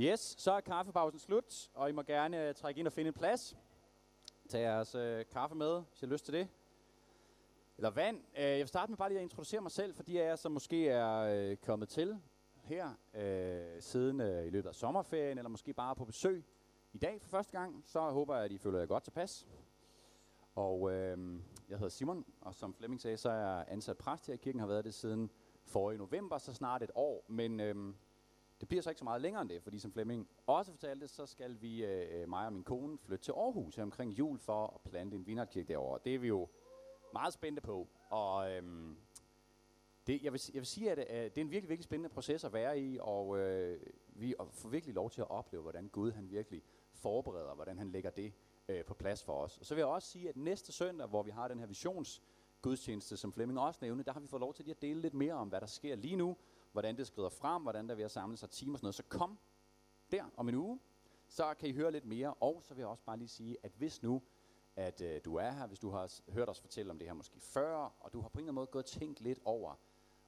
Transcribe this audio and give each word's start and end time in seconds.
Yes, 0.00 0.34
så 0.38 0.52
er 0.52 0.60
kaffepausen 0.60 1.18
slut, 1.18 1.70
og 1.74 1.88
I 1.88 1.92
må 1.92 2.02
gerne 2.02 2.48
øh, 2.48 2.54
trække 2.54 2.78
ind 2.78 2.86
og 2.86 2.92
finde 2.92 3.08
en 3.08 3.14
plads. 3.14 3.56
Tag 4.48 4.60
jeres 4.60 4.94
øh, 4.94 5.24
kaffe 5.32 5.56
med, 5.56 5.82
hvis 5.90 6.02
I 6.02 6.06
har 6.06 6.12
lyst 6.12 6.24
til 6.24 6.34
det. 6.34 6.48
Eller 7.76 7.90
vand. 7.90 8.16
Øh, 8.36 8.42
jeg 8.42 8.58
vil 8.58 8.68
starte 8.68 8.92
med 8.92 8.98
bare 8.98 9.08
lige 9.08 9.18
at 9.18 9.22
introducere 9.22 9.60
mig 9.60 9.70
selv, 9.70 9.94
for 9.94 10.02
de 10.02 10.22
af 10.22 10.28
jer, 10.28 10.36
som 10.36 10.52
måske 10.52 10.88
er 10.88 11.18
øh, 11.18 11.56
kommet 11.56 11.88
til 11.88 12.18
her 12.62 12.90
øh, 13.14 13.82
siden 13.82 14.20
øh, 14.20 14.46
i 14.46 14.50
løbet 14.50 14.68
af 14.68 14.74
sommerferien, 14.74 15.38
eller 15.38 15.48
måske 15.48 15.72
bare 15.72 15.96
på 15.96 16.04
besøg 16.04 16.44
i 16.92 16.98
dag 16.98 17.20
for 17.20 17.28
første 17.28 17.58
gang, 17.58 17.82
så 17.86 18.00
håber 18.00 18.34
jeg, 18.34 18.44
at 18.44 18.52
I 18.52 18.58
føler 18.58 18.78
jer 18.78 18.86
godt 18.86 19.04
tilpas. 19.04 19.46
Og 20.54 20.92
øh, 20.92 21.40
jeg 21.68 21.78
hedder 21.78 21.88
Simon, 21.88 22.24
og 22.40 22.54
som 22.54 22.74
Flemming 22.74 23.00
sagde, 23.00 23.16
så 23.16 23.30
er 23.30 23.56
jeg 23.56 23.64
ansat 23.68 23.98
præst 23.98 24.26
her 24.26 24.34
i 24.34 24.36
kirken, 24.36 24.60
har 24.60 24.66
været 24.66 24.84
det 24.84 24.94
siden 24.94 25.30
forrige 25.64 25.98
november, 25.98 26.38
så 26.38 26.54
snart 26.54 26.82
et 26.82 26.90
år. 26.94 27.24
Men 27.28 27.60
øh, 27.60 27.94
det 28.60 28.68
bliver 28.68 28.82
så 28.82 28.90
ikke 28.90 28.98
så 28.98 29.04
meget 29.04 29.22
længere 29.22 29.42
end 29.42 29.50
det, 29.50 29.62
fordi 29.62 29.78
som 29.78 29.92
Flemming 29.92 30.28
også 30.46 30.72
fortalte, 30.72 31.08
så 31.08 31.26
skal 31.26 31.60
vi, 31.60 31.84
øh, 31.84 32.22
øh 32.22 32.28
mig 32.28 32.46
og 32.46 32.52
min 32.52 32.64
kone, 32.64 32.98
flytte 32.98 33.24
til 33.24 33.32
Aarhus 33.32 33.76
her 33.76 33.82
omkring 33.82 34.12
jul 34.12 34.38
for 34.38 34.66
at 34.66 34.90
plante 34.90 35.16
en 35.16 35.26
vinderkirke 35.26 35.68
derovre. 35.68 35.98
Det 36.04 36.14
er 36.14 36.18
vi 36.18 36.28
jo 36.28 36.48
meget 37.12 37.34
spændte 37.34 37.62
på. 37.62 37.88
Og 38.10 38.52
øhm, 38.52 38.96
det, 40.06 40.22
jeg, 40.22 40.32
vil, 40.32 40.40
jeg 40.54 40.60
vil 40.60 40.66
sige, 40.66 40.90
at 40.90 40.98
øh, 40.98 41.24
det 41.24 41.38
er 41.38 41.40
en 41.40 41.50
virkelig, 41.50 41.68
virkelig 41.68 41.84
spændende 41.84 42.08
proces 42.08 42.44
at 42.44 42.52
være 42.52 42.80
i, 42.80 42.98
og 43.00 43.38
øh, 43.38 43.80
vi 44.08 44.34
får 44.50 44.68
virkelig 44.68 44.94
lov 44.94 45.10
til 45.10 45.20
at 45.20 45.30
opleve, 45.30 45.62
hvordan 45.62 45.88
Gud 45.88 46.12
han 46.12 46.30
virkelig 46.30 46.62
forbereder, 46.92 47.54
hvordan 47.54 47.78
han 47.78 47.90
lægger 47.90 48.10
det 48.10 48.32
øh, 48.68 48.84
på 48.84 48.94
plads 48.94 49.24
for 49.24 49.32
os. 49.32 49.58
Og 49.58 49.66
så 49.66 49.74
vil 49.74 49.80
jeg 49.80 49.88
også 49.88 50.08
sige, 50.08 50.28
at 50.28 50.36
næste 50.36 50.72
søndag, 50.72 51.06
hvor 51.06 51.22
vi 51.22 51.30
har 51.30 51.48
den 51.48 51.58
her 51.58 51.66
visions 51.66 52.22
gudstjeneste, 52.62 53.16
som 53.16 53.32
Flemming 53.32 53.60
også 53.60 53.78
nævnte, 53.82 54.04
der 54.04 54.12
har 54.12 54.20
vi 54.20 54.26
fået 54.26 54.40
lov 54.40 54.54
til 54.54 54.70
at 54.70 54.82
dele 54.82 55.00
lidt 55.00 55.14
mere 55.14 55.34
om, 55.34 55.48
hvad 55.48 55.60
der 55.60 55.66
sker 55.66 55.96
lige 55.96 56.16
nu, 56.16 56.36
hvordan 56.72 56.96
det 56.96 57.06
skrider 57.06 57.28
frem, 57.28 57.62
hvordan 57.62 57.88
der 57.88 57.94
er 57.94 57.96
ved 57.96 58.04
at 58.04 58.10
samle 58.10 58.36
sig 58.36 58.50
timer 58.50 58.72
og 58.72 58.78
sådan 58.78 58.84
noget. 58.84 58.94
Så 58.94 59.02
kom 59.02 59.38
der 60.12 60.24
om 60.36 60.48
en 60.48 60.54
uge, 60.54 60.80
så 61.28 61.54
kan 61.54 61.68
I 61.68 61.72
høre 61.72 61.92
lidt 61.92 62.04
mere. 62.04 62.34
Og 62.34 62.62
så 62.62 62.74
vil 62.74 62.80
jeg 62.82 62.88
også 62.88 63.04
bare 63.04 63.16
lige 63.16 63.28
sige, 63.28 63.56
at 63.62 63.72
hvis 63.72 64.02
nu, 64.02 64.22
at 64.76 65.00
øh, 65.00 65.20
du 65.24 65.36
er 65.36 65.50
her, 65.50 65.66
hvis 65.66 65.78
du 65.78 65.90
har 65.90 66.32
hørt 66.32 66.48
os 66.48 66.60
fortælle 66.60 66.90
om 66.90 66.98
det 66.98 67.08
her 67.08 67.14
måske 67.14 67.40
før, 67.40 67.76
og 68.00 68.12
du 68.12 68.20
har 68.20 68.28
på 68.28 68.38
en 68.38 68.42
eller 68.42 68.48
anden 68.48 68.54
måde 68.54 68.66
gået 68.66 68.84
og 68.84 68.90
tænkt 68.90 69.20
lidt 69.20 69.38
over, 69.44 69.74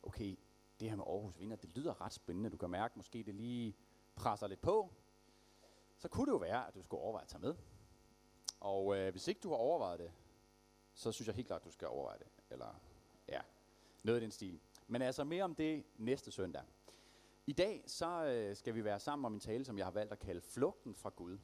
okay, 0.02 0.38
det 0.80 0.88
her 0.88 0.96
med 0.96 1.05
Aarhus 1.06 1.41
Vinder, 1.41 1.56
det 1.56 1.77
lyder 1.77 2.00
ret 2.00 2.12
spændende. 2.12 2.50
Du 2.50 2.56
kan 2.56 2.70
mærke, 2.70 2.94
måske 2.96 3.22
det 3.22 3.34
lige 3.34 3.77
presser 4.14 4.46
lidt 4.46 4.61
på. 4.61 4.92
Så 5.96 6.08
kunne 6.08 6.27
det 6.27 6.33
jo 6.33 6.36
være, 6.36 6.68
at 6.68 6.74
du 6.74 6.83
skulle 6.83 7.02
overveje 7.02 7.22
at 7.22 7.28
tage 7.28 7.41
med. 7.41 7.55
Og 8.61 8.96
øh, 8.96 9.11
hvis 9.11 9.28
ikke 9.28 9.41
du 9.41 9.48
har 9.48 9.56
overvejet 9.56 9.98
det, 9.98 10.12
så 10.94 11.12
synes 11.12 11.27
jeg 11.27 11.34
helt 11.34 11.46
klart, 11.46 11.61
at 11.61 11.64
du 11.64 11.70
skal 11.70 11.88
overveje 11.88 12.18
det. 12.18 12.27
Eller 12.50 12.80
ja, 13.28 13.41
noget 14.02 14.20
i 14.20 14.22
den 14.22 14.30
stil. 14.30 14.61
Men 14.91 15.02
altså 15.02 15.24
mere 15.24 15.44
om 15.44 15.55
det 15.55 15.84
næste 15.98 16.30
søndag. 16.30 16.62
I 17.46 17.52
dag 17.52 17.83
så 17.86 18.24
øh, 18.24 18.56
skal 18.56 18.74
vi 18.74 18.84
være 18.84 19.00
sammen 19.00 19.24
om 19.27 19.34
en 19.34 19.41
tale, 19.41 19.64
som 19.64 19.78
jeg 19.78 19.86
har 19.86 19.91
valgt 19.91 20.12
at 20.12 20.19
kalde 20.19 20.41
Flugten 20.41 20.94
fra 20.94 21.10
Gud. 21.16 21.38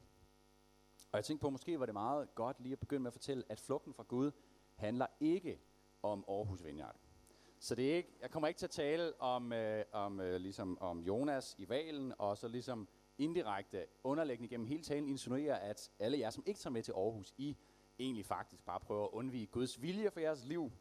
Og 1.12 1.16
jeg 1.16 1.24
tænkte 1.24 1.42
på, 1.42 1.50
måske 1.50 1.80
var 1.80 1.86
det 1.86 1.92
meget 1.92 2.34
godt 2.34 2.60
lige 2.60 2.72
at 2.72 2.78
begynde 2.78 3.02
med 3.02 3.08
at 3.08 3.12
fortælle, 3.12 3.44
at 3.48 3.60
flugten 3.60 3.94
fra 3.94 4.02
Gud 4.08 4.30
handler 4.74 5.06
ikke 5.20 5.60
om 6.02 6.24
Aarhus 6.28 6.64
Vineyard. 6.64 6.96
Så 7.58 7.74
det 7.74 7.92
er 7.92 7.96
ikke, 7.96 8.12
jeg 8.22 8.30
kommer 8.30 8.48
ikke 8.48 8.58
til 8.58 8.66
at 8.66 8.70
tale 8.70 9.20
om, 9.20 9.52
øh, 9.52 9.84
om, 9.92 10.20
øh, 10.20 10.40
ligesom 10.40 10.78
om 10.80 11.00
Jonas 11.00 11.54
i 11.58 11.68
valen, 11.68 12.12
og 12.18 12.38
så 12.38 12.48
ligesom 12.48 12.88
indirekte 13.18 13.86
underlæggende 14.04 14.48
gennem 14.48 14.66
hele 14.66 14.82
talen 14.82 15.08
insinuere, 15.08 15.62
at 15.62 15.90
alle 15.98 16.18
jer, 16.18 16.30
som 16.30 16.44
ikke 16.46 16.60
tager 16.60 16.72
med 16.72 16.82
til 16.82 16.92
Aarhus, 16.92 17.34
I 17.38 17.56
egentlig 17.98 18.26
faktisk 18.26 18.64
bare 18.64 18.80
prøver 18.80 19.04
at 19.04 19.10
undvige 19.12 19.46
Guds 19.46 19.82
vilje 19.82 20.10
for 20.10 20.20
jeres 20.20 20.44
liv, 20.44 20.72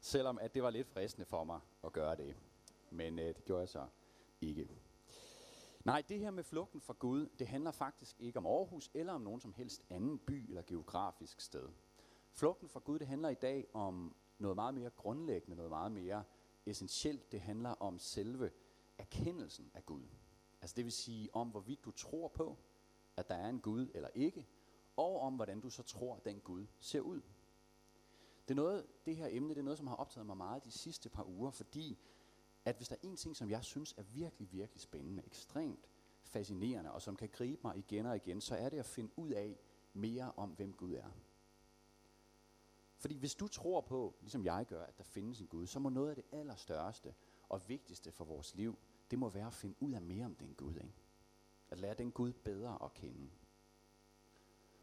selvom 0.00 0.38
at 0.38 0.54
det 0.54 0.62
var 0.62 0.70
lidt 0.70 0.88
fristende 0.88 1.26
for 1.26 1.44
mig 1.44 1.60
at 1.84 1.92
gøre 1.92 2.16
det. 2.16 2.36
Men 2.90 3.18
øh, 3.18 3.26
det 3.26 3.44
gjorde 3.44 3.60
jeg 3.60 3.68
så 3.68 3.86
ikke. 4.40 4.68
Nej, 5.84 6.02
det 6.08 6.18
her 6.18 6.30
med 6.30 6.44
flugten 6.44 6.80
fra 6.80 6.94
Gud, 6.98 7.28
det 7.38 7.46
handler 7.46 7.70
faktisk 7.70 8.20
ikke 8.20 8.38
om 8.38 8.46
Aarhus 8.46 8.90
eller 8.94 9.12
om 9.12 9.20
nogen 9.20 9.40
som 9.40 9.52
helst 9.52 9.84
anden 9.90 10.18
by 10.18 10.48
eller 10.48 10.62
geografisk 10.66 11.40
sted. 11.40 11.68
Flugten 12.32 12.68
fra 12.68 12.80
Gud, 12.80 12.98
det 12.98 13.06
handler 13.06 13.28
i 13.28 13.34
dag 13.34 13.66
om 13.72 14.16
noget 14.38 14.54
meget 14.56 14.74
mere 14.74 14.90
grundlæggende, 14.90 15.56
noget 15.56 15.70
meget 15.70 15.92
mere 15.92 16.24
essentielt. 16.66 17.32
Det 17.32 17.40
handler 17.40 17.70
om 17.70 17.98
selve 17.98 18.50
erkendelsen 18.98 19.70
af 19.74 19.86
Gud. 19.86 20.02
Altså 20.60 20.74
det 20.76 20.84
vil 20.84 20.92
sige 20.92 21.34
om, 21.34 21.48
hvorvidt 21.48 21.84
du 21.84 21.90
tror 21.90 22.28
på, 22.28 22.58
at 23.16 23.28
der 23.28 23.34
er 23.34 23.48
en 23.48 23.60
Gud 23.60 23.88
eller 23.94 24.08
ikke, 24.14 24.46
og 24.96 25.20
om, 25.20 25.34
hvordan 25.34 25.60
du 25.60 25.70
så 25.70 25.82
tror, 25.82 26.16
at 26.16 26.24
den 26.24 26.40
Gud 26.40 26.66
ser 26.80 27.00
ud. 27.00 27.20
Det, 28.50 28.58
er 28.58 28.62
noget, 28.62 28.86
det 29.06 29.16
her 29.16 29.28
emne 29.30 29.48
det 29.48 29.58
er 29.58 29.62
noget, 29.62 29.78
som 29.78 29.86
har 29.86 29.96
optaget 29.96 30.26
mig 30.26 30.36
meget 30.36 30.64
de 30.64 30.70
sidste 30.70 31.08
par 31.08 31.24
uger, 31.24 31.50
fordi 31.50 31.98
at 32.64 32.76
hvis 32.76 32.88
der 32.88 32.94
er 32.94 33.00
en 33.02 33.16
ting, 33.16 33.36
som 33.36 33.50
jeg 33.50 33.64
synes 33.64 33.94
er 33.96 34.02
virkelig, 34.02 34.52
virkelig 34.52 34.80
spændende, 34.80 35.22
ekstremt 35.26 35.88
fascinerende, 36.22 36.92
og 36.92 37.02
som 37.02 37.16
kan 37.16 37.28
gribe 37.28 37.60
mig 37.64 37.76
igen 37.76 38.06
og 38.06 38.16
igen, 38.16 38.40
så 38.40 38.56
er 38.56 38.68
det 38.68 38.78
at 38.78 38.86
finde 38.86 39.10
ud 39.16 39.30
af 39.30 39.58
mere 39.92 40.32
om, 40.36 40.50
hvem 40.50 40.72
Gud 40.72 40.94
er. 40.94 41.10
Fordi 42.96 43.16
hvis 43.16 43.34
du 43.34 43.48
tror 43.48 43.80
på, 43.80 44.14
ligesom 44.20 44.44
jeg 44.44 44.66
gør, 44.66 44.84
at 44.84 44.98
der 44.98 45.04
findes 45.04 45.40
en 45.40 45.46
Gud, 45.46 45.66
så 45.66 45.78
må 45.78 45.88
noget 45.88 46.10
af 46.10 46.14
det 46.16 46.24
allerstørste 46.32 47.14
og 47.48 47.68
vigtigste 47.68 48.12
for 48.12 48.24
vores 48.24 48.54
liv, 48.54 48.78
det 49.10 49.18
må 49.18 49.28
være 49.28 49.46
at 49.46 49.54
finde 49.54 49.74
ud 49.80 49.92
af 49.92 50.02
mere 50.02 50.24
om 50.24 50.34
den 50.34 50.54
Gud. 50.54 50.74
Ikke? 50.74 50.94
At 51.68 51.78
lære 51.78 51.94
den 51.94 52.12
Gud 52.12 52.32
bedre 52.32 52.78
at 52.84 52.94
kende. 52.94 53.30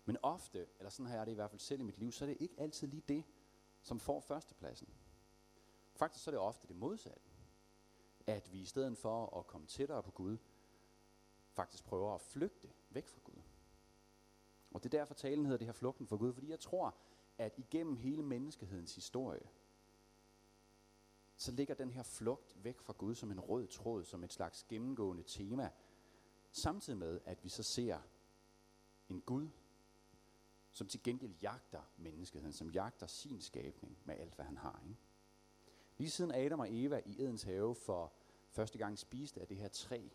Men 0.06 0.18
ofte, 0.24 0.68
eller 0.80 0.90
sådan 0.90 1.06
har 1.10 1.18
jeg 1.18 1.26
det 1.26 1.32
i 1.32 1.36
hvert 1.36 1.50
fald 1.50 1.60
selv 1.60 1.80
i 1.80 1.84
mit 1.84 1.98
liv, 1.98 2.12
så 2.12 2.26
er 2.26 2.30
det 2.30 2.38
ikke 2.40 2.60
altid 2.60 2.88
lige 2.88 3.04
det, 3.08 3.24
som 3.88 4.00
får 4.00 4.20
førstepladsen. 4.20 4.88
Faktisk 5.96 6.24
så 6.24 6.30
er 6.30 6.34
det 6.34 6.40
ofte 6.40 6.68
det 6.68 6.76
modsatte. 6.76 7.30
At 8.28 8.52
vi 8.52 8.60
i 8.60 8.66
stedet 8.66 8.98
for 8.98 9.40
at 9.40 9.48
komme 9.48 9.68
tættere 9.68 10.04
på 10.04 10.12
Gud, 10.12 10.38
faktisk 11.50 11.86
prøver 11.86 12.16
at 12.16 12.22
flygte 12.22 12.70
væk 12.90 13.08
fra 13.08 13.20
Gud. 13.24 13.42
Og 14.72 14.84
det 14.84 14.94
er 14.94 14.98
derfor 14.98 15.14
talen 15.14 15.46
hedder 15.46 15.58
det 15.58 15.68
her 15.68 15.74
flugten 15.74 16.08
fra 16.08 16.16
Gud, 16.16 16.34
fordi 16.34 16.50
jeg 16.50 16.60
tror, 16.60 16.96
at 17.38 17.58
igennem 17.58 17.96
hele 17.96 18.24
menneskehedens 18.24 18.96
historie, 18.96 19.50
så 21.38 21.52
ligger 21.52 21.76
den 21.76 21.92
her 21.92 22.04
flugt 22.04 22.64
væk 22.64 22.80
fra 22.80 22.94
Gud 22.98 23.16
som 23.16 23.32
en 23.32 23.40
rød 23.40 23.68
tråd, 23.68 24.04
som 24.04 24.24
et 24.24 24.34
slags 24.34 24.64
gennemgående 24.64 25.24
tema, 25.24 25.72
samtidig 26.52 27.00
med, 27.00 27.20
at 27.26 27.44
vi 27.44 27.50
så 27.50 27.64
ser 27.64 28.00
en 29.10 29.22
Gud, 29.22 29.50
som 30.72 30.88
til 30.88 31.04
gengæld 31.04 31.34
jagter 31.42 31.82
menneskeheden, 31.98 32.54
som 32.54 32.70
jagter 32.70 33.08
sin 33.08 33.42
skabning 33.42 33.98
med 34.06 34.16
alt, 34.16 34.36
hvad 34.36 34.46
han 34.46 34.58
har. 34.58 34.82
Ikke? 34.84 35.00
Lige 35.98 36.10
siden 36.10 36.32
Adam 36.32 36.60
og 36.60 36.68
Eva 36.70 37.02
i 37.06 37.22
Edens 37.24 37.44
have 37.44 37.76
for 37.76 38.14
første 38.50 38.78
gang 38.78 39.00
spiste 39.00 39.42
af 39.42 39.48
det 39.48 39.58
her 39.58 39.68
træ, 39.68 40.08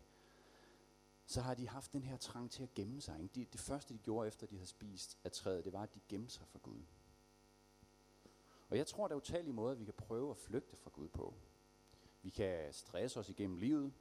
så 1.25 1.41
har 1.41 1.53
de 1.53 1.67
haft 1.67 1.93
den 1.93 2.03
her 2.03 2.17
trang 2.17 2.51
til 2.51 2.63
at 2.63 2.73
gemme 2.73 3.01
sig. 3.01 3.21
Ikke? 3.21 3.35
Det, 3.35 3.53
det 3.53 3.61
første, 3.61 3.93
de 3.93 3.99
gjorde 3.99 4.27
efter, 4.27 4.47
de 4.47 4.55
havde 4.55 4.67
spist 4.67 5.17
af 5.23 5.31
træet, 5.31 5.65
det 5.65 5.73
var, 5.73 5.83
at 5.83 5.95
de 5.95 5.99
gemte 6.09 6.33
sig 6.33 6.47
for 6.47 6.59
Gud. 6.59 6.81
Og 8.69 8.77
jeg 8.77 8.87
tror, 8.87 9.07
der 9.07 9.15
er 9.15 9.17
utallige 9.17 9.53
måder, 9.53 9.75
vi 9.75 9.85
kan 9.85 9.93
prøve 9.93 10.31
at 10.31 10.37
flygte 10.37 10.75
fra 10.75 10.89
Gud 10.93 11.07
på. 11.07 11.33
Vi 12.21 12.29
kan 12.29 12.73
stresse 12.73 13.19
os 13.19 13.29
igennem 13.29 13.57
livet, 13.57 13.93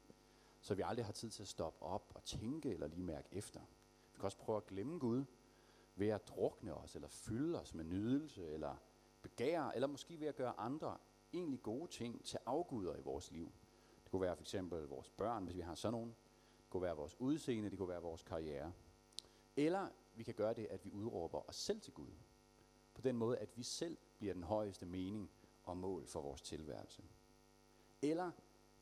så 0.61 0.75
vi 0.75 0.83
aldrig 0.83 1.05
har 1.05 1.12
tid 1.12 1.31
til 1.31 1.43
at 1.43 1.49
stoppe 1.49 1.83
op 1.83 2.12
og 2.15 2.25
tænke 2.25 2.71
eller 2.71 2.87
lige 2.87 3.03
mærke 3.03 3.29
efter. 3.33 3.61
Vi 4.12 4.17
kan 4.17 4.25
også 4.25 4.39
prøve 4.39 4.57
at 4.57 4.67
glemme 4.67 4.99
Gud 4.99 5.25
ved 5.95 6.09
at 6.09 6.29
drukne 6.29 6.75
os, 6.75 6.95
eller 6.95 7.09
fylde 7.09 7.61
os 7.61 7.75
med 7.75 7.85
nydelse, 7.85 8.47
eller 8.47 8.77
begær, 9.23 9.63
eller 9.63 9.89
måske 9.89 10.21
ved 10.21 10.27
at 10.27 10.37
gøre 10.37 10.61
andre 10.61 10.99
egentlig 11.33 11.63
gode 11.63 11.91
ting 11.91 12.25
til 12.25 12.39
afguder 12.47 12.97
i 12.97 13.01
vores 13.01 13.31
liv. 13.31 13.53
Det 14.05 14.11
kunne 14.11 14.23
være 14.23 14.37
for 14.37 14.43
eksempel 14.43 14.83
vores 14.83 15.11
børn, 15.11 15.45
hvis 15.45 15.57
vi 15.57 15.61
har 15.61 15.75
sådan 15.75 15.93
nogen. 15.93 16.15
Det 16.59 16.71
kunne 16.71 16.83
være 16.83 16.97
vores 16.97 17.21
udseende, 17.21 17.71
det 17.71 17.79
kunne 17.79 17.89
være 17.89 18.03
vores 18.03 18.23
karriere. 18.23 18.73
Eller 19.57 19.89
vi 20.15 20.23
kan 20.23 20.35
gøre 20.35 20.55
det, 20.55 20.67
at 20.67 20.85
vi 20.85 20.91
udråber 20.91 21.49
os 21.49 21.57
selv 21.57 21.81
til 21.81 21.93
Gud. 21.93 22.11
På 22.95 23.03
den 23.03 23.17
måde, 23.17 23.39
at 23.39 23.57
vi 23.57 23.63
selv 23.63 23.99
bliver 24.19 24.35
den 24.35 24.43
højeste 24.43 24.87
mening 24.87 25.31
og 25.65 25.77
mål 25.77 26.07
for 26.07 26.21
vores 26.21 26.43
tilværelse. 26.43 27.03
Eller 28.03 28.31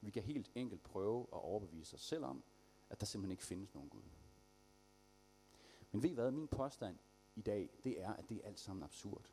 vi 0.01 0.11
kan 0.11 0.23
helt 0.23 0.51
enkelt 0.55 0.83
prøve 0.83 1.23
at 1.23 1.39
overbevise 1.39 1.95
os 1.95 2.03
selv 2.03 2.25
om, 2.25 2.45
at 2.91 3.01
der 3.01 3.07
simpelthen 3.07 3.31
ikke 3.31 3.45
findes 3.45 3.75
nogen 3.75 3.91
Gud. 3.91 4.03
Men 5.91 6.03
ved 6.03 6.11
I 6.11 6.15
hvad, 6.15 6.31
min 6.31 6.49
påstand 6.49 6.99
i 7.35 7.41
dag, 7.41 7.71
det 7.85 8.01
er, 8.03 8.13
at 8.13 8.29
det 8.29 8.37
er 8.37 8.49
alt 8.49 8.61
sammen 8.61 8.83
absurd. 8.83 9.31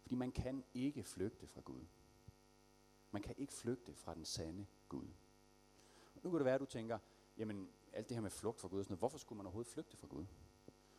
Fordi 0.00 0.14
man 0.14 0.32
kan 0.32 0.64
ikke 0.74 1.02
flygte 1.02 1.46
fra 1.46 1.60
Gud. 1.60 1.84
Man 3.10 3.22
kan 3.22 3.34
ikke 3.38 3.52
flygte 3.52 3.94
fra 3.94 4.14
den 4.14 4.24
sande 4.24 4.66
Gud. 4.88 5.08
Og 6.14 6.20
nu 6.22 6.30
kan 6.30 6.38
det 6.38 6.44
være, 6.44 6.54
at 6.54 6.60
du 6.60 6.66
tænker, 6.66 6.98
jamen 7.36 7.68
alt 7.92 8.08
det 8.08 8.16
her 8.16 8.22
med 8.22 8.30
flugt 8.30 8.60
fra 8.60 8.68
Gud, 8.68 8.84
sådan 8.84 8.92
noget, 8.92 8.98
hvorfor 8.98 9.18
skulle 9.18 9.36
man 9.36 9.46
overhovedet 9.46 9.72
flygte 9.72 9.96
fra 9.96 10.06
Gud? 10.06 10.24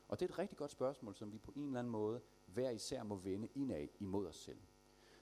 Og 0.07 0.19
det 0.19 0.25
er 0.25 0.33
et 0.33 0.39
rigtig 0.39 0.57
godt 0.57 0.72
spørgsmål, 0.72 1.16
som 1.16 1.31
vi 1.31 1.38
på 1.38 1.51
en 1.56 1.66
eller 1.66 1.80
anden 1.80 1.92
måde 1.92 2.22
hver 2.45 2.69
især 2.69 3.04
må 3.04 3.16
vende 3.16 3.48
indad 3.56 3.88
imod 4.00 4.28
os 4.28 4.36
selv. 4.36 4.62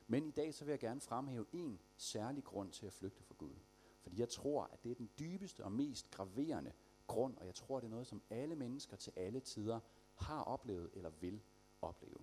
Men 0.07 0.27
i 0.27 0.31
dag 0.31 0.53
så 0.53 0.65
vil 0.65 0.71
jeg 0.71 0.79
gerne 0.79 1.01
fremhæve 1.01 1.45
en 1.51 1.79
særlig 1.97 2.43
grund 2.43 2.71
til 2.71 2.85
at 2.85 2.93
flygte 2.93 3.23
fra 3.23 3.35
Gud. 3.37 3.55
Fordi 4.01 4.19
jeg 4.19 4.29
tror, 4.29 4.63
at 4.63 4.83
det 4.83 4.91
er 4.91 4.95
den 4.95 5.09
dybeste 5.19 5.63
og 5.63 5.71
mest 5.71 6.11
graverende 6.11 6.73
grund, 7.09 7.37
og 7.37 7.45
jeg 7.45 7.55
tror, 7.55 7.79
det 7.79 7.85
er 7.85 7.91
noget, 7.91 8.07
som 8.07 8.21
alle 8.29 8.55
mennesker 8.55 8.97
til 8.97 9.13
alle 9.15 9.39
tider 9.39 9.79
har 10.15 10.43
oplevet 10.43 10.89
eller 10.93 11.09
vil 11.09 11.41
opleve. 11.81 12.17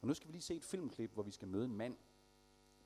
Og 0.00 0.08
nu 0.08 0.14
skal 0.14 0.28
vi 0.28 0.32
lige 0.32 0.42
se 0.42 0.54
et 0.54 0.64
filmklip, 0.64 1.12
hvor 1.12 1.22
vi 1.22 1.30
skal 1.30 1.48
møde 1.48 1.64
en 1.64 1.76
mand, 1.76 1.96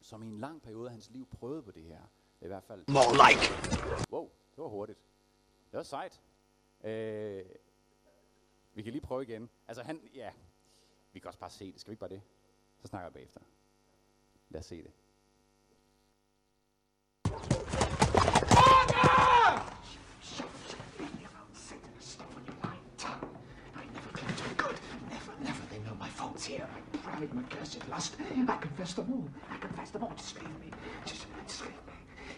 som 0.00 0.22
i 0.22 0.26
en 0.26 0.38
lang 0.38 0.62
periode 0.62 0.86
af 0.86 0.92
hans 0.92 1.10
liv 1.10 1.26
prøvede 1.26 1.62
på 1.62 1.70
det 1.70 1.82
her. 1.82 2.02
I 2.40 2.46
hvert 2.46 2.64
fald... 2.64 2.84
More 2.88 3.12
like. 3.28 3.42
Wow, 4.12 4.30
det 4.50 4.62
var 4.62 4.68
hurtigt. 4.68 4.98
Det 5.70 5.76
var 5.76 5.82
sejt. 5.82 6.22
Øh, 6.84 7.44
vi 8.74 8.82
kan 8.82 8.92
lige 8.92 9.02
prøve 9.02 9.22
igen. 9.22 9.50
Altså 9.68 9.82
han, 9.82 10.10
ja, 10.14 10.32
vi 11.12 11.20
kan 11.20 11.28
også 11.28 11.38
bare 11.38 11.50
se 11.50 11.72
det. 11.72 11.80
Skal 11.80 11.90
vi 11.90 11.92
ikke 11.92 12.00
bare 12.00 12.10
det? 12.10 12.22
Så 12.78 12.88
snakker 12.88 13.06
jeg 13.06 13.12
bagefter. 13.12 13.40
Lad 14.48 14.60
os 14.60 14.66
se 14.66 14.82
det. 14.82 14.92
Here. 26.44 26.66
My 26.92 26.98
pride, 26.98 27.34
my 27.34 27.42
cursed 27.42 27.88
lust. 27.88 28.16
I 28.48 28.56
confess 28.56 28.94
them 28.94 29.12
all. 29.12 29.28
I 29.50 29.56
confess 29.58 29.90
them 29.90 30.02
all. 30.02 30.12
Just 30.16 30.36
leave 30.36 30.60
me. 30.60 30.70
Just, 31.04 31.26
just 31.46 31.60
leave 31.62 31.70
me. 31.70 31.92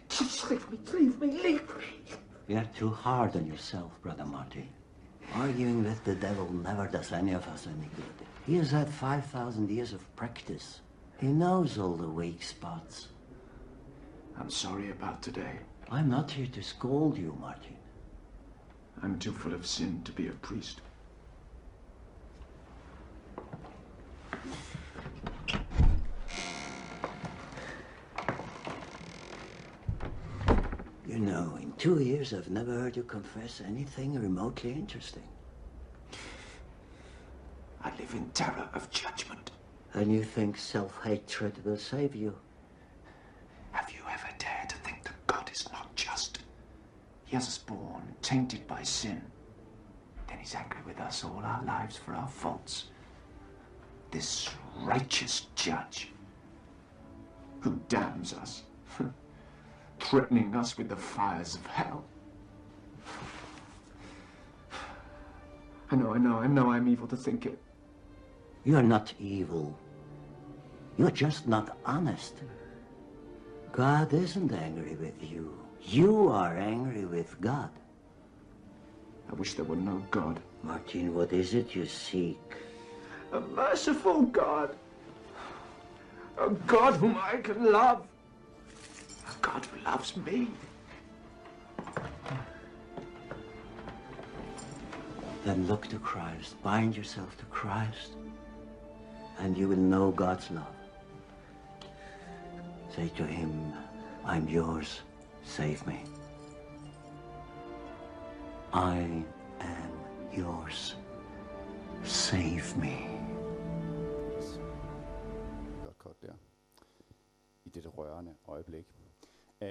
Just 0.09 0.51
leave 0.51 0.71
me. 0.71 0.79
Leave 0.93 1.21
me. 1.21 1.43
Leave 1.43 1.77
me. 1.77 1.85
You're 2.49 2.69
too 2.77 2.91
hard 2.91 3.37
on 3.37 3.47
yourself, 3.47 3.93
Brother 4.03 4.25
Marty. 4.25 4.69
Arguing 5.35 5.85
with 5.85 6.03
the 6.05 6.15
devil 6.15 6.53
never 6.53 6.87
does 6.89 7.13
any 7.13 7.33
of 7.33 7.47
us 7.49 7.67
any 7.67 7.89
good. 7.95 8.27
He 8.47 8.57
has 8.57 8.71
had 8.71 8.89
5,000 8.93 9.71
years 9.71 9.93
of 9.93 10.17
practice. 10.17 10.81
He 11.19 11.29
knows 11.29 11.79
all 11.79 11.95
the 11.95 12.09
weak 12.09 12.43
spots. 12.43 13.09
I'm 14.39 14.51
sorry 14.51 14.91
about 14.91 15.23
today. 15.23 15.61
I'm 15.91 16.09
not 16.09 16.31
here 16.31 16.49
to 16.53 16.63
scold 16.63 17.17
you, 17.17 17.37
Martin. 17.41 17.77
I'm 19.03 19.19
too 19.19 19.33
full 19.33 19.55
of 19.55 19.67
sin 19.67 20.03
to 20.05 20.13
be 20.13 20.27
a 20.29 20.33
priest. 20.33 20.81
You 31.21 31.27
know, 31.27 31.59
in 31.61 31.73
two 31.73 32.03
years 32.03 32.33
I've 32.33 32.49
never 32.49 32.73
heard 32.73 32.97
you 32.97 33.03
confess 33.03 33.61
anything 33.61 34.19
remotely 34.19 34.73
interesting. 34.73 35.29
I 37.85 37.91
live 37.99 38.15
in 38.15 38.31
terror 38.31 38.71
of 38.73 38.91
judgment. 38.91 39.51
And 39.93 40.11
you 40.11 40.25
think 40.25 40.57
self-hatred 40.57 41.63
will 41.63 41.77
save 41.77 42.15
you? 42.15 42.35
Have 43.73 43.91
you 43.91 44.01
ever 44.11 44.29
dared 44.39 44.71
to 44.71 44.77
think 44.77 45.03
that 45.05 45.27
God 45.27 45.51
is 45.53 45.71
not 45.71 45.95
just? 45.95 46.39
He 47.27 47.37
has 47.37 47.49
us 47.49 47.59
born, 47.59 48.15
tainted 48.23 48.67
by 48.67 48.83
sin. 48.83 49.21
Then 50.27 50.39
he's 50.39 50.55
angry 50.55 50.81
with 50.87 51.01
us 51.01 51.23
all 51.23 51.43
our 51.45 51.63
lives 51.67 51.99
for 51.99 52.15
our 52.15 52.29
faults. 52.29 52.87
This 54.11 54.49
righteous 54.79 55.49
judge 55.55 56.13
who 57.61 57.79
damns 57.89 58.33
us, 58.33 58.63
threatening 60.01 60.55
us 60.55 60.77
with 60.77 60.89
the 60.89 60.97
fires 60.97 61.55
of 61.55 61.67
hell. 61.67 62.05
I 65.91 65.97
know, 65.97 66.15
I 66.15 66.19
know, 66.19 66.37
I 66.39 66.47
know 66.47 66.71
I'm 66.71 66.89
evil 66.89 67.09
to 67.09 67.17
think 67.17 67.47
it. 67.47 67.59
You're 68.65 68.83
not 68.83 69.13
evil. 69.19 69.77
You're 70.97 71.11
just 71.11 71.49
not 71.49 71.77
honest. 71.85 72.35
God 73.73 74.13
isn't 74.13 74.53
angry 74.53 74.97
with 74.97 75.15
you. 75.23 75.57
You 75.83 76.29
are 76.29 76.57
angry 76.57 77.05
with 77.07 77.41
God. 77.41 77.71
I 79.31 79.35
wish 79.35 79.55
there 79.55 79.65
were 79.65 79.77
no 79.77 80.05
God. 80.11 80.41
Martin, 80.63 81.15
what 81.15 81.33
is 81.33 81.55
it 81.55 81.75
you 81.75 81.87
seek? 81.87 82.39
A 83.33 83.41
merciful 83.41 84.23
God. 84.23 84.77
A 86.39 86.51
God 86.51 86.95
whom 86.95 87.17
I 87.17 87.37
can 87.39 87.73
love. 87.73 88.07
A 89.31 89.43
God 89.43 89.65
who 89.67 89.81
loves 89.85 90.17
me. 90.17 90.49
Then 95.45 95.67
look 95.67 95.87
to 95.89 95.99
Christ. 95.99 96.61
Bind 96.63 96.97
yourself 96.97 97.37
to 97.39 97.45
Christ. 97.47 98.17
And 99.39 99.57
you 99.57 99.69
will 99.69 99.77
know 99.77 100.11
God's 100.11 100.51
love. 100.51 100.67
Say 102.95 103.09
to 103.17 103.25
him, 103.25 103.73
I'm 104.25 104.49
yours. 104.49 105.01
Save 105.45 105.87
me. 105.87 106.01
I 108.73 108.99
am 109.61 109.95
yours. 110.33 110.95
Save 112.05 112.77
me. 112.77 113.20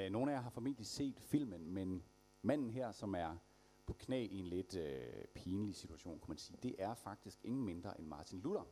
Uh, 0.10 0.14
nogle 0.14 0.32
af 0.32 0.36
jer 0.36 0.42
har 0.42 0.50
formentlig 0.50 0.86
set 0.86 1.20
filmen, 1.20 1.72
men 1.74 2.04
manden 2.42 2.70
her, 2.70 2.92
som 2.92 3.16
er 3.16 3.38
på 3.86 3.94
knæ 3.94 4.26
i 4.26 4.40
en 4.40 4.46
lidt 4.46 4.76
øh, 4.76 5.26
pinlig 5.26 5.76
situation, 5.76 6.20
kunne 6.20 6.32
man 6.32 6.38
sige, 6.38 6.58
det 6.64 6.76
er 6.80 6.94
faktisk 6.94 7.40
ingen 7.44 7.66
mindre 7.66 8.00
end 8.00 8.08
Martin 8.08 8.40
Luther. 8.40 8.66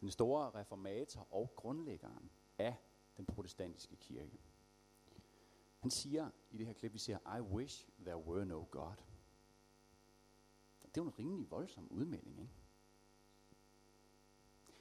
Den 0.00 0.10
store 0.10 0.50
reformator 0.50 1.28
og 1.30 1.52
grundlæggeren 1.56 2.30
af 2.58 2.76
den 3.16 3.26
protestantiske 3.26 3.96
kirke. 3.96 4.38
Han 5.80 5.90
siger 5.90 6.30
i 6.50 6.58
det 6.58 6.66
her 6.66 6.72
klip, 6.72 6.92
vi 6.92 6.98
ser, 6.98 7.38
I 7.38 7.40
wish 7.40 7.88
there 7.98 8.18
were 8.18 8.44
no 8.44 8.64
God. 8.70 8.96
Det 10.82 11.00
er 11.00 11.04
jo 11.04 11.04
en 11.04 11.18
rimelig 11.18 11.50
voldsom 11.50 11.88
udmelding, 11.88 12.40
ikke? 12.40 12.52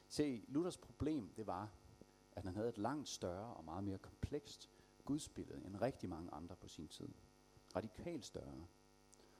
Se, 0.08 0.46
Luthers 0.48 0.78
problem, 0.78 1.34
det 1.34 1.48
var, 1.48 1.72
at 2.32 2.44
han 2.44 2.56
havde 2.56 2.70
et 2.70 2.78
langt 2.78 3.10
større 3.10 3.54
og 3.54 3.66
meget 3.66 3.84
mere 3.84 3.98
komplekst 3.98 4.70
gudsbillede 5.06 5.66
end 5.66 5.76
rigtig 5.76 6.10
mange 6.10 6.32
andre 6.32 6.56
på 6.56 6.68
sin 6.68 6.88
tid. 6.88 7.10
Radikalt 7.76 8.26
større. 8.26 8.68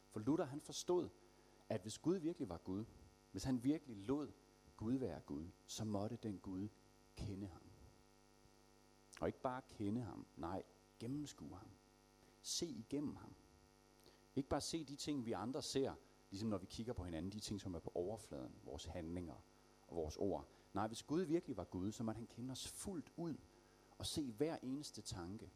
For 0.10 0.20
Luther, 0.20 0.46
han 0.46 0.62
forstod, 0.62 1.10
at 1.70 1.82
hvis 1.82 1.98
Gud 1.98 2.16
virkelig 2.16 2.50
var 2.50 2.58
Gud, 2.58 2.86
hvis 3.32 3.44
han 3.44 3.64
virkelig 3.64 3.98
lod 3.98 4.32
Gud 4.78 4.94
være 4.94 5.20
Gud, 5.20 5.48
så 5.66 5.86
måtte 5.86 6.16
den 6.24 6.40
Gud 6.40 6.70
kende 7.16 7.48
ham. 7.48 7.62
Og 9.22 9.28
ikke 9.28 9.42
bare 9.42 9.62
kende 9.70 10.02
ham, 10.02 10.26
nej, 10.36 10.64
gennemskue 11.00 11.58
ham. 11.58 11.70
Se 12.42 12.66
igennem 12.66 13.16
ham. 13.16 13.36
Ikke 14.36 14.50
bare 14.50 14.62
se 14.62 14.84
de 14.84 14.96
ting, 14.96 15.26
vi 15.26 15.32
andre 15.32 15.62
ser, 15.62 15.94
ligesom 16.30 16.50
når 16.50 16.58
vi 16.58 16.66
kigger 16.66 16.94
på 16.94 17.04
hinanden, 17.04 17.32
de 17.32 17.40
ting, 17.40 17.62
som 17.62 17.76
er 17.76 17.80
på 17.80 17.92
overfladen, 17.96 18.56
vores 18.64 18.86
handlinger 18.86 19.44
og 19.88 19.96
vores 19.96 20.18
ord. 20.18 20.50
Nej, 20.74 20.88
hvis 20.88 21.04
Gud 21.04 21.22
virkelig 21.22 21.58
var 21.58 21.64
Gud, 21.64 21.92
så 21.92 22.04
måtte 22.04 22.18
han 22.18 22.28
kende 22.28 22.52
os 22.52 22.68
fuldt 22.68 23.12
ud 23.18 23.38
og 24.04 24.08
se 24.08 24.32
hver 24.32 24.58
eneste 24.64 25.02
tanke, 25.02 25.52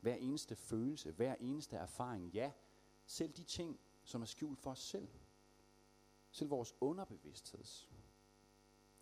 hver 0.00 0.14
eneste 0.14 0.56
følelse, 0.56 1.12
hver 1.12 1.34
eneste 1.34 1.76
erfaring. 1.76 2.32
Ja, 2.32 2.52
selv 3.06 3.32
de 3.32 3.44
ting, 3.44 3.80
som 4.04 4.22
er 4.22 4.26
skjult 4.26 4.58
for 4.58 4.70
os 4.70 4.78
selv. 4.78 5.08
Selv 6.30 6.50
vores 6.50 6.74
underbevidstheds. 6.80 7.88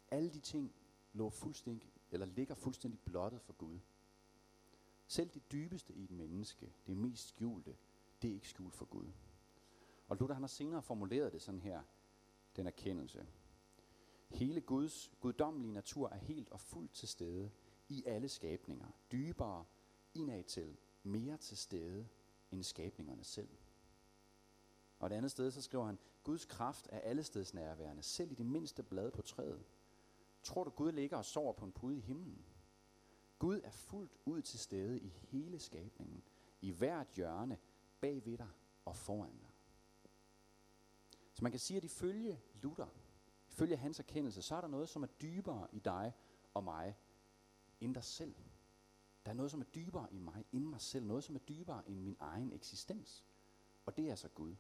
Alle 0.09 0.31
de 0.31 0.41
ting 0.41 0.75
lå 1.13 1.31
fuldstændig, 1.31 1.93
eller 2.11 2.27
ligger 2.27 2.55
fuldstændig 2.55 3.01
blottet 3.01 3.43
for 3.43 3.53
Gud. 3.53 3.79
Selv 5.07 5.31
det 5.31 5.53
dybeste 5.53 5.95
i 5.95 6.05
et 6.05 6.11
menneske, 6.11 6.73
det 6.87 6.97
mest 6.97 7.29
skjulte, 7.29 7.77
det 8.23 8.31
er 8.31 8.35
ikke 8.35 8.49
skjult 8.49 8.75
for 8.75 8.85
Gud. 8.85 9.13
Og 10.09 10.17
Luther 10.17 10.35
han 10.35 10.43
har 10.43 10.49
senere 10.49 10.83
formuleret 10.83 11.33
det 11.33 11.43
sådan 11.43 11.61
her, 11.61 11.83
den 12.57 12.67
erkendelse. 12.67 13.27
Hele 14.29 14.61
Guds 14.61 15.13
guddommelige 15.21 15.73
natur 15.73 16.09
er 16.09 16.19
helt 16.19 16.49
og 16.49 16.61
fuldt 16.61 16.93
til 16.93 17.09
stede 17.09 17.51
i 17.89 18.05
alle 18.07 18.29
skabninger. 18.29 18.87
Dybere, 19.13 19.65
indad 20.15 20.45
til, 20.45 20.77
mere 21.03 21.37
til 21.37 21.57
stede 21.57 22.09
end 22.51 22.63
skabningerne 22.63 23.25
selv. 23.25 23.49
Og 24.99 25.07
et 25.07 25.13
andet 25.13 25.31
sted, 25.31 25.51
så 25.51 25.63
skriver 25.63 25.85
han, 25.85 25.99
Guds 26.25 26.45
kraft 26.45 26.89
er 26.91 27.01
alle 27.01 27.23
steds 27.23 27.55
nærværende, 27.55 28.03
selv 28.03 28.33
i 28.33 28.35
det 28.35 28.47
mindste 28.47 28.83
blad 28.83 29.11
på 29.11 29.23
træet. 29.23 29.65
Tror 30.43 30.65
du, 30.65 30.71
Gud 30.71 30.93
ligger 30.93 31.17
og 31.17 31.25
sover 31.25 31.53
på 31.53 31.65
en 31.65 31.73
pude 31.73 31.97
i 31.97 32.01
himlen? 32.01 32.45
Gud 33.39 33.61
er 33.65 33.71
fuldt 33.71 34.13
ud 34.25 34.43
til 34.43 34.59
stede 34.59 35.01
i 35.01 35.09
hele 35.09 35.59
skabningen, 35.59 36.23
i 36.61 36.71
hvert 36.71 37.07
hjørne, 37.15 37.59
bag 38.01 38.25
ved 38.25 38.39
dig 38.39 38.49
og 38.85 38.97
foran 38.97 39.39
dig. 39.39 39.51
Så 41.33 41.45
man 41.45 41.53
kan 41.53 41.59
sige, 41.61 41.77
at 41.77 41.85
ifølge 41.85 42.41
Luther, 42.63 42.87
ifølge 43.49 43.77
hans 43.77 43.99
erkendelse, 43.99 44.43
så 44.43 44.55
er 44.55 44.61
der 44.61 44.69
noget, 44.69 44.89
som 44.89 45.03
er 45.03 45.07
dybere 45.07 45.69
i 45.73 45.79
dig 45.79 46.13
og 46.55 46.65
mig, 46.65 46.97
end 47.81 47.95
dig 47.95 48.05
selv. 48.05 48.35
Der 49.25 49.31
er 49.31 49.35
noget, 49.35 49.51
som 49.51 49.61
er 49.61 49.65
dybere 49.65 50.15
i 50.15 50.19
mig, 50.19 50.45
end 50.53 50.65
mig 50.65 50.81
selv. 50.81 51.07
Noget, 51.07 51.25
som 51.25 51.35
er 51.35 51.41
dybere 51.41 51.89
end 51.89 52.01
min 52.01 52.17
egen 52.21 52.53
eksistens. 52.53 53.25
Og 53.87 53.97
det 53.97 54.11
er 54.11 54.15
så 54.15 54.29
Gud. 54.29 54.55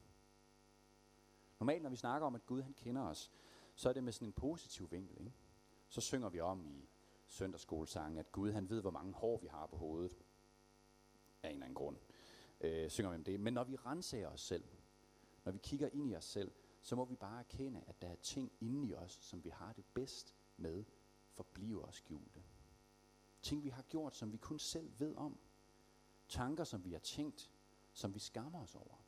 Normalt, 1.61 1.83
når 1.83 1.91
vi 1.91 1.97
snakker 1.97 2.27
om, 2.27 2.35
at 2.35 2.47
Gud 2.47 2.63
han 2.63 2.75
kender 2.75 3.03
os, 3.03 3.33
så 3.75 3.89
er 3.89 3.93
det 3.93 4.05
med 4.05 4.13
sådan 4.13 4.29
en 4.29 4.33
positiv 4.33 4.91
vinkel. 4.91 5.19
Ikke? 5.21 5.33
Så 5.89 6.01
synger 6.01 6.29
vi 6.29 6.41
om 6.41 6.67
i 6.67 6.89
søndagsskolesangen, 7.27 8.19
at 8.19 8.33
Gud 8.33 8.53
han 8.53 8.69
ved, 8.69 8.81
hvor 8.81 8.91
mange 8.91 9.13
hår 9.13 9.39
vi 9.39 9.47
har 9.47 9.67
på 9.67 9.77
hovedet. 9.77 10.19
Af 11.43 11.49
en 11.49 11.55
eller 11.55 11.65
anden 11.65 11.75
grund. 11.75 11.97
Øh, 12.61 12.91
synger 12.91 13.11
vi 13.11 13.17
om 13.17 13.25
det. 13.25 13.41
Men 13.41 13.55
når 13.55 13.65
vi 13.65 13.77
renser 13.77 14.29
os 14.29 14.41
selv, 14.41 14.65
når 15.45 15.53
vi 15.53 15.59
kigger 15.59 15.89
ind 15.89 16.11
i 16.11 16.15
os 16.15 16.25
selv, 16.25 16.53
så 16.83 16.97
må 16.97 17.05
vi 17.05 17.17
bare 17.17 17.39
erkende, 17.39 17.85
at 17.87 18.03
der 18.03 18.09
er 18.09 18.17
ting 18.17 18.53
inde 18.61 18.89
i 18.89 18.95
os, 18.95 19.13
som 19.13 19.45
vi 19.45 19.49
har 19.49 19.73
det 19.73 19.85
bedst 19.95 20.35
med, 20.57 20.85
forbliver 21.33 21.91
skjulte. 21.91 22.43
Ting 23.47 23.65
vi 23.65 23.69
har 23.69 23.83
gjort, 23.83 24.17
som 24.17 24.33
vi 24.33 24.37
kun 24.37 24.59
selv 24.59 24.93
ved 24.99 25.15
om. 25.17 25.38
Tanker, 26.29 26.65
som 26.65 26.85
vi 26.85 26.93
har 26.93 26.99
tænkt, 26.99 27.50
som 27.93 28.15
vi 28.15 28.19
skammer 28.19 28.62
os 28.62 28.75
over. 28.75 29.05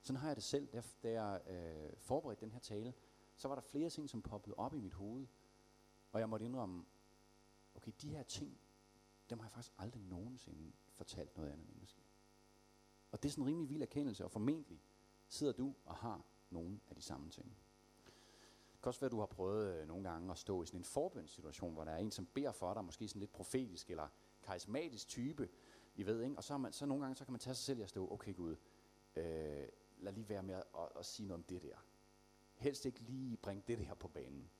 Sådan 0.00 0.20
har 0.20 0.28
jeg 0.28 0.36
det 0.36 0.44
selv, 0.44 0.66
da, 0.66 0.82
da 1.02 1.10
jeg 1.10 1.40
øh, 1.46 1.96
forberedte 1.96 2.40
den 2.40 2.52
her 2.52 2.60
tale. 2.60 2.94
Så 3.36 3.48
var 3.48 3.54
der 3.54 3.62
flere 3.62 3.90
ting, 3.90 4.10
som 4.10 4.22
poppede 4.22 4.54
op 4.54 4.74
i 4.74 4.80
mit 4.80 4.92
hoved. 4.92 5.26
Og 6.12 6.20
jeg 6.20 6.28
måtte 6.28 6.44
indrømme, 6.44 6.84
okay, 7.74 7.92
de 8.02 8.08
her 8.08 8.22
ting, 8.22 8.60
dem 9.30 9.38
har 9.38 9.46
jeg 9.46 9.52
faktisk 9.52 9.72
aldrig 9.78 10.02
nogensinde 10.02 10.72
fortalt 10.92 11.36
noget 11.36 11.50
andet 11.50 11.68
menneske. 11.68 12.02
Og 13.10 13.22
det 13.22 13.28
er 13.28 13.32
sådan 13.32 13.44
en 13.44 13.48
rimelig 13.48 13.68
vild 13.68 13.82
erkendelse, 13.82 14.24
og 14.24 14.30
formentlig 14.30 14.82
sidder 15.28 15.52
du 15.52 15.74
og 15.84 15.96
har 15.96 16.24
nogle 16.50 16.80
af 16.88 16.94
de 16.94 17.02
samme 17.02 17.30
ting. 17.30 17.56
Kan 18.82 18.88
også 18.88 19.00
være, 19.00 19.06
at 19.06 19.12
du 19.12 19.18
har 19.18 19.26
prøvet 19.26 19.74
øh, 19.74 19.88
nogle 19.88 20.10
gange 20.10 20.30
at 20.30 20.38
stå 20.38 20.62
i 20.62 20.66
sådan 20.66 20.80
en 20.80 20.84
forbønssituation, 20.84 21.74
hvor 21.74 21.84
der 21.84 21.92
er 21.92 21.98
en, 21.98 22.10
som 22.10 22.26
beder 22.26 22.52
for 22.52 22.74
dig, 22.74 22.84
måske 22.84 23.08
sådan 23.08 23.20
lidt 23.20 23.32
profetisk 23.32 23.90
eller 23.90 24.08
karismatisk 24.42 25.08
type, 25.08 25.48
I 25.94 26.06
ved, 26.06 26.22
ikke? 26.22 26.36
Og 26.36 26.44
så, 26.44 26.52
har 26.52 26.58
man, 26.58 26.72
så 26.72 26.86
nogle 26.86 27.02
gange 27.02 27.16
så 27.16 27.24
kan 27.24 27.32
man 27.32 27.40
tage 27.40 27.54
sig 27.54 27.64
selv 27.64 27.78
i 27.78 27.82
at 27.82 27.88
stå, 27.88 28.12
okay 28.12 28.34
Gud, 28.34 28.56
øh, 29.16 29.68
lad 29.98 30.12
lige 30.12 30.28
være 30.28 30.42
med 30.42 30.54
at, 30.54 30.64
at, 30.78 30.88
at 30.98 31.06
sige 31.06 31.26
noget 31.26 31.38
om 31.38 31.42
det 31.42 31.62
der. 31.62 31.76
Helst 32.54 32.86
ikke 32.86 33.00
lige 33.00 33.36
bringe 33.36 33.62
det 33.66 33.78
her 33.78 33.94
på 33.94 34.08
banen. 34.08 34.50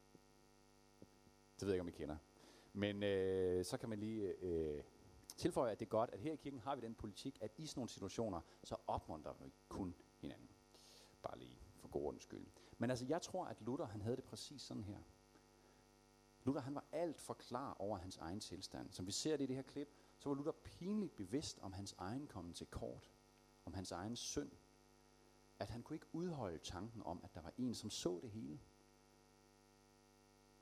Det 1.60 1.66
ved 1.66 1.68
jeg 1.68 1.74
ikke, 1.74 1.80
om 1.80 1.88
I 1.88 1.90
kender. 1.90 2.16
Men 2.72 3.02
øh, 3.02 3.64
så 3.64 3.78
kan 3.78 3.88
man 3.88 3.98
lige 3.98 4.34
øh, 4.40 4.82
tilføje, 5.36 5.72
at 5.72 5.80
det 5.80 5.86
er 5.86 5.90
godt, 5.90 6.10
at 6.10 6.18
her 6.18 6.32
i 6.32 6.36
kirken 6.36 6.60
har 6.60 6.76
vi 6.76 6.82
den 6.82 6.94
politik, 6.94 7.38
at 7.40 7.50
i 7.56 7.66
sådan 7.66 7.80
nogle 7.80 7.88
situationer, 7.88 8.40
så 8.64 8.76
opmuntrer 8.86 9.32
vi 9.40 9.52
kun 9.68 9.94
hinanden. 10.16 10.48
Bare 11.22 11.38
lige 11.38 11.58
for 11.76 11.88
god 11.88 12.02
ordens 12.02 12.22
skyld. 12.22 12.46
Men 12.82 12.90
altså, 12.90 13.06
jeg 13.08 13.22
tror, 13.22 13.44
at 13.44 13.60
Luther, 13.60 13.86
han 13.86 14.00
havde 14.00 14.16
det 14.16 14.24
præcis 14.24 14.62
sådan 14.62 14.84
her. 14.84 14.98
Luther, 16.44 16.60
han 16.60 16.74
var 16.74 16.84
alt 16.92 17.20
for 17.20 17.34
klar 17.34 17.74
over 17.74 17.98
hans 17.98 18.16
egen 18.16 18.40
tilstand. 18.40 18.90
Som 18.90 19.06
vi 19.06 19.12
ser 19.12 19.36
det 19.36 19.44
i 19.44 19.46
det 19.46 19.56
her 19.56 19.62
klip, 19.62 19.88
så 20.18 20.28
var 20.28 20.36
Luther 20.36 20.52
pinligt 20.52 21.16
bevidst 21.16 21.58
om 21.58 21.72
hans 21.72 21.94
egen 21.98 22.26
kommen 22.26 22.52
til 22.52 22.66
kort. 22.66 23.10
Om 23.64 23.74
hans 23.74 23.92
egen 23.92 24.16
synd. 24.16 24.50
At 25.58 25.70
han 25.70 25.82
kunne 25.82 25.96
ikke 25.96 26.06
udholde 26.12 26.58
tanken 26.58 27.02
om, 27.02 27.20
at 27.24 27.34
der 27.34 27.42
var 27.42 27.52
en, 27.58 27.74
som 27.74 27.90
så 27.90 28.20
det 28.22 28.30
hele. 28.30 28.60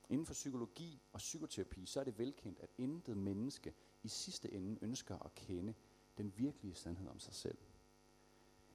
Inden 0.08 0.26
for 0.26 0.34
psykologi 0.34 1.02
og 1.12 1.18
psykoterapi, 1.18 1.86
så 1.86 2.00
er 2.00 2.04
det 2.04 2.18
velkendt, 2.18 2.60
at 2.60 2.70
intet 2.78 3.16
menneske 3.16 3.74
i 4.02 4.08
sidste 4.08 4.52
ende 4.52 4.78
ønsker 4.82 5.18
at 5.18 5.34
kende 5.34 5.74
den 6.18 6.38
virkelige 6.38 6.74
sandhed 6.74 7.08
om 7.08 7.18
sig 7.18 7.34
selv. 7.34 7.58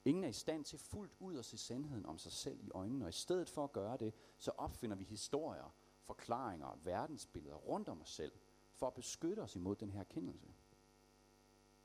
Ingen 0.06 0.24
er 0.24 0.28
i 0.28 0.34
stand 0.34 0.66
til 0.66 0.80
fuldt 0.80 1.14
ud 1.20 1.38
at 1.38 1.46
se 1.46 1.58
sandheden 1.58 2.06
om 2.06 2.18
sig 2.18 2.32
selv 2.32 2.60
i 2.64 2.70
øjnene, 2.74 3.06
og 3.06 3.10
i 3.10 3.12
stedet 3.12 3.50
for 3.50 3.64
at 3.64 3.72
gøre 3.72 3.98
det, 3.98 4.14
så 4.38 4.52
opfinder 4.58 4.96
vi 4.96 5.04
historier, 5.04 5.76
forklaringer 6.02 6.68
og 6.68 6.86
verdensbilleder 6.86 7.56
rundt 7.56 7.90
om 7.90 8.02
os 8.02 8.10
selv, 8.10 8.32
for 8.74 8.88
at 8.88 8.94
beskytte 8.94 9.40
os 9.40 9.56
imod 9.56 9.76
den 9.76 9.92
her 9.92 10.00
erkendelse. 10.00 10.48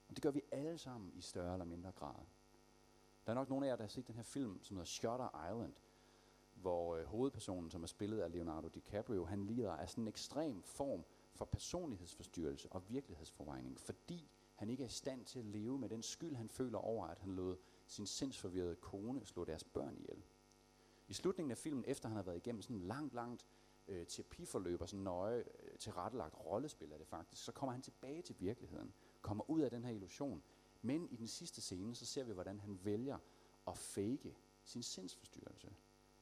Og 0.09 0.17
det 0.17 0.23
gør 0.23 0.31
vi 0.31 0.43
alle 0.53 0.79
sammen 0.79 1.13
i 1.15 1.21
større 1.21 1.53
eller 1.53 1.65
mindre 1.65 1.93
grad. 1.93 2.25
Der 3.27 3.33
er 3.33 3.35
nok 3.35 3.49
nogle 3.49 3.67
af 3.67 3.71
jer, 3.71 3.77
der 3.77 3.83
har 3.83 3.89
set 3.89 4.07
den 4.07 4.15
her 4.15 4.23
film, 4.23 4.63
som 4.63 4.77
hedder 4.77 4.87
Shutter 4.87 5.51
Island, 5.51 5.75
hvor 6.55 6.97
øh, 6.97 7.05
hovedpersonen, 7.05 7.71
som 7.71 7.83
er 7.83 7.87
spillet 7.87 8.21
af 8.21 8.33
Leonardo 8.33 8.69
DiCaprio, 8.69 9.25
han 9.25 9.47
lider 9.47 9.73
af 9.73 9.91
sådan 9.91 10.05
en 10.05 10.09
ekstrem 10.09 10.63
form 10.63 11.05
for 11.35 11.45
personlighedsforstyrrelse 11.45 12.73
og 12.73 12.89
virkelighedsforvejning, 12.89 13.81
fordi 13.81 14.31
han 14.55 14.71
ikke 14.71 14.83
er 14.83 14.89
i 14.89 14.91
stand 14.91 15.25
til 15.25 15.39
at 15.39 15.45
leve 15.45 15.79
med 15.79 15.89
den 15.89 16.03
skyld, 16.03 16.37
han 16.37 16.49
føler 16.49 16.79
over, 16.79 17.07
at 17.07 17.19
han 17.19 17.33
lod 17.33 17.57
sin 17.91 18.07
sindsforvirrede 18.07 18.77
kone 18.77 19.25
slå 19.25 19.45
deres 19.45 19.65
børn 19.65 19.97
ihjel. 19.97 20.23
I 21.09 21.13
slutningen 21.13 21.51
af 21.51 21.59
filmen, 21.59 21.85
efter 21.87 22.09
han 22.09 22.17
har 22.17 22.23
været 22.23 22.37
igennem 22.37 22.63
sådan 22.63 22.77
en 22.77 22.83
langt, 22.83 23.15
langt 23.15 23.47
øh, 23.89 24.07
terapiforløb 24.07 24.81
og 24.81 24.89
sådan 24.89 25.05
nøje 25.05 25.39
øh, 25.39 25.79
tilrettelagt 25.79 26.35
rollespil 26.35 26.93
er 26.93 26.99
det 26.99 27.07
faktisk, 27.07 27.45
så 27.45 27.53
kommer 27.53 27.73
han 27.73 27.83
tilbage 27.83 28.23
til 28.23 28.37
virkeligheden, 28.39 28.95
kommer 29.23 29.51
ud 29.51 29.61
af 29.61 29.71
den 29.71 29.85
her 29.85 29.93
illusion. 29.93 30.43
Men 30.83 31.09
i 31.11 31.17
den 31.17 31.27
sidste 31.27 31.61
scene, 31.61 31.95
så 31.95 32.07
ser 32.07 32.25
vi, 32.25 32.33
hvordan 32.33 32.61
han 32.61 32.79
vælger 32.85 33.19
at 33.67 33.79
fake 33.79 34.37
sin 34.65 34.83
sindsforstyrrelse. 34.83 35.75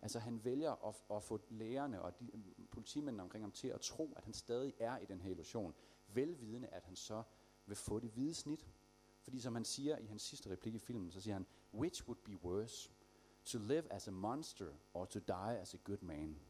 Altså 0.03 0.19
han 0.19 0.45
vælger 0.45 0.89
at, 0.89 1.17
at 1.17 1.23
få 1.23 1.41
lægerne 1.49 2.03
og 2.03 2.21
de, 2.21 2.31
øh, 2.35 2.67
politimændene 2.71 3.23
omkring 3.23 3.45
ham 3.45 3.53
til 3.53 3.69
at 3.69 3.81
tro, 3.81 4.13
at 4.17 4.25
han 4.25 4.35
stadig 4.35 4.75
er 4.79 4.99
i 4.99 5.05
den 5.05 5.21
her 5.21 5.31
illusion, 5.31 5.75
velvidende 6.09 6.69
at 6.69 6.85
han 6.85 6.97
så 6.97 7.23
vil 7.67 7.77
få 7.77 7.99
det 7.99 8.11
hvide 8.11 8.35
snit. 8.35 8.69
Fordi 9.21 9.41
som 9.41 9.55
han 9.55 9.65
siger 9.65 9.99
i 9.99 10.07
hans 10.07 10.23
sidste 10.23 10.51
replik 10.51 10.75
i 10.75 10.79
filmen, 10.79 11.11
så 11.11 11.21
siger 11.21 11.35
han, 11.35 11.47
which 11.75 12.07
would 12.09 12.21
be 12.25 12.37
worse, 12.37 12.91
to 13.45 13.59
live 13.59 13.87
as 13.91 14.09
a 14.09 14.11
monster 14.11 14.73
or 14.95 15.05
to 15.05 15.21
die 15.21 15.57
as 15.61 15.75
a 15.75 15.79
good 15.85 16.03
man. 16.03 16.41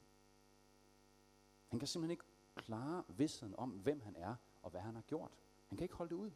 Han 1.69 1.79
kan 1.79 1.89
simpelthen 1.89 2.11
ikke 2.11 2.25
klare 2.55 3.05
vidstheden 3.09 3.55
om, 3.59 3.71
hvem 3.71 4.01
han 4.01 4.17
er 4.17 4.35
og 4.63 4.71
hvad 4.71 4.81
han 4.81 4.95
har 4.95 5.03
gjort. 5.03 5.39
Han 5.67 5.79
kan 5.79 5.85
ikke 5.85 5.95
holde 5.95 6.11
det 6.11 6.21
ud. 6.21 6.31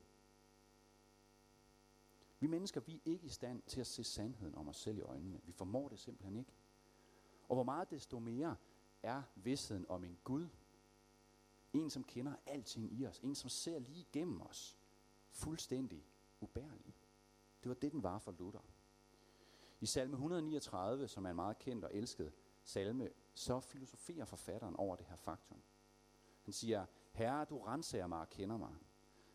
Vi 2.40 2.46
mennesker, 2.46 2.80
vi 2.80 2.94
er 2.94 3.00
ikke 3.04 3.26
i 3.26 3.28
stand 3.28 3.62
til 3.62 3.80
at 3.80 3.86
se 3.86 4.04
sandheden 4.04 4.54
om 4.54 4.68
os 4.68 4.76
selv 4.76 4.98
i 4.98 5.00
øjnene. 5.00 5.40
Vi 5.44 5.52
formår 5.52 5.88
det 5.88 5.98
simpelthen 5.98 6.36
ikke. 6.36 6.52
Og 7.48 7.56
hvor 7.56 7.62
meget 7.62 7.90
desto 7.90 8.18
mere 8.18 8.56
er 9.02 9.22
vidstheden 9.34 9.86
om 9.88 10.04
en 10.04 10.18
Gud, 10.24 10.48
en 11.72 11.90
som 11.90 12.04
kender 12.04 12.34
alting 12.46 12.92
i 12.92 13.06
os, 13.06 13.18
en 13.18 13.34
som 13.34 13.50
ser 13.50 13.78
lige 13.78 14.00
igennem 14.00 14.40
os, 14.40 14.78
fuldstændig 15.30 16.06
ubærlig. 16.40 16.94
Det 17.62 17.68
var 17.68 17.74
det, 17.74 17.92
den 17.92 18.02
var 18.02 18.18
for 18.18 18.32
Luther. 18.32 18.60
I 19.80 19.86
salme 19.86 20.14
139, 20.14 21.08
som 21.08 21.24
er 21.24 21.30
en 21.30 21.36
meget 21.36 21.58
kendt 21.58 21.84
og 21.84 21.94
elsket 21.94 22.32
salme, 22.62 23.10
så 23.34 23.60
filosoferer 23.60 24.24
forfatteren 24.24 24.76
over 24.76 24.96
det 24.96 25.06
her 25.06 25.16
faktum. 25.16 25.62
Han 26.42 26.52
siger, 26.52 26.86
Herre, 27.12 27.44
du 27.44 27.58
renser 27.58 28.06
mig 28.06 28.20
og 28.20 28.30
kender 28.30 28.56
mig. 28.56 28.74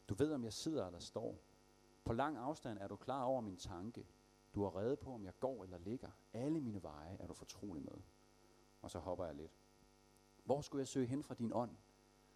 Du 0.09 0.13
ved, 0.13 0.33
om 0.33 0.43
jeg 0.43 0.53
sidder 0.53 0.85
eller 0.85 0.99
står. 0.99 1.39
På 2.03 2.13
lang 2.13 2.37
afstand 2.37 2.77
er 2.77 2.87
du 2.87 2.95
klar 2.95 3.23
over 3.23 3.41
min 3.41 3.57
tanke. 3.57 4.07
Du 4.55 4.63
er 4.63 4.75
reddet 4.75 4.99
på, 4.99 5.13
om 5.13 5.25
jeg 5.25 5.39
går 5.39 5.63
eller 5.63 5.77
ligger. 5.77 6.09
Alle 6.33 6.61
mine 6.61 6.83
veje 6.83 7.17
er 7.19 7.27
du 7.27 7.33
fortrolig 7.33 7.83
med. 7.83 8.01
Og 8.81 8.91
så 8.91 8.99
hopper 8.99 9.25
jeg 9.25 9.35
lidt. 9.35 9.57
Hvor 10.43 10.61
skulle 10.61 10.79
jeg 10.79 10.87
søge 10.87 11.05
hen 11.05 11.23
fra 11.23 11.35
din 11.35 11.53
ånd? 11.53 11.71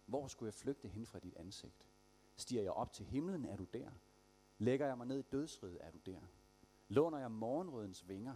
Hvor 0.06 0.26
skulle 0.26 0.46
jeg 0.46 0.54
flygte 0.54 0.88
hen 0.88 1.06
fra 1.06 1.18
dit 1.18 1.34
ansigt? 1.34 1.86
Stiger 2.36 2.62
jeg 2.62 2.72
op 2.72 2.92
til 2.92 3.06
himlen, 3.06 3.44
er 3.44 3.56
du 3.56 3.64
der. 3.64 3.90
Lægger 4.62 4.86
jeg 4.86 4.98
mig 4.98 5.06
ned 5.06 5.18
i 5.18 5.22
dødsriget, 5.32 5.78
er 5.80 5.90
du 5.90 5.98
der. 6.06 6.20
Låner 6.88 7.18
jeg 7.18 7.30
morgenrødens 7.30 8.08
vinger 8.08 8.34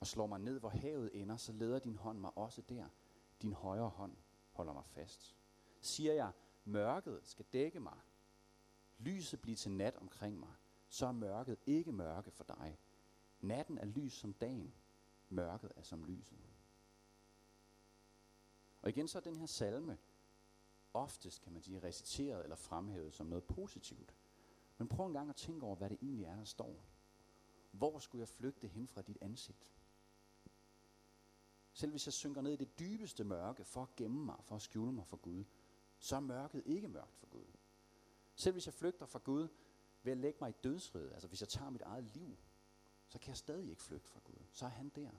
og 0.00 0.06
slår 0.06 0.26
mig 0.26 0.40
ned, 0.40 0.58
hvor 0.58 0.68
havet 0.68 1.10
ender, 1.14 1.36
så 1.36 1.52
leder 1.52 1.78
din 1.78 1.96
hånd 1.96 2.18
mig 2.18 2.38
også 2.38 2.62
der. 2.62 2.88
Din 3.42 3.52
højre 3.52 3.88
hånd 3.88 4.16
holder 4.52 4.72
mig 4.72 4.84
fast. 4.84 5.36
Siger 5.80 6.12
jeg, 6.12 6.32
mørket 6.64 7.20
skal 7.22 7.44
dække 7.52 7.80
mig, 7.80 7.98
lyset 8.98 9.40
bliver 9.40 9.56
til 9.56 9.70
nat 9.70 9.96
omkring 9.96 10.38
mig, 10.38 10.52
så 10.88 11.06
er 11.06 11.12
mørket 11.12 11.58
ikke 11.66 11.92
mørke 11.92 12.30
for 12.30 12.44
dig. 12.44 12.78
Natten 13.40 13.78
er 13.78 13.84
lys 13.84 14.12
som 14.12 14.32
dagen, 14.32 14.74
mørket 15.28 15.72
er 15.76 15.82
som 15.82 16.04
lyset. 16.04 16.38
Og 18.82 18.88
igen 18.88 19.08
så 19.08 19.18
er 19.18 19.22
den 19.22 19.36
her 19.36 19.46
salme 19.46 19.98
oftest, 20.94 21.42
kan 21.42 21.52
man 21.52 21.62
sige, 21.62 21.78
reciteret 21.78 22.42
eller 22.42 22.56
fremhævet 22.56 23.14
som 23.14 23.26
noget 23.26 23.44
positivt. 23.44 24.14
Men 24.80 24.88
prøv 24.88 25.06
en 25.06 25.12
gang 25.12 25.28
at 25.30 25.36
tænke 25.36 25.66
over, 25.66 25.76
hvad 25.76 25.90
det 25.90 25.98
egentlig 26.02 26.24
er, 26.24 26.36
der 26.36 26.44
står. 26.44 26.84
Hvor 27.70 27.98
skulle 27.98 28.20
jeg 28.20 28.28
flygte 28.28 28.68
hen 28.68 28.88
fra 28.88 29.02
dit 29.02 29.18
ansigt? 29.20 29.70
Selv 31.72 31.90
hvis 31.90 32.06
jeg 32.06 32.12
synker 32.12 32.40
ned 32.40 32.52
i 32.52 32.56
det 32.56 32.78
dybeste 32.78 33.24
mørke 33.24 33.64
for 33.64 33.82
at 33.82 33.96
gemme 33.96 34.24
mig, 34.24 34.36
for 34.42 34.56
at 34.56 34.62
skjule 34.62 34.92
mig 34.92 35.06
for 35.06 35.16
Gud, 35.16 35.44
så 35.98 36.16
er 36.16 36.20
mørket 36.20 36.62
ikke 36.66 36.88
mørkt 36.88 37.16
for 37.16 37.26
Gud. 37.26 37.46
Selv 38.34 38.52
hvis 38.52 38.66
jeg 38.66 38.74
flygter 38.74 39.06
fra 39.06 39.18
Gud 39.18 39.48
ved 40.02 40.12
at 40.12 40.18
lægge 40.18 40.38
mig 40.40 40.50
i 40.50 40.54
dødsriget, 40.64 41.12
altså 41.12 41.28
hvis 41.28 41.40
jeg 41.40 41.48
tager 41.48 41.70
mit 41.70 41.82
eget 41.82 42.04
liv, 42.04 42.36
så 43.08 43.18
kan 43.18 43.28
jeg 43.28 43.36
stadig 43.36 43.70
ikke 43.70 43.82
flygte 43.82 44.08
fra 44.08 44.20
Gud. 44.24 44.46
Så 44.52 44.64
er 44.64 44.70
han 44.70 44.88
der. 44.88 45.10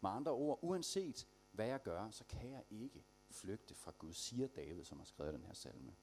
Med 0.00 0.10
andre 0.10 0.32
ord, 0.32 0.58
uanset 0.62 1.28
hvad 1.52 1.66
jeg 1.66 1.82
gør, 1.82 2.10
så 2.10 2.24
kan 2.24 2.50
jeg 2.50 2.64
ikke 2.70 3.04
flygte 3.30 3.74
fra 3.74 3.92
Gud, 3.98 4.12
siger 4.12 4.46
David, 4.46 4.84
som 4.84 4.98
har 4.98 5.04
skrevet 5.04 5.34
den 5.34 5.44
her 5.44 5.54
salme. 5.54 5.96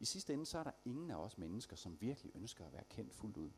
I 0.00 0.04
sidste 0.04 0.32
ende, 0.32 0.46
så 0.46 0.58
er 0.58 0.64
der 0.64 0.72
ingen 0.84 1.10
af 1.10 1.16
os 1.16 1.38
mennesker, 1.38 1.76
som 1.76 2.00
virkelig 2.00 2.32
ønsker 2.34 2.66
at 2.66 2.72
være 2.72 2.84
kendt 2.84 3.14
fuldt 3.14 3.36
ud. 3.36 3.50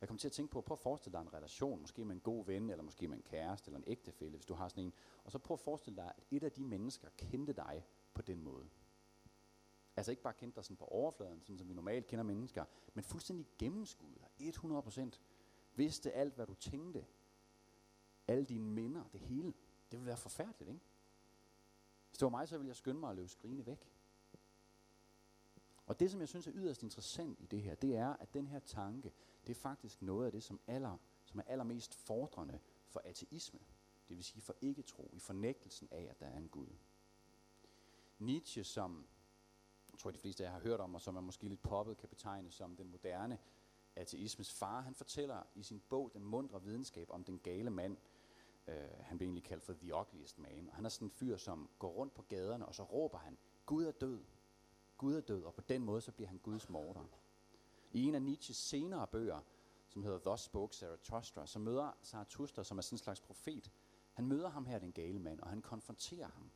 Jeg 0.00 0.08
kommer 0.08 0.18
til 0.18 0.28
at 0.28 0.32
tænke 0.32 0.50
på, 0.50 0.60
prøv 0.60 0.74
at 0.74 0.78
forestille 0.78 1.18
dig 1.18 1.22
en 1.22 1.34
relation, 1.34 1.80
måske 1.80 2.04
med 2.04 2.14
en 2.14 2.20
god 2.20 2.44
ven, 2.44 2.70
eller 2.70 2.82
måske 2.82 3.08
med 3.08 3.16
en 3.16 3.22
kæreste, 3.22 3.68
eller 3.68 3.78
en 3.78 3.84
ægtefælle, 3.86 4.36
hvis 4.36 4.46
du 4.46 4.54
har 4.54 4.68
sådan 4.68 4.84
en. 4.84 4.92
Og 5.24 5.32
så 5.32 5.38
prøv 5.38 5.54
at 5.54 5.60
forestille 5.60 5.96
dig, 5.96 6.12
at 6.16 6.24
et 6.30 6.42
af 6.42 6.52
de 6.52 6.64
mennesker 6.64 7.08
kendte 7.16 7.52
dig 7.52 7.86
på 8.14 8.22
den 8.22 8.42
måde. 8.42 8.68
Altså 9.96 10.12
ikke 10.12 10.22
bare 10.22 10.34
kendte 10.34 10.56
dig 10.56 10.64
sådan 10.64 10.76
på 10.76 10.84
overfladen, 10.84 11.42
sådan 11.42 11.58
som 11.58 11.68
vi 11.68 11.74
normalt 11.74 12.06
kender 12.06 12.22
mennesker, 12.24 12.64
men 12.94 13.04
fuldstændig 13.04 13.46
gennemskuddet 13.58 14.18
dig, 14.38 14.54
100%. 14.54 15.20
Vidste 15.74 16.12
alt, 16.12 16.34
hvad 16.34 16.46
du 16.46 16.54
tænkte. 16.54 17.06
Alle 18.28 18.44
dine 18.44 18.64
minder, 18.64 19.04
det 19.12 19.20
hele. 19.20 19.54
Det 19.90 19.98
ville 19.98 20.06
være 20.06 20.16
forfærdeligt, 20.16 20.70
ikke? 20.70 20.80
Hvis 22.08 22.18
det 22.18 22.24
var 22.24 22.30
mig, 22.30 22.48
så 22.48 22.58
ville 22.58 22.68
jeg 22.68 22.76
skynde 22.76 23.00
mig 23.00 23.10
at 23.10 23.16
løbe 23.16 23.28
skrigende 23.28 23.66
væk. 23.66 23.90
Og 25.90 26.00
det, 26.00 26.10
som 26.10 26.20
jeg 26.20 26.28
synes 26.28 26.46
er 26.46 26.52
yderst 26.54 26.82
interessant 26.82 27.40
i 27.40 27.46
det 27.46 27.62
her, 27.62 27.74
det 27.74 27.96
er, 27.96 28.16
at 28.16 28.34
den 28.34 28.46
her 28.46 28.58
tanke, 28.58 29.12
det 29.46 29.56
er 29.56 29.60
faktisk 29.60 30.02
noget 30.02 30.26
af 30.26 30.32
det, 30.32 30.42
som, 30.42 30.60
aller, 30.66 30.96
som 31.24 31.40
er 31.40 31.44
allermest 31.46 31.94
fordrende 31.94 32.58
for 32.86 33.00
ateisme. 33.04 33.60
Det 34.08 34.16
vil 34.16 34.24
sige 34.24 34.42
for 34.42 34.54
ikke-tro, 34.60 35.10
i 35.12 35.18
fornægtelsen 35.18 35.88
af, 35.90 36.06
at 36.10 36.20
der 36.20 36.26
er 36.26 36.36
en 36.36 36.48
Gud. 36.48 36.66
Nietzsche, 38.18 38.64
som 38.64 39.06
jeg 39.92 39.98
tror, 39.98 40.10
de 40.10 40.18
fleste 40.18 40.44
af 40.44 40.48
jer 40.48 40.52
har 40.52 40.60
hørt 40.60 40.80
om, 40.80 40.94
og 40.94 41.00
som 41.00 41.16
er 41.16 41.20
måske 41.20 41.48
lidt 41.48 41.62
poppet, 41.62 41.96
kan 41.96 42.08
betegnes 42.08 42.54
som 42.54 42.76
den 42.76 42.90
moderne 42.90 43.38
ateismes 43.96 44.52
far, 44.52 44.80
han 44.80 44.94
fortæller 44.94 45.42
i 45.54 45.62
sin 45.62 45.82
bog 45.88 46.10
Den 46.14 46.24
mundre 46.24 46.62
videnskab 46.62 47.10
om 47.10 47.24
den 47.24 47.38
gale 47.38 47.70
mand. 47.70 47.96
øh, 48.66 48.74
han 49.00 49.18
bliver 49.18 49.28
egentlig 49.28 49.44
kaldt 49.44 49.64
for 49.64 49.72
The 49.72 49.94
Ugliest 49.94 50.38
Man. 50.38 50.68
Og 50.68 50.74
han 50.74 50.84
er 50.84 50.88
sådan 50.88 51.06
en 51.06 51.10
fyr, 51.10 51.36
som 51.36 51.70
går 51.78 51.90
rundt 51.90 52.14
på 52.14 52.22
gaderne, 52.22 52.66
og 52.66 52.74
så 52.74 52.82
råber 52.82 53.18
han, 53.18 53.38
Gud 53.66 53.84
er 53.84 53.92
død. 53.92 54.24
Gud 55.00 55.14
er 55.14 55.20
død, 55.20 55.42
og 55.42 55.54
på 55.54 55.60
den 55.60 55.84
måde 55.84 56.00
så 56.00 56.12
bliver 56.12 56.28
han 56.28 56.38
Guds 56.38 56.68
morder. 56.68 57.04
I 57.92 58.04
en 58.04 58.14
af 58.14 58.22
Nietzsches 58.22 58.56
senere 58.56 59.06
bøger, 59.06 59.40
som 59.88 60.02
hedder 60.02 60.18
Thus 60.18 60.40
Spoke 60.40 60.76
Zarathustra, 60.76 61.46
så 61.46 61.58
møder 61.58 61.92
Zarathustra, 62.04 62.64
som 62.64 62.78
er 62.78 62.82
sådan 62.82 62.94
en 62.94 62.98
slags 62.98 63.20
profet, 63.20 63.72
han 64.12 64.26
møder 64.26 64.48
ham 64.48 64.66
her, 64.66 64.78
den 64.78 64.92
gale 64.92 65.18
mand, 65.18 65.40
og 65.40 65.48
han 65.48 65.62
konfronterer 65.62 66.28
ham 66.28 66.50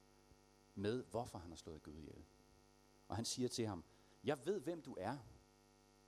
med, 0.74 1.04
hvorfor 1.04 1.38
han 1.38 1.50
har 1.50 1.56
slået 1.56 1.82
Gud 1.82 1.94
ihjel. 1.94 2.24
Og 3.08 3.16
han 3.16 3.24
siger 3.24 3.48
til 3.48 3.66
ham, 3.66 3.84
jeg 4.24 4.46
ved, 4.46 4.60
hvem 4.60 4.82
du 4.82 4.96
er, 4.98 5.18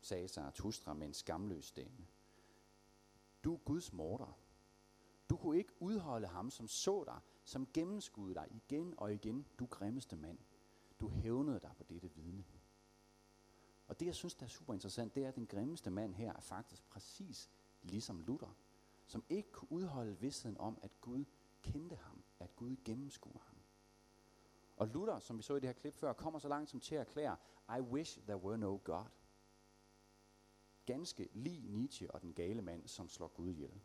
sagde 0.01 0.29
Zarathustra 0.29 0.95
med 0.95 1.07
en 1.07 1.15
skamløs 1.15 1.65
stemme. 1.65 2.07
Du 3.45 3.55
er 3.55 3.59
Guds 3.59 3.93
morder. 3.93 4.39
Du 5.31 5.37
kunne 5.37 5.59
ikke 5.59 5.73
udholde 5.81 6.27
ham, 6.27 6.51
som 6.51 6.69
så 6.69 7.05
dig, 7.05 7.21
som 7.45 7.69
gennemskudde 7.75 8.35
dig 8.35 8.49
igen 8.51 8.95
og 8.97 9.15
igen, 9.15 9.47
du 9.59 9.67
grimmeste 9.67 10.17
mand. 10.17 10.39
Du 11.01 11.09
hævnede 11.09 11.61
dig 11.61 11.73
på 11.77 11.85
dette 11.85 12.11
vidne. 12.15 12.45
Og 13.89 14.01
det, 14.01 14.07
jeg 14.07 14.15
synes, 14.15 14.35
der 14.35 14.45
er 14.45 14.49
super 14.49 14.75
interessant, 14.75 15.15
det 15.15 15.25
er, 15.25 15.29
at 15.29 15.37
den 15.37 15.47
grimmeste 15.47 15.91
mand 15.91 16.15
her 16.15 16.33
er 16.33 16.41
faktisk 16.41 16.89
præcis 16.89 17.51
ligesom 17.83 18.21
Luther, 18.21 18.57
som 19.07 19.25
ikke 19.29 19.51
kunne 19.53 19.73
udholde 19.73 20.19
vidstheden 20.21 20.59
om, 20.59 20.79
at 20.83 21.01
Gud 21.01 21.25
kendte 21.63 21.97
ham, 21.97 22.25
at 22.39 22.57
Gud 22.57 22.77
gennemskuer 22.85 23.41
ham. 23.41 23.57
Og 24.77 24.89
Luther, 24.89 25.19
som 25.19 25.39
vi 25.39 25.43
så 25.43 25.55
i 25.57 25.61
det 25.61 25.69
her 25.69 25.73
klip 25.73 25.95
før, 25.95 26.13
kommer 26.13 26.39
så 26.39 26.49
langt 26.49 26.71
som 26.71 26.81
til 26.81 26.95
at 26.95 27.01
erklære, 27.01 27.37
I 27.79 27.81
wish 27.81 28.21
there 28.21 28.37
were 28.37 28.59
no 28.59 28.81
God. 28.85 29.05
Ganske 30.87 31.29
lige 31.33 31.69
Nietzsche 31.69 32.11
og 32.11 32.23
den 32.23 32.33
gale 32.35 32.63
mand, 32.63 32.87
som 32.87 33.09
slår 33.09 33.29
Gud 33.29 33.49
ihjel. 33.49 33.81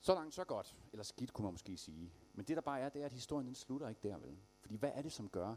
Så 0.00 0.14
langt, 0.14 0.34
så 0.34 0.44
godt. 0.44 0.76
Eller 0.92 1.04
skidt, 1.04 1.32
kunne 1.32 1.42
man 1.44 1.52
måske 1.52 1.76
sige. 1.76 2.12
Men 2.34 2.44
det 2.44 2.56
der 2.56 2.62
bare 2.62 2.80
er, 2.80 2.88
det 2.88 3.02
er, 3.02 3.06
at 3.06 3.12
historien 3.12 3.46
den 3.46 3.54
slutter 3.54 3.88
ikke 3.88 4.08
der, 4.08 4.18
vel? 4.18 4.38
Fordi 4.60 4.76
hvad 4.76 4.90
er 4.94 5.02
det, 5.02 5.12
som 5.12 5.28
gør, 5.28 5.54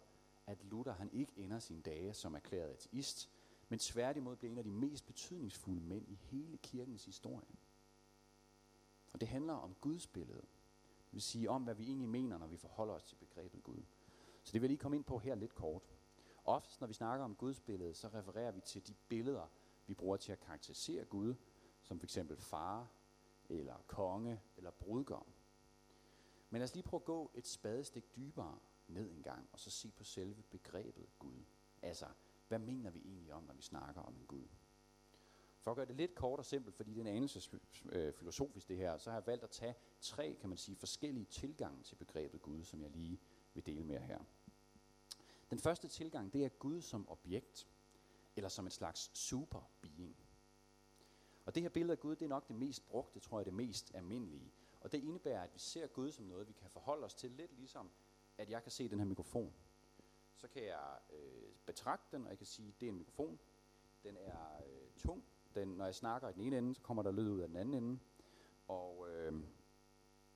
at 0.47 0.63
Luther 0.63 0.93
han 0.93 1.09
ikke 1.13 1.33
ender 1.37 1.59
sine 1.59 1.81
dage 1.81 2.13
som 2.13 2.35
erklæret 2.35 2.69
ateist, 2.69 3.29
men 3.69 3.79
tværtimod 3.79 4.35
bliver 4.35 4.51
en 4.51 4.57
af 4.57 4.63
de 4.63 4.71
mest 4.71 5.05
betydningsfulde 5.05 5.81
mænd 5.81 6.07
i 6.09 6.15
hele 6.15 6.57
kirkens 6.57 7.05
historie? 7.05 7.55
Og 9.13 9.21
det 9.21 9.27
handler 9.29 9.53
om 9.53 9.75
Guds 9.81 10.07
billede. 10.07 10.41
Det 10.81 11.13
vil 11.13 11.21
sige 11.21 11.49
om, 11.49 11.63
hvad 11.63 11.75
vi 11.75 11.83
egentlig 11.83 12.09
mener, 12.09 12.37
når 12.37 12.47
vi 12.47 12.57
forholder 12.57 12.93
os 12.93 13.03
til 13.03 13.15
begrebet 13.15 13.63
Gud. 13.63 13.83
Så 14.43 14.53
det 14.53 14.61
vil 14.61 14.67
jeg 14.67 14.69
lige 14.69 14.79
komme 14.79 14.97
ind 14.97 15.03
på 15.03 15.17
her 15.17 15.35
lidt 15.35 15.55
kort. 15.55 15.83
Ofte, 16.45 16.77
når 16.79 16.87
vi 16.87 16.93
snakker 16.93 17.25
om 17.25 17.35
Guds 17.35 17.59
billede, 17.59 17.93
så 17.93 18.07
refererer 18.07 18.51
vi 18.51 18.61
til 18.61 18.87
de 18.87 18.93
billeder, 19.07 19.47
vi 19.87 19.93
bruger 19.93 20.17
til 20.17 20.31
at 20.31 20.39
karakterisere 20.39 21.05
Gud, 21.05 21.35
som 21.81 21.99
f.eks. 21.99 22.19
far, 22.37 22.87
eller 23.49 23.75
konge, 23.87 24.41
eller 24.57 24.71
brudgom. 24.71 25.25
Men 26.49 26.59
lad 26.59 26.63
os 26.63 26.73
lige 26.73 26.83
prøve 26.83 27.01
at 27.01 27.05
gå 27.05 27.31
et 27.33 27.47
spadestik 27.47 28.15
dybere 28.15 28.59
ned 28.87 29.11
en 29.11 29.23
gang, 29.23 29.49
og 29.51 29.59
så 29.59 29.69
se 29.69 29.91
på 29.91 30.03
selve 30.03 30.43
begrebet 30.43 31.09
Gud. 31.19 31.43
Altså, 31.81 32.05
hvad 32.47 32.59
mener 32.59 32.89
vi 32.91 32.99
egentlig 32.99 33.33
om, 33.33 33.43
når 33.43 33.53
vi 33.53 33.61
snakker 33.61 34.01
om 34.01 34.15
en 34.15 34.25
Gud? 34.27 34.47
For 35.59 35.71
at 35.71 35.75
gøre 35.75 35.85
det 35.85 35.95
lidt 35.95 36.15
kort 36.15 36.39
og 36.39 36.45
simpelt, 36.45 36.75
fordi 36.75 36.91
det 36.91 36.97
er 36.97 37.01
en 37.01 37.15
anelse 37.15 37.59
øh, 37.89 38.13
filosofisk 38.13 38.67
det 38.67 38.77
her, 38.77 38.97
så 38.97 39.09
har 39.09 39.17
jeg 39.17 39.27
valgt 39.27 39.43
at 39.43 39.49
tage 39.49 39.75
tre, 40.01 40.37
kan 40.39 40.49
man 40.49 40.57
sige, 40.57 40.75
forskellige 40.75 41.25
tilgange 41.25 41.83
til 41.83 41.95
begrebet 41.95 42.41
Gud, 42.41 42.63
som 42.63 42.81
jeg 42.81 42.89
lige 42.89 43.19
vil 43.53 43.65
dele 43.65 43.83
med 43.83 43.99
her. 43.99 44.19
Den 45.49 45.59
første 45.59 45.87
tilgang, 45.87 46.33
det 46.33 46.45
er 46.45 46.49
Gud 46.49 46.81
som 46.81 47.09
objekt, 47.09 47.67
eller 48.35 48.49
som 48.49 48.65
en 48.65 48.71
slags 48.71 49.11
super 49.13 49.71
being. 49.81 50.15
Og 51.45 51.55
det 51.55 51.63
her 51.63 51.69
billede 51.69 51.91
af 51.91 51.99
Gud, 51.99 52.15
det 52.15 52.25
er 52.25 52.29
nok 52.29 52.47
det 52.47 52.55
mest 52.55 52.87
brugte, 52.87 53.19
tror 53.19 53.39
jeg, 53.39 53.45
det 53.45 53.53
mest 53.53 53.95
almindelige. 53.95 54.51
Og 54.87 54.91
det 54.91 55.03
indebærer, 55.03 55.43
at 55.43 55.53
vi 55.53 55.59
ser 55.59 55.87
Gud 55.87 56.11
som 56.11 56.25
noget, 56.25 56.47
vi 56.47 56.53
kan 56.53 56.69
forholde 56.69 57.05
os 57.05 57.13
til 57.13 57.31
lidt 57.31 57.53
ligesom, 57.53 57.91
at 58.37 58.49
jeg 58.49 58.63
kan 58.63 58.71
se 58.71 58.89
den 58.89 58.99
her 58.99 59.05
mikrofon. 59.05 59.53
Så 60.35 60.47
kan 60.47 60.63
jeg 60.63 60.97
øh, 61.09 61.51
betragte 61.65 62.17
den, 62.17 62.23
og 62.23 62.29
jeg 62.29 62.37
kan 62.37 62.47
sige, 62.47 62.75
det 62.79 62.85
er 62.85 62.89
en 62.89 62.97
mikrofon. 62.97 63.39
Den 64.03 64.17
er 64.17 64.61
øh, 64.67 64.91
tung. 64.97 65.23
Den, 65.55 65.67
når 65.67 65.85
jeg 65.85 65.95
snakker 65.95 66.29
i 66.29 66.33
den 66.33 66.41
ene 66.41 66.57
ende, 66.57 66.75
så 66.75 66.81
kommer 66.81 67.03
der 67.03 67.11
lyd 67.11 67.29
ud 67.29 67.39
af 67.39 67.47
den 67.47 67.57
anden 67.57 67.83
ende. 67.83 67.99
Og 68.67 69.09
øh, 69.09 69.43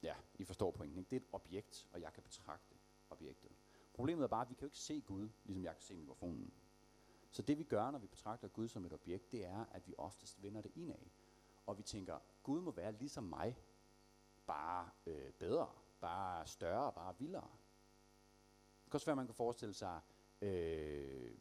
ja, 0.04 0.16
I 0.36 0.46
forstår 0.46 0.72
pointen. 0.72 0.98
Ikke? 1.00 1.10
Det 1.10 1.16
er 1.16 1.20
et 1.20 1.30
objekt, 1.32 1.88
og 1.94 2.02
jeg 2.02 2.14
kan 2.14 2.24
betragte 2.24 2.76
objektet. 3.10 3.52
Problemet 3.94 4.24
er 4.24 4.28
bare, 4.28 4.42
at 4.42 4.50
vi 4.50 4.54
kan 4.54 4.62
jo 4.62 4.68
ikke 4.68 4.78
se 4.78 5.02
Gud, 5.02 5.30
ligesom 5.44 5.64
jeg 5.64 5.74
kan 5.74 5.84
se 5.84 5.96
mikrofonen. 5.96 6.54
Så 7.32 7.42
det 7.42 7.58
vi 7.58 7.64
gør, 7.64 7.92
når 7.92 8.00
vi 8.00 8.08
betragter 8.08 8.48
Gud 8.48 8.68
som 8.68 8.86
et 8.86 8.94
objekt, 8.94 9.32
det 9.32 9.46
er, 9.46 9.66
at 9.72 9.88
vi 9.88 9.94
oftest 9.98 10.44
vender 10.44 10.62
det 10.62 10.72
indad. 10.76 11.10
Og 11.66 11.78
vi 11.78 11.84
tænker, 11.84 12.20
Gud 12.44 12.62
må 12.62 12.72
være 12.72 12.92
ligesom 12.92 13.24
mig, 13.24 13.58
bare 14.46 14.90
øh, 15.06 15.32
bedre, 15.32 15.70
bare 16.00 16.48
større, 16.48 16.94
bare 16.94 17.16
vildere. 17.20 17.50
Det 18.84 18.92
kan 18.92 18.94
også 18.94 19.06
være, 19.06 19.14
at 19.14 19.18
man 19.18 19.26
kan 19.26 19.36
forestille 19.36 19.74
sig, 19.74 20.02
øh, 20.42 21.32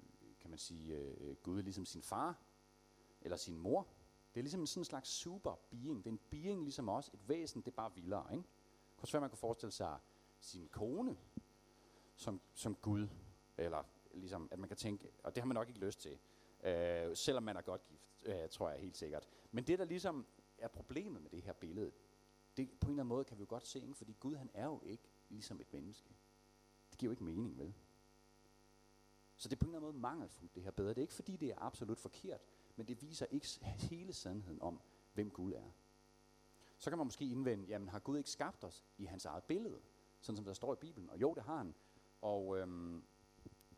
kan 0.40 0.50
man 0.50 0.58
sige, 0.58 0.96
øh, 0.96 1.36
Gud 1.36 1.62
ligesom 1.62 1.84
sin 1.84 2.02
far, 2.02 2.38
eller 3.20 3.36
sin 3.36 3.58
mor. 3.58 3.86
Det 4.34 4.40
er 4.40 4.42
ligesom 4.42 4.60
en 4.60 4.66
sådan 4.66 4.84
slags 4.84 5.08
super 5.08 5.54
being. 5.70 5.98
Det 5.98 6.06
er 6.06 6.12
en 6.12 6.20
being 6.30 6.62
ligesom 6.62 6.88
os, 6.88 7.08
et 7.14 7.28
væsen, 7.28 7.60
det 7.60 7.70
er 7.70 7.76
bare 7.76 7.94
vildere. 7.94 8.26
Ikke? 8.32 8.42
Det 8.42 8.96
kan 8.96 9.02
også 9.02 9.12
være, 9.12 9.18
at 9.18 9.22
man 9.22 9.30
kan 9.30 9.38
forestille 9.38 9.72
sig 9.72 9.98
sin 10.40 10.68
kone 10.68 11.16
som, 12.16 12.40
som 12.54 12.74
Gud, 12.74 13.08
eller 13.58 13.84
ligesom, 14.14 14.48
at 14.50 14.58
man 14.58 14.68
kan 14.68 14.76
tænke, 14.76 15.10
og 15.24 15.34
det 15.34 15.42
har 15.42 15.46
man 15.46 15.54
nok 15.54 15.68
ikke 15.68 15.80
lyst 15.80 16.00
til, 16.00 16.18
øh, 16.62 17.16
selvom 17.16 17.42
man 17.42 17.56
er 17.56 17.60
godt 17.60 17.84
gift, 17.84 18.10
øh, 18.22 18.48
tror 18.48 18.70
jeg 18.70 18.80
helt 18.80 18.96
sikkert. 18.96 19.28
Men 19.50 19.64
det, 19.64 19.78
der 19.78 19.84
ligesom 19.84 20.26
er 20.58 20.68
problemet 20.68 21.22
med 21.22 21.30
det 21.30 21.42
her 21.42 21.52
billede, 21.52 21.92
det 22.56 22.70
på 22.80 22.86
en 22.86 22.90
eller 22.90 23.02
anden 23.02 23.08
måde 23.08 23.24
kan 23.24 23.36
vi 23.36 23.40
jo 23.40 23.46
godt 23.48 23.66
se, 23.66 23.80
ikke? 23.80 23.94
fordi 23.94 24.16
Gud 24.20 24.36
han 24.36 24.50
er 24.54 24.64
jo 24.64 24.80
ikke 24.84 25.10
ligesom 25.28 25.60
et 25.60 25.72
menneske. 25.72 26.14
Det 26.90 26.98
giver 26.98 27.08
jo 27.08 27.12
ikke 27.12 27.24
mening, 27.24 27.58
vel? 27.58 27.74
Så 29.36 29.48
det 29.48 29.56
er 29.56 29.60
på 29.60 29.64
en 29.64 29.74
eller 29.74 29.78
anden 29.78 29.92
måde 29.92 30.00
mangelfuldt, 30.00 30.54
det 30.54 30.62
her 30.62 30.70
bedre. 30.70 30.88
Det 30.88 30.98
er 30.98 31.02
ikke 31.02 31.14
fordi, 31.14 31.36
det 31.36 31.50
er 31.50 31.58
absolut 31.58 32.00
forkert, 32.00 32.40
men 32.76 32.88
det 32.88 33.02
viser 33.02 33.26
ikke 33.26 33.46
hele 33.64 34.12
sandheden 34.12 34.62
om, 34.62 34.80
hvem 35.12 35.30
Gud 35.30 35.52
er. 35.52 35.70
Så 36.78 36.90
kan 36.90 36.98
man 36.98 37.06
måske 37.06 37.24
indvende, 37.24 37.64
jamen 37.64 37.88
har 37.88 37.98
Gud 37.98 38.18
ikke 38.18 38.30
skabt 38.30 38.64
os 38.64 38.84
i 38.98 39.04
hans 39.04 39.24
eget 39.24 39.44
billede, 39.44 39.80
sådan 40.20 40.36
som 40.36 40.44
der 40.44 40.52
står 40.52 40.72
i 40.72 40.76
Bibelen? 40.76 41.10
Og 41.10 41.20
jo, 41.20 41.34
det 41.34 41.42
har 41.42 41.56
han. 41.56 41.74
Og 42.20 42.58
øhm, 42.58 42.94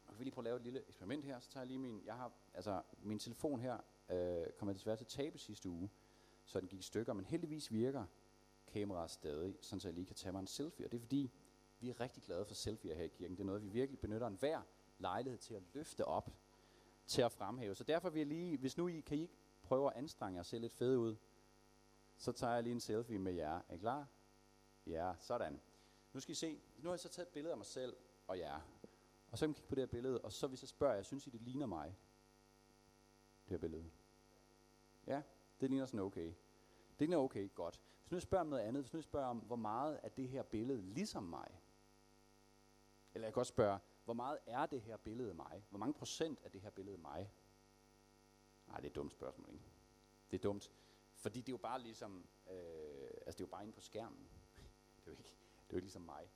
jeg 0.08 0.18
vil 0.18 0.24
lige 0.24 0.32
prøve 0.34 0.42
at 0.42 0.44
lave 0.44 0.56
et 0.56 0.62
lille 0.62 0.88
eksperiment 0.88 1.24
her, 1.24 1.40
så 1.40 1.50
tager 1.50 1.62
jeg 1.62 1.66
lige 1.66 1.78
min, 1.78 2.02
jeg 2.04 2.14
har, 2.14 2.32
altså 2.54 2.82
min 2.98 3.18
telefon 3.18 3.60
her, 3.60 3.78
øh, 4.08 4.46
kommer 4.58 4.72
desværre 4.72 4.96
til 4.96 5.04
at 5.04 5.08
tabe 5.08 5.38
sidste 5.38 5.68
uge, 5.68 5.90
så 6.44 6.60
den 6.60 6.68
gik 6.68 6.80
i 6.80 6.82
stykker, 6.82 7.12
men 7.12 7.24
heldigvis 7.24 7.72
virker 7.72 8.06
kameraer 8.72 9.06
stadig, 9.06 9.56
sådan 9.60 9.80
så 9.80 9.88
jeg 9.88 9.94
lige 9.94 10.06
kan 10.06 10.16
tage 10.16 10.32
mig 10.32 10.40
en 10.40 10.46
selfie. 10.46 10.86
Og 10.86 10.92
det 10.92 10.98
er 10.98 11.00
fordi, 11.00 11.30
vi 11.80 11.90
er 11.90 12.00
rigtig 12.00 12.22
glade 12.22 12.44
for 12.44 12.54
selfie 12.54 12.94
her 12.94 13.04
i 13.04 13.08
kirken. 13.08 13.36
Det 13.36 13.42
er 13.42 13.46
noget, 13.46 13.62
vi 13.62 13.68
virkelig 13.68 14.00
benytter 14.00 14.26
en 14.26 14.34
hver 14.34 14.62
lejlighed 14.98 15.38
til 15.38 15.54
at 15.54 15.62
løfte 15.74 16.04
op, 16.04 16.30
til 17.06 17.22
at 17.22 17.32
fremhæve. 17.32 17.74
Så 17.74 17.84
derfor 17.84 18.10
vil 18.10 18.18
jeg 18.18 18.26
lige, 18.26 18.58
hvis 18.58 18.76
nu 18.76 18.88
I 18.88 19.00
kan 19.00 19.18
I 19.18 19.30
prøve 19.62 19.86
at 19.90 19.96
anstrenge 19.96 20.36
jer 20.36 20.40
og 20.40 20.46
se 20.46 20.58
lidt 20.58 20.72
fede 20.72 20.98
ud, 20.98 21.16
så 22.16 22.32
tager 22.32 22.54
jeg 22.54 22.62
lige 22.62 22.72
en 22.72 22.80
selfie 22.80 23.18
med 23.18 23.32
jer. 23.32 23.60
Er 23.68 23.74
I 23.74 23.78
klar? 23.78 24.06
Ja, 24.86 25.14
sådan. 25.20 25.60
Nu 26.12 26.20
skal 26.20 26.32
I 26.32 26.34
se. 26.34 26.60
Nu 26.78 26.88
har 26.88 26.92
jeg 26.92 27.00
så 27.00 27.08
taget 27.08 27.26
et 27.26 27.32
billede 27.32 27.52
af 27.52 27.56
mig 27.56 27.66
selv 27.66 27.96
og 28.26 28.38
jer. 28.38 28.60
Og 29.30 29.38
så 29.38 29.42
kan 29.42 29.48
man 29.48 29.54
kigge 29.54 29.68
på 29.68 29.74
det 29.74 29.82
her 29.82 29.86
billede, 29.86 30.20
og 30.20 30.32
så 30.32 30.46
hvis 30.46 30.62
jeg 30.62 30.68
spørger 30.68 30.94
jeg, 30.94 31.04
synes 31.04 31.26
I, 31.26 31.30
det 31.30 31.40
ligner 31.40 31.66
mig? 31.66 31.96
Det 33.44 33.50
her 33.50 33.58
billede. 33.58 33.90
Ja, 35.06 35.22
det 35.60 35.70
ligner 35.70 35.86
sådan 35.86 36.00
okay. 36.00 36.32
Det 37.02 37.12
er 37.12 37.16
okay, 37.16 37.54
godt. 37.54 37.80
Hvis 38.02 38.10
nu 38.10 38.16
jeg 38.16 38.22
spørger 38.22 38.40
om 38.40 38.46
noget 38.46 38.62
andet, 38.62 38.82
hvis 38.82 38.92
nu 38.92 38.96
jeg 38.96 39.04
spørger 39.04 39.26
om, 39.26 39.38
hvor 39.38 39.56
meget 39.56 40.00
er 40.02 40.08
det 40.08 40.28
her 40.28 40.42
billede 40.42 40.82
ligesom 40.82 41.22
mig? 41.22 41.60
Eller 43.14 43.26
jeg 43.26 43.34
kan 43.34 43.40
også 43.40 43.50
spørge, 43.50 43.78
hvor 44.04 44.14
meget 44.14 44.38
er 44.46 44.66
det 44.66 44.80
her 44.82 44.96
billede 44.96 45.34
mig? 45.34 45.64
Hvor 45.70 45.78
mange 45.78 45.94
procent 45.94 46.38
er 46.44 46.48
det 46.48 46.60
her 46.60 46.70
billede 46.70 46.98
mig? 46.98 47.32
Nej, 48.66 48.76
det 48.76 48.84
er 48.84 48.90
et 48.90 48.96
dumt 48.96 49.12
spørgsmål, 49.12 49.48
ikke? 49.52 49.64
Det 50.30 50.38
er 50.38 50.42
dumt. 50.42 50.72
Fordi 51.14 51.40
det 51.40 51.48
er 51.48 51.52
jo 51.52 51.56
bare 51.56 51.80
ligesom, 51.80 52.26
øh, 52.50 53.10
altså 53.26 53.38
det 53.38 53.40
er 53.40 53.44
jo 53.44 53.50
bare 53.50 53.62
inde 53.62 53.72
på 53.72 53.80
skærmen. 53.80 54.28
Det 54.96 55.06
er 55.06 55.12
jo 55.12 55.12
ikke, 55.12 55.22
det 55.22 55.70
er 55.70 55.72
jo 55.72 55.76
ikke 55.76 55.86
ligesom 55.86 56.02
mig. 56.02 56.30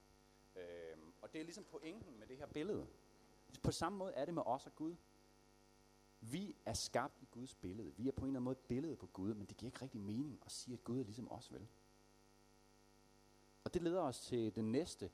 Øh, 0.56 0.96
og 1.20 1.32
det 1.32 1.40
er 1.40 1.44
ligesom 1.44 1.64
pointen 1.64 2.18
med 2.18 2.26
det 2.26 2.36
her 2.36 2.46
billede. 2.46 2.86
På 3.62 3.70
samme 3.70 3.98
måde 3.98 4.12
er 4.12 4.24
det 4.24 4.34
med 4.34 4.42
os 4.46 4.66
og 4.66 4.74
Gud. 4.74 4.96
Vi 6.30 6.56
er 6.66 6.72
skabt 6.72 7.22
i 7.22 7.28
Guds 7.30 7.54
billede. 7.54 7.96
Vi 7.96 8.08
er 8.08 8.12
på 8.12 8.24
en 8.24 8.28
eller 8.28 8.38
anden 8.38 8.44
måde 8.44 8.58
et 8.58 8.66
billede 8.68 8.96
på 8.96 9.06
Gud, 9.06 9.34
men 9.34 9.46
det 9.46 9.56
giver 9.56 9.68
ikke 9.68 9.82
rigtig 9.82 10.00
mening 10.00 10.38
at 10.46 10.52
sige, 10.52 10.74
at 10.74 10.84
Gud 10.84 11.00
er 11.00 11.04
ligesom 11.04 11.32
os, 11.32 11.52
vel? 11.52 11.68
Og 13.64 13.74
det 13.74 13.82
leder 13.82 14.00
os 14.00 14.20
til 14.20 14.54
det 14.54 14.64
næste 14.64 15.10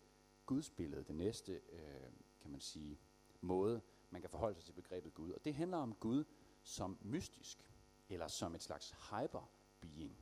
Guds 0.47 0.71
billede, 0.71 1.05
det 1.05 1.15
næste, 1.15 1.53
øh, 1.53 2.13
kan 2.41 2.51
man 2.51 2.61
sige, 2.61 2.99
måde, 3.41 3.81
man 4.11 4.21
kan 4.21 4.31
forholde 4.31 4.55
sig 4.55 4.65
til 4.65 4.73
begrebet 4.73 5.15
Gud. 5.15 5.33
Og 5.33 5.45
det 5.45 5.55
handler 5.55 5.77
om 5.77 5.95
Gud 5.95 6.25
som 6.63 6.99
mystisk, 7.01 7.69
eller 8.09 8.29
som 8.29 8.55
et 8.55 8.63
slags 8.63 8.91
hyper-being. 8.91 10.17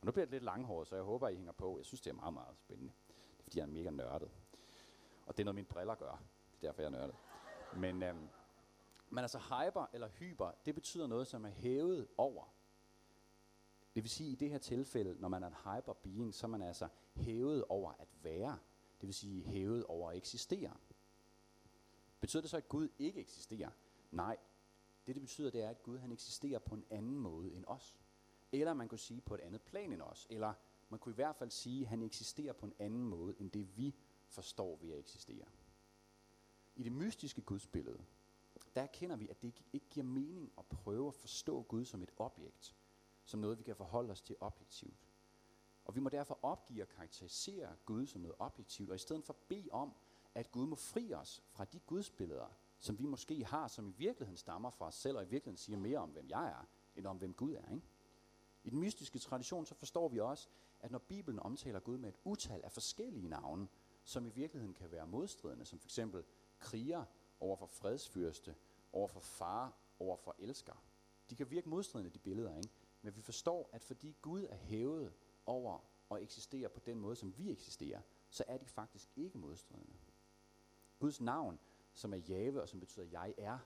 Og 0.00 0.06
nu 0.06 0.12
bliver 0.12 0.26
det 0.26 0.32
lidt 0.32 0.44
langhåret, 0.44 0.88
så 0.88 0.94
jeg 0.94 1.04
håber, 1.04 1.28
I 1.28 1.34
hænger 1.34 1.52
på. 1.52 1.78
Jeg 1.78 1.86
synes, 1.86 2.00
det 2.00 2.10
er 2.10 2.14
meget, 2.14 2.34
meget 2.34 2.58
spændende. 2.58 2.92
Det 3.08 3.38
er, 3.38 3.42
fordi 3.42 3.58
jeg 3.58 3.62
er 3.62 3.70
mega 3.70 3.90
nørdet. 3.90 4.30
Og 5.26 5.36
det 5.36 5.42
er 5.42 5.44
noget, 5.44 5.54
mine 5.54 5.66
briller 5.66 5.94
gør. 5.94 6.22
Det 6.52 6.66
er 6.66 6.68
derfor, 6.68 6.82
jeg 6.82 6.86
er 6.86 6.90
nørdet. 6.90 7.16
Men 7.76 8.02
øhm, 8.02 8.28
men 9.10 9.18
altså 9.18 9.38
hyper 9.38 9.86
eller 9.92 10.08
hyper, 10.08 10.50
det 10.66 10.74
betyder 10.74 11.06
noget, 11.06 11.26
som 11.26 11.44
er 11.44 11.50
hævet 11.50 12.08
over. 12.16 12.54
Det 13.94 14.02
vil 14.02 14.10
sige, 14.10 14.30
i 14.30 14.34
det 14.34 14.50
her 14.50 14.58
tilfælde, 14.58 15.16
når 15.20 15.28
man 15.28 15.42
er 15.42 15.46
en 15.46 15.54
hyper 15.54 15.92
being, 15.92 16.34
så 16.34 16.46
er 16.46 16.48
man 16.48 16.62
altså 16.62 16.88
hævet 17.14 17.64
over 17.64 17.92
at 17.92 18.08
være. 18.22 18.58
Det 19.00 19.06
vil 19.06 19.14
sige 19.14 19.42
hævet 19.42 19.84
over 19.84 20.10
at 20.10 20.16
eksistere. 20.16 20.76
Betyder 22.20 22.40
det 22.40 22.50
så, 22.50 22.56
at 22.56 22.68
Gud 22.68 22.88
ikke 22.98 23.20
eksisterer? 23.20 23.70
Nej. 24.10 24.36
Det, 25.06 25.14
det 25.14 25.22
betyder, 25.22 25.50
det 25.50 25.62
er, 25.62 25.70
at 25.70 25.82
Gud 25.82 25.98
han 25.98 26.12
eksisterer 26.12 26.58
på 26.58 26.74
en 26.74 26.84
anden 26.90 27.18
måde 27.18 27.52
end 27.52 27.64
os. 27.66 27.96
Eller 28.52 28.74
man 28.74 28.88
kunne 28.88 28.98
sige 28.98 29.20
på 29.20 29.34
et 29.34 29.40
andet 29.40 29.62
plan 29.62 29.92
end 29.92 30.02
os. 30.02 30.26
Eller 30.30 30.54
man 30.88 31.00
kunne 31.00 31.12
i 31.12 31.14
hvert 31.14 31.36
fald 31.36 31.50
sige, 31.50 31.82
at 31.82 31.88
han 31.88 32.02
eksisterer 32.02 32.52
på 32.52 32.66
en 32.66 32.74
anden 32.78 33.04
måde, 33.04 33.34
end 33.40 33.50
det 33.50 33.76
vi 33.76 33.94
forstår 34.28 34.76
ved 34.76 34.92
at 34.92 34.98
eksistere. 34.98 35.44
I 36.76 36.82
det 36.82 36.92
mystiske 36.92 37.42
gudsbillede, 37.42 38.04
der 38.74 38.82
erkender 38.82 39.16
vi, 39.16 39.28
at 39.28 39.42
det 39.42 39.62
ikke 39.72 39.86
giver 39.90 40.06
mening 40.06 40.52
at 40.58 40.66
prøve 40.66 41.08
at 41.08 41.14
forstå 41.14 41.62
Gud 41.62 41.84
som 41.84 42.02
et 42.02 42.10
objekt, 42.16 42.76
som 43.24 43.40
noget, 43.40 43.58
vi 43.58 43.62
kan 43.62 43.76
forholde 43.76 44.10
os 44.10 44.22
til 44.22 44.36
objektivt. 44.40 45.08
Og 45.84 45.94
vi 45.94 46.00
må 46.00 46.08
derfor 46.08 46.38
opgive 46.42 46.82
at 46.82 46.88
karakterisere 46.88 47.76
Gud 47.84 48.06
som 48.06 48.20
noget 48.20 48.36
objektivt, 48.38 48.90
og 48.90 48.96
i 48.96 48.98
stedet 48.98 49.24
for 49.24 49.36
bede 49.48 49.68
om, 49.72 49.94
at 50.34 50.52
Gud 50.52 50.66
må 50.66 50.76
fri 50.76 51.14
os 51.14 51.42
fra 51.50 51.64
de 51.64 51.78
gudsbilleder, 51.78 52.56
som 52.78 52.98
vi 52.98 53.06
måske 53.06 53.44
har, 53.44 53.68
som 53.68 53.88
i 53.88 53.92
virkeligheden 53.92 54.36
stammer 54.36 54.70
fra 54.70 54.86
os 54.86 54.94
selv, 54.94 55.16
og 55.16 55.22
i 55.22 55.28
virkeligheden 55.28 55.56
siger 55.56 55.78
mere 55.78 55.98
om, 55.98 56.10
hvem 56.10 56.28
jeg 56.28 56.48
er, 56.48 56.68
end 56.96 57.06
om, 57.06 57.16
hvem 57.16 57.34
Gud 57.34 57.52
er. 57.52 57.74
Ikke? 57.74 57.86
I 58.64 58.70
den 58.70 58.78
mystiske 58.78 59.18
tradition, 59.18 59.66
så 59.66 59.74
forstår 59.74 60.08
vi 60.08 60.20
også, 60.20 60.48
at 60.80 60.90
når 60.90 60.98
Bibelen 60.98 61.40
omtaler 61.40 61.80
Gud 61.80 61.98
med 61.98 62.08
et 62.08 62.18
utal 62.24 62.60
af 62.64 62.72
forskellige 62.72 63.28
navne, 63.28 63.68
som 64.04 64.26
i 64.26 64.30
virkeligheden 64.30 64.74
kan 64.74 64.90
være 64.90 65.06
modstridende, 65.06 65.64
som 65.64 65.78
for 65.78 65.86
eksempel 65.86 66.24
kriger 66.58 67.04
over 67.44 67.56
for 67.56 67.66
fredsfyrste, 67.66 68.54
over 68.92 69.08
for 69.08 69.20
far, 69.20 69.72
over 69.98 70.16
for 70.16 70.34
elsker. 70.38 70.72
De 71.30 71.36
kan 71.36 71.50
virke 71.50 71.68
modstridende, 71.68 72.10
de 72.10 72.18
billeder, 72.18 72.56
ikke? 72.56 72.70
Men 73.02 73.16
vi 73.16 73.20
forstår, 73.20 73.70
at 73.72 73.82
fordi 73.82 74.16
Gud 74.22 74.46
er 74.50 74.56
hævet 74.56 75.12
over 75.46 75.78
og 76.08 76.22
eksisterer 76.22 76.68
på 76.68 76.80
den 76.80 77.00
måde, 77.00 77.16
som 77.16 77.38
vi 77.38 77.50
eksisterer, 77.50 78.00
så 78.30 78.44
er 78.48 78.58
de 78.58 78.66
faktisk 78.66 79.08
ikke 79.16 79.38
modstridende. 79.38 79.96
Guds 80.98 81.20
navn, 81.20 81.58
som 81.92 82.14
er 82.14 82.16
Jave 82.16 82.62
og 82.62 82.68
som 82.68 82.80
betyder 82.80 83.06
jeg 83.06 83.34
er, 83.38 83.58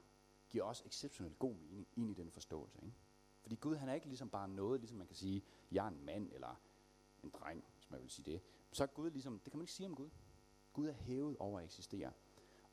giver 0.50 0.64
også 0.64 0.82
exceptionelt 0.86 1.38
god 1.38 1.54
mening 1.54 1.88
ind 1.96 2.10
i 2.10 2.14
den 2.14 2.30
forståelse. 2.30 2.78
Ikke? 2.82 2.96
Fordi 3.40 3.54
Gud 3.54 3.76
han 3.76 3.88
er 3.88 3.94
ikke 3.94 4.06
ligesom 4.06 4.30
bare 4.30 4.48
noget, 4.48 4.80
ligesom 4.80 4.98
man 4.98 5.06
kan 5.06 5.16
sige, 5.16 5.44
jeg 5.72 5.84
er 5.84 5.88
en 5.88 6.04
mand 6.04 6.32
eller 6.32 6.60
en 7.22 7.30
dreng, 7.30 7.64
hvis 7.74 7.90
man 7.90 8.00
vil 8.02 8.10
sige 8.10 8.32
det. 8.32 8.40
Så 8.72 8.82
er 8.82 8.86
Gud 8.86 9.10
ligesom, 9.10 9.38
det 9.38 9.52
kan 9.52 9.58
man 9.58 9.62
ikke 9.62 9.72
sige 9.72 9.86
om 9.86 9.94
Gud. 9.94 10.10
Gud 10.72 10.86
er 10.86 10.92
hævet 10.92 11.36
over 11.36 11.58
at 11.58 11.64
eksistere. 11.64 12.12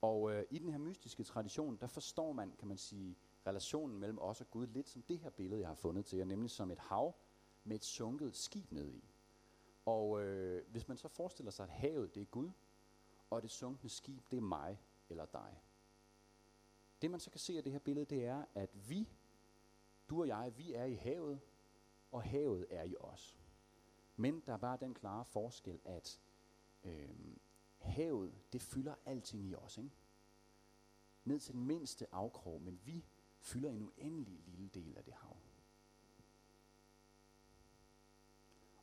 Og 0.02 0.32
øh, 0.32 0.46
i 0.50 0.60
den 0.60 0.70
her 0.70 0.78
mystiske 0.78 1.24
tradition, 1.24 1.76
der 1.76 1.88
forstår 1.88 2.34
man, 2.34 2.52
kan 2.60 2.68
man 2.68 2.78
sige, 2.78 3.18
relationen 3.48 4.00
mellem 4.00 4.20
os 4.20 4.42
og 4.42 4.52
Gud 4.52 4.68
lidt 4.68 4.90
som 4.90 5.02
det 5.02 5.20
her 5.20 5.30
billede, 5.30 5.62
jeg 5.62 5.70
har 5.70 5.76
fundet 5.76 6.06
til 6.06 6.18
jer, 6.18 6.26
nemlig 6.26 6.52
som 6.52 6.72
et 6.72 6.80
hav 6.80 7.16
med 7.64 7.76
et 7.76 7.84
sunket 7.84 8.36
skib 8.36 8.72
ned 8.72 8.94
i. 8.94 9.04
Og 9.86 10.24
øh, 10.24 10.72
hvis 10.72 10.88
man 10.88 10.98
så 10.98 11.08
forestiller 11.08 11.52
sig, 11.52 11.64
at 11.64 11.70
havet 11.70 12.16
det 12.16 12.22
er 12.22 12.26
Gud, 12.26 12.52
og 13.30 13.42
det 13.42 13.52
sunkne 13.52 13.90
skib 13.90 14.32
det 14.32 14.38
er 14.38 14.42
mig 14.42 14.82
eller 15.10 15.26
dig. 15.26 15.62
Det 17.02 17.12
man 17.12 17.20
så 17.20 17.32
kan 17.32 17.40
se 17.40 17.58
af 17.58 17.64
det 17.64 17.72
her 17.72 17.80
billede, 17.80 18.06
det 18.06 18.26
er, 18.26 18.46
at 18.56 18.90
vi, 18.90 19.10
du 20.10 20.20
og 20.22 20.28
jeg, 20.28 20.54
vi 20.58 20.74
er 20.74 20.86
i 20.86 20.94
havet, 20.94 21.40
og 22.12 22.24
havet 22.24 22.68
er 22.70 22.84
i 22.84 22.96
os. 23.00 23.38
Men 24.16 24.44
der 24.46 24.54
er 24.54 24.58
bare 24.58 24.78
den 24.82 24.94
klare 24.94 25.26
forskel, 25.26 25.80
at 25.86 26.20
øh, 26.84 27.10
havet, 27.86 28.34
det 28.54 28.62
fylder 28.62 28.96
alting 29.06 29.44
i 29.44 29.56
os. 29.56 29.78
Ikke? 29.78 29.92
Ned 31.24 31.40
til 31.40 31.54
den 31.54 31.66
mindste 31.66 32.14
afkrog, 32.14 32.62
men 32.62 32.80
vi 32.86 33.06
fylder 33.40 33.70
en 33.70 33.82
uendelig 33.82 34.40
lille 34.46 34.68
del 34.68 34.98
af 34.98 35.04
det 35.04 35.14
hav. 35.14 35.38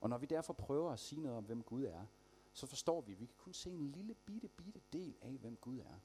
Og 0.00 0.08
når 0.08 0.18
vi 0.18 0.26
derfor 0.26 0.52
prøver 0.52 0.90
at 0.90 0.98
sige 0.98 1.20
noget 1.20 1.38
om, 1.38 1.44
hvem 1.44 1.62
Gud 1.62 1.84
er, 1.84 2.06
så 2.52 2.66
forstår 2.66 3.00
vi, 3.00 3.12
at 3.12 3.20
vi 3.20 3.26
kan 3.26 3.36
kun 3.38 3.52
se 3.52 3.70
en 3.70 3.90
lille 3.90 4.14
bitte, 4.14 4.48
bitte 4.48 4.80
del 4.92 5.16
af, 5.20 5.38
hvem 5.38 5.56
Gud 5.56 5.78
er. 5.78 6.00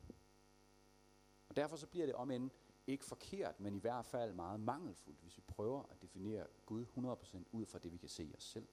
Og 1.49 1.55
derfor 1.55 1.75
så 1.75 1.87
bliver 1.87 2.05
det 2.05 2.15
om 2.15 2.31
end 2.31 2.49
ikke 2.87 3.05
forkert, 3.05 3.59
men 3.59 3.75
i 3.75 3.79
hvert 3.79 4.05
fald 4.05 4.33
meget 4.33 4.59
mangelfuldt, 4.59 5.21
hvis 5.21 5.37
vi 5.37 5.43
prøver 5.47 5.83
at 5.83 6.01
definere 6.01 6.47
Gud 6.65 6.85
100% 6.85 7.43
ud 7.51 7.65
fra 7.65 7.79
det, 7.79 7.91
vi 7.91 7.97
kan 7.97 8.09
se 8.09 8.23
i 8.23 8.35
os 8.35 8.43
selv. 8.43 8.67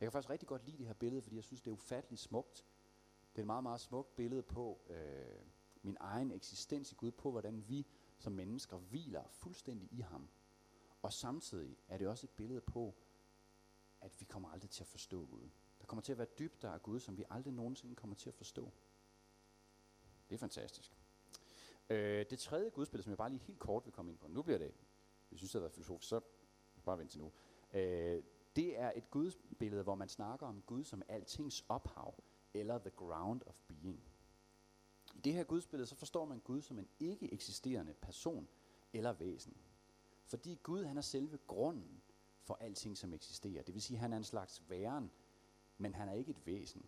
Jeg 0.00 0.06
kan 0.06 0.12
faktisk 0.12 0.30
rigtig 0.30 0.48
godt 0.48 0.64
lide 0.64 0.78
det 0.78 0.86
her 0.86 0.94
billede, 0.94 1.22
fordi 1.22 1.36
jeg 1.36 1.44
synes, 1.44 1.60
det 1.60 1.70
er 1.70 1.74
ufatteligt 1.74 2.20
smukt. 2.20 2.64
Det 3.32 3.38
er 3.38 3.42
et 3.42 3.46
meget, 3.46 3.62
meget 3.62 3.80
smukt 3.80 4.16
billede 4.16 4.42
på 4.42 4.80
øh, 4.88 5.42
min 5.82 5.96
egen 6.00 6.30
eksistens 6.30 6.92
i 6.92 6.94
Gud, 6.94 7.10
på 7.10 7.30
hvordan 7.30 7.68
vi 7.68 7.86
som 8.18 8.32
mennesker 8.32 8.76
hviler 8.76 9.24
fuldstændig 9.28 9.88
i 9.92 10.00
ham. 10.00 10.28
Og 11.02 11.12
samtidig 11.12 11.76
er 11.88 11.98
det 11.98 12.08
også 12.08 12.26
et 12.26 12.30
billede 12.30 12.60
på, 12.60 12.94
at 14.00 14.20
vi 14.20 14.24
kommer 14.24 14.48
aldrig 14.48 14.70
til 14.70 14.82
at 14.82 14.86
forstå 14.86 15.26
Gud. 15.26 15.48
Der 15.80 15.86
kommer 15.86 16.02
til 16.02 16.12
at 16.12 16.18
være 16.18 16.28
dybder 16.38 16.70
af 16.70 16.82
Gud, 16.82 17.00
som 17.00 17.16
vi 17.16 17.24
aldrig 17.30 17.54
nogensinde 17.54 17.94
kommer 17.94 18.16
til 18.16 18.28
at 18.28 18.34
forstå. 18.34 18.72
Det 20.28 20.34
er 20.34 20.38
fantastisk. 20.38 20.96
Øh, 21.90 22.26
det 22.30 22.38
tredje 22.38 22.70
gudsbillede, 22.70 23.02
som 23.02 23.10
jeg 23.10 23.18
bare 23.18 23.30
lige 23.30 23.40
helt 23.40 23.58
kort 23.58 23.84
vil 23.84 23.92
komme 23.92 24.10
ind 24.10 24.18
på, 24.18 24.28
nu 24.28 24.42
bliver 24.42 24.58
det, 24.58 24.74
hvis 25.28 25.38
synes, 25.38 25.52
det 25.52 25.58
har 25.58 25.60
været 25.60 25.72
filosofisk, 25.72 26.08
så 26.08 26.20
bare 26.84 26.98
vent 26.98 27.10
til 27.10 27.20
nu. 27.20 27.32
Øh, 27.72 28.22
det 28.56 28.78
er 28.78 28.92
et 28.96 29.10
gudsbillede, 29.10 29.82
hvor 29.82 29.94
man 29.94 30.08
snakker 30.08 30.46
om 30.46 30.62
Gud 30.62 30.84
som 30.84 31.02
altings 31.08 31.64
ophav, 31.68 32.14
eller 32.54 32.78
the 32.78 32.90
ground 32.90 33.42
of 33.46 33.54
being. 33.68 34.02
I 35.14 35.20
det 35.20 35.32
her 35.32 35.44
gudsbillede, 35.44 35.86
så 35.86 35.94
forstår 35.94 36.24
man 36.24 36.38
Gud 36.38 36.62
som 36.62 36.78
en 36.78 36.88
ikke 37.00 37.32
eksisterende 37.32 37.94
person 37.94 38.48
eller 38.92 39.12
væsen. 39.12 39.56
Fordi 40.24 40.60
Gud, 40.62 40.84
han 40.84 40.96
er 40.96 41.00
selve 41.00 41.38
grunden 41.46 42.02
for 42.42 42.54
alting, 42.60 42.98
som 42.98 43.12
eksisterer. 43.12 43.62
Det 43.62 43.74
vil 43.74 43.82
sige, 43.82 43.96
at 43.96 44.00
han 44.00 44.12
er 44.12 44.16
en 44.16 44.24
slags 44.24 44.62
væren, 44.68 45.10
men 45.78 45.94
han 45.94 46.08
er 46.08 46.12
ikke 46.12 46.30
et 46.30 46.46
væsen. 46.46 46.86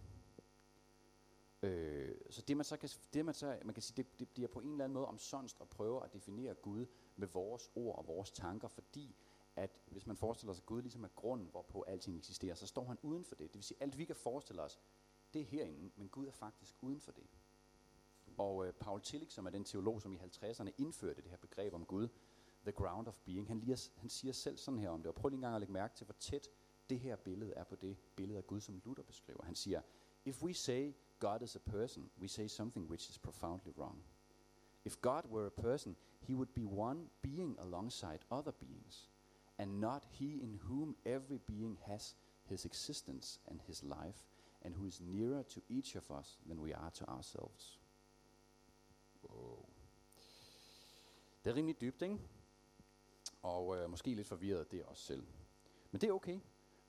Øh, 1.62 2.14
så 2.30 2.42
det 2.42 2.56
man 2.56 2.64
så 2.64 2.76
kan, 2.76 2.88
det 3.14 3.24
man 3.24 3.34
så, 3.34 3.58
man 3.64 3.74
kan 3.74 3.82
sige, 3.82 3.96
det, 3.96 4.18
det 4.20 4.28
bliver 4.28 4.48
på 4.48 4.60
en 4.60 4.70
eller 4.70 4.84
anden 4.84 4.94
måde 4.94 5.06
omsonst 5.06 5.60
at 5.60 5.68
prøve 5.68 6.04
at 6.04 6.12
definere 6.12 6.54
Gud 6.54 6.86
med 7.16 7.28
vores 7.28 7.70
ord 7.74 7.98
og 7.98 8.06
vores 8.06 8.30
tanker, 8.30 8.68
fordi 8.68 9.16
at 9.56 9.70
hvis 9.86 10.06
man 10.06 10.16
forestiller 10.16 10.52
sig, 10.52 10.62
at 10.62 10.66
Gud 10.66 10.82
ligesom 10.82 11.04
er 11.04 11.08
grunden, 11.08 11.48
hvorpå 11.48 11.82
alting 11.82 12.16
eksisterer, 12.16 12.54
så 12.54 12.66
står 12.66 12.84
han 12.84 12.98
uden 13.02 13.24
for 13.24 13.34
det. 13.34 13.52
Det 13.52 13.54
vil 13.54 13.64
sige, 13.64 13.76
at 13.80 13.82
alt 13.82 13.98
vi 13.98 14.04
kan 14.04 14.16
forestille 14.16 14.62
os, 14.62 14.78
det 15.32 15.40
er 15.40 15.44
herinde, 15.44 15.90
men 15.96 16.08
Gud 16.08 16.26
er 16.26 16.32
faktisk 16.32 16.76
uden 16.80 17.00
for 17.00 17.12
det. 17.12 17.26
Og 18.38 18.66
øh, 18.66 18.72
Paul 18.72 19.00
Tillich, 19.00 19.32
som 19.32 19.46
er 19.46 19.50
den 19.50 19.64
teolog, 19.64 20.02
som 20.02 20.12
i 20.12 20.16
50'erne 20.16 20.70
indførte 20.78 21.22
det 21.22 21.30
her 21.30 21.36
begreb 21.36 21.74
om 21.74 21.84
Gud, 21.84 22.08
the 22.62 22.72
ground 22.72 23.08
of 23.08 23.18
being, 23.24 23.48
han, 23.48 23.60
lige, 23.60 23.76
han 23.96 24.10
siger 24.10 24.32
selv 24.32 24.56
sådan 24.56 24.80
her 24.80 24.90
om 24.90 25.02
det, 25.02 25.06
og 25.08 25.14
prøv 25.14 25.28
lige 25.28 25.36
en 25.36 25.42
gang 25.42 25.54
at 25.54 25.60
lægge 25.60 25.72
mærke 25.72 25.94
til, 25.94 26.04
hvor 26.04 26.14
tæt 26.18 26.48
det 26.90 27.00
her 27.00 27.16
billede 27.16 27.52
er 27.52 27.64
på 27.64 27.76
det 27.76 27.96
billede 28.16 28.38
af 28.38 28.46
Gud, 28.46 28.60
som 28.60 28.82
Luther 28.84 29.02
beskriver. 29.02 29.44
Han 29.44 29.54
siger, 29.54 29.80
if 30.24 30.42
we 30.42 30.54
say 30.54 30.92
God 31.18 31.42
is 31.42 31.56
a 31.56 31.58
person, 31.58 32.10
we 32.20 32.28
say 32.28 32.46
something 32.46 32.90
which 32.90 33.10
is 33.10 33.18
profoundly 33.18 33.72
wrong. 33.78 34.04
If 34.84 35.00
God 35.00 35.22
were 35.30 35.46
a 35.46 35.62
person, 35.62 35.96
he 36.20 36.34
would 36.34 36.52
be 36.54 36.66
one 36.66 37.08
being 37.22 37.58
alongside 37.58 38.18
other 38.30 38.52
beings, 38.52 39.10
and 39.58 39.80
not 39.80 40.04
he 40.04 40.42
in 40.42 40.60
whom 40.62 40.96
every 41.04 41.38
being 41.46 41.78
has 41.86 42.16
his 42.44 42.64
existence 42.64 43.40
and 43.46 43.60
his 43.62 43.82
life, 43.82 44.26
and 44.64 44.74
who 44.74 44.86
is 44.86 45.00
nearer 45.00 45.42
to 45.42 45.60
each 45.68 45.96
of 45.96 46.10
us 46.10 46.40
than 46.46 46.60
we 46.60 46.76
are 46.76 46.90
to 46.90 47.04
ourselves. 47.04 47.80
Wow. 49.22 49.68
Det 51.44 51.50
er 51.50 51.54
rimelig 51.54 51.80
dybt, 51.80 52.02
ikke? 52.02 52.18
Og 53.42 53.76
øh, 53.76 53.90
måske 53.90 54.14
lidt 54.14 54.26
forvirret, 54.26 54.70
det 54.70 54.80
er 54.80 54.84
også 54.84 55.02
selv. 55.02 55.26
Men 55.90 56.00
det 56.00 56.08
er 56.08 56.12
okay. 56.12 56.40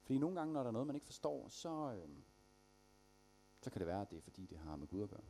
Fordi 0.01 0.17
nogle 0.17 0.35
gange, 0.35 0.53
når 0.53 0.61
der 0.61 0.67
er 0.67 0.71
noget, 0.71 0.87
man 0.87 0.95
ikke 0.95 1.05
forstår, 1.05 1.47
så, 1.49 1.93
øh, 1.93 2.09
så 3.61 3.69
kan 3.69 3.79
det 3.79 3.87
være, 3.87 4.01
at 4.01 4.11
det 4.11 4.17
er 4.17 4.21
fordi, 4.21 4.45
det 4.45 4.57
har 4.57 4.75
med 4.75 4.87
Gud 4.87 5.03
at 5.03 5.09
gøre. 5.09 5.23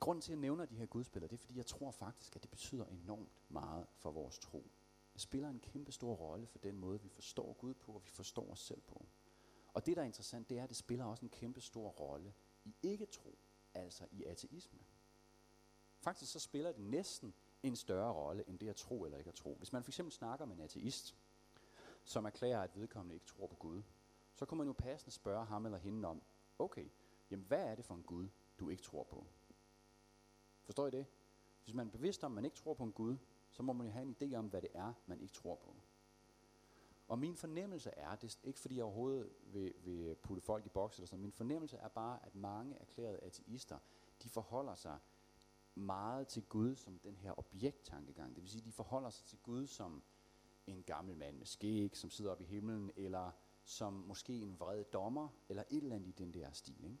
Grunden 0.00 0.22
til, 0.22 0.32
at 0.32 0.36
jeg 0.36 0.40
nævner 0.40 0.64
de 0.66 0.76
her 0.76 0.86
gudspiller, 0.86 1.28
det 1.28 1.36
er, 1.36 1.38
fordi 1.38 1.56
jeg 1.56 1.66
tror 1.66 1.90
faktisk, 1.90 2.36
at 2.36 2.42
det 2.42 2.50
betyder 2.50 2.86
enormt 2.86 3.30
meget 3.48 3.86
for 3.94 4.10
vores 4.10 4.38
tro. 4.38 4.70
Det 5.12 5.20
spiller 5.20 5.48
en 5.48 5.60
kæmpe 5.60 5.92
stor 5.92 6.14
rolle 6.14 6.46
for 6.46 6.58
den 6.58 6.78
måde, 6.78 7.00
vi 7.00 7.08
forstår 7.08 7.52
Gud 7.52 7.74
på, 7.74 7.92
og 7.92 8.04
vi 8.04 8.10
forstår 8.10 8.50
os 8.50 8.60
selv 8.60 8.80
på. 8.80 9.06
Og 9.72 9.86
det, 9.86 9.96
der 9.96 10.02
er 10.02 10.06
interessant, 10.06 10.50
det 10.50 10.58
er, 10.58 10.62
at 10.62 10.68
det 10.68 10.76
spiller 10.76 11.04
også 11.04 11.24
en 11.24 11.30
kæmpe 11.30 11.60
stor 11.60 11.88
rolle 11.88 12.34
i 12.64 12.74
ikke-tro, 12.82 13.38
altså 13.74 14.06
i 14.10 14.24
ateisme. 14.24 14.78
Faktisk 15.98 16.32
så 16.32 16.38
spiller 16.38 16.72
det 16.72 16.80
næsten 16.80 17.34
en 17.62 17.76
større 17.76 18.12
rolle, 18.12 18.48
end 18.48 18.58
det 18.58 18.68
at 18.68 18.76
tro 18.76 19.04
eller 19.04 19.18
ikke 19.18 19.28
at 19.28 19.34
tro. 19.34 19.54
Hvis 19.54 19.72
man 19.72 19.84
for 19.84 19.90
eksempel 19.90 20.12
snakker 20.12 20.46
med 20.46 20.56
en 20.56 20.62
ateist, 20.62 21.16
som 22.04 22.24
erklærer, 22.24 22.62
at 22.62 22.76
vedkommende 22.76 23.14
ikke 23.14 23.26
tror 23.26 23.46
på 23.46 23.56
Gud, 23.56 23.82
så 24.34 24.46
kunne 24.46 24.58
man 24.58 24.66
jo 24.66 24.72
passende 24.72 25.10
spørge 25.10 25.44
ham 25.44 25.64
eller 25.64 25.78
hende 25.78 26.08
om, 26.08 26.22
okay, 26.58 26.88
jamen 27.30 27.46
hvad 27.46 27.64
er 27.64 27.74
det 27.74 27.84
for 27.84 27.94
en 27.94 28.02
Gud, 28.02 28.28
du 28.58 28.68
ikke 28.68 28.82
tror 28.82 29.04
på? 29.04 29.26
Forstår 30.62 30.86
I 30.86 30.90
det? 30.90 31.06
Hvis 31.64 31.74
man 31.74 31.86
er 31.86 31.90
bevidst 31.90 32.24
om, 32.24 32.32
at 32.32 32.34
man 32.34 32.44
ikke 32.44 32.56
tror 32.56 32.74
på 32.74 32.84
en 32.84 32.92
Gud, 32.92 33.16
så 33.50 33.62
må 33.62 33.72
man 33.72 33.86
jo 33.86 33.92
have 33.92 34.02
en 34.02 34.16
idé 34.22 34.34
om, 34.34 34.46
hvad 34.46 34.62
det 34.62 34.70
er, 34.74 34.92
man 35.06 35.20
ikke 35.20 35.34
tror 35.34 35.54
på. 35.54 35.76
Og 37.08 37.18
min 37.18 37.36
fornemmelse 37.36 37.90
er, 37.90 38.16
det 38.16 38.34
er 38.42 38.46
ikke 38.46 38.60
fordi 38.60 38.76
jeg 38.76 38.84
overhovedet 38.84 39.30
vil, 39.42 39.74
vil 39.84 40.14
putte 40.14 40.42
folk 40.42 40.66
i 40.66 40.68
boks 40.68 40.96
eller 40.96 41.06
sådan, 41.06 41.22
min 41.22 41.32
fornemmelse 41.32 41.76
er 41.76 41.88
bare, 41.88 42.26
at 42.26 42.34
mange 42.34 42.76
erklærede 42.76 43.18
ateister, 43.18 43.78
de 44.22 44.28
forholder 44.28 44.74
sig 44.74 44.98
meget 45.74 46.28
til 46.28 46.42
Gud 46.42 46.76
som 46.76 46.98
den 46.98 47.16
her 47.16 47.38
objekttankegang. 47.38 48.34
Det 48.34 48.42
vil 48.42 48.50
sige, 48.50 48.64
de 48.64 48.72
forholder 48.72 49.10
sig 49.10 49.26
til 49.26 49.38
Gud 49.38 49.66
som 49.66 50.02
en 50.66 50.82
gammel 50.82 51.16
mand 51.16 51.36
med 51.36 51.46
skæg, 51.46 51.96
som 51.96 52.10
sidder 52.10 52.30
oppe 52.30 52.44
i 52.44 52.46
himlen, 52.46 52.90
eller 52.96 53.30
som 53.64 53.92
måske 53.92 54.40
en 54.40 54.60
vred 54.60 54.84
dommer, 54.84 55.28
eller 55.48 55.64
et 55.70 55.82
eller 55.82 55.96
andet 55.96 56.08
i 56.08 56.12
den 56.12 56.34
der 56.34 56.52
stil. 56.52 56.84
Ikke? 56.84 56.98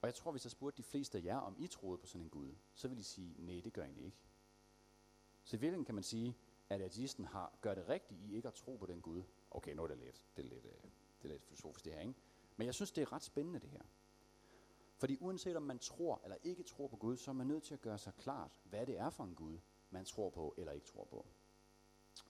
Og 0.00 0.06
jeg 0.06 0.14
tror, 0.14 0.30
hvis 0.30 0.44
jeg 0.44 0.50
spurgte 0.50 0.76
de 0.76 0.82
fleste 0.82 1.18
af 1.18 1.24
jer, 1.24 1.36
om 1.36 1.56
I 1.58 1.66
troede 1.66 1.98
på 1.98 2.06
sådan 2.06 2.22
en 2.22 2.30
Gud, 2.30 2.54
så 2.74 2.88
ville 2.88 3.00
I 3.00 3.04
sige, 3.04 3.34
nej, 3.38 3.60
det 3.64 3.72
gør 3.72 3.84
I 3.84 4.04
ikke. 4.04 4.27
Så 5.48 5.56
i 5.56 5.60
virkeligheden 5.60 5.84
kan 5.84 5.94
man 5.94 6.04
sige, 6.04 6.36
at 6.68 6.80
ateisten 6.80 7.24
har, 7.24 7.58
gør 7.60 7.74
det 7.74 7.88
rigtigt 7.88 8.20
i 8.20 8.36
ikke 8.36 8.48
at 8.48 8.54
tro 8.54 8.76
på 8.76 8.86
den 8.86 9.00
Gud. 9.00 9.22
Okay, 9.50 9.74
nu 9.74 9.82
er 9.82 9.86
det 9.86 9.98
lidt, 9.98 10.24
det 10.36 10.44
er 10.44 10.48
lidt, 10.48 10.64
øh, 10.64 10.90
det 11.22 11.24
er 11.24 11.28
lidt 11.28 11.42
filosofisk 11.42 11.84
det 11.84 11.92
her, 11.92 12.00
ikke? 12.00 12.14
Men 12.56 12.66
jeg 12.66 12.74
synes, 12.74 12.92
det 12.92 13.02
er 13.02 13.12
ret 13.12 13.22
spændende 13.22 13.60
det 13.60 13.70
her. 13.70 13.82
Fordi 14.96 15.16
uanset 15.20 15.56
om 15.56 15.62
man 15.62 15.78
tror 15.78 16.20
eller 16.24 16.36
ikke 16.42 16.62
tror 16.62 16.88
på 16.88 16.96
Gud, 16.96 17.16
så 17.16 17.30
er 17.30 17.34
man 17.34 17.46
nødt 17.46 17.62
til 17.62 17.74
at 17.74 17.80
gøre 17.80 17.98
sig 17.98 18.14
klart, 18.14 18.60
hvad 18.64 18.86
det 18.86 18.98
er 18.98 19.10
for 19.10 19.24
en 19.24 19.34
Gud, 19.34 19.58
man 19.90 20.04
tror 20.04 20.30
på 20.30 20.54
eller 20.56 20.72
ikke 20.72 20.86
tror 20.86 21.04
på. 21.04 21.26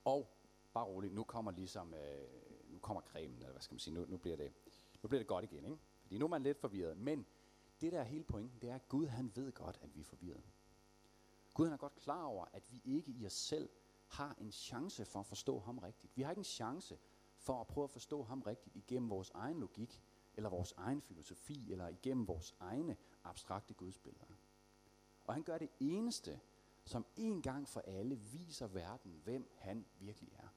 Og 0.04 0.36
bare 0.74 0.84
roligt, 0.84 1.14
nu 1.14 1.24
kommer 1.24 1.50
ligesom, 1.50 1.94
øh, 1.94 2.28
nu 2.72 2.78
kommer 2.78 3.00
cremen, 3.00 3.36
eller 3.36 3.52
hvad 3.52 3.62
skal 3.62 3.74
man 3.74 3.80
sige, 3.80 3.94
nu, 3.94 4.04
nu, 4.08 4.16
bliver 4.16 4.36
det, 4.36 4.52
nu 5.02 5.08
bliver 5.08 5.20
det 5.20 5.26
godt 5.28 5.44
igen, 5.44 5.64
ikke? 5.64 5.78
Fordi 6.02 6.18
nu 6.18 6.24
er 6.24 6.28
man 6.30 6.42
lidt 6.42 6.58
forvirret, 6.58 6.96
men 6.96 7.26
det 7.80 7.92
der 7.92 8.00
er 8.00 8.04
hele 8.04 8.24
pointen, 8.24 8.58
det 8.62 8.70
er, 8.70 8.74
at 8.74 8.88
Gud 8.88 9.06
han 9.06 9.32
ved 9.34 9.52
godt, 9.52 9.78
at 9.82 9.94
vi 9.94 10.00
er 10.00 10.04
forvirret. 10.04 10.42
Gud 11.58 11.66
han 11.66 11.72
er 11.72 11.76
godt 11.76 11.96
klar 11.96 12.24
over, 12.24 12.44
at 12.52 12.72
vi 12.72 12.82
ikke 12.84 13.12
i 13.12 13.26
os 13.26 13.32
selv 13.32 13.70
har 14.06 14.34
en 14.40 14.52
chance 14.52 15.04
for 15.04 15.20
at 15.20 15.26
forstå 15.26 15.58
ham 15.58 15.78
rigtigt. 15.78 16.16
Vi 16.16 16.22
har 16.22 16.30
ikke 16.30 16.40
en 16.40 16.44
chance 16.44 16.98
for 17.36 17.60
at 17.60 17.66
prøve 17.66 17.84
at 17.84 17.90
forstå 17.90 18.22
ham 18.22 18.42
rigtigt 18.42 18.76
igennem 18.76 19.10
vores 19.10 19.30
egen 19.30 19.60
logik, 19.60 20.02
eller 20.34 20.50
vores 20.50 20.72
egen 20.76 21.02
filosofi, 21.02 21.72
eller 21.72 21.88
igennem 21.88 22.28
vores 22.28 22.54
egne 22.60 22.96
abstrakte 23.24 23.74
gudsbilleder. 23.74 24.34
Og 25.24 25.34
han 25.34 25.42
gør 25.42 25.58
det 25.58 25.70
eneste, 25.80 26.40
som 26.84 27.06
en 27.16 27.42
gang 27.42 27.68
for 27.68 27.80
alle 27.80 28.16
viser 28.16 28.66
verden, 28.66 29.20
hvem 29.24 29.50
han 29.58 29.86
virkelig 29.98 30.32
er. 30.32 30.48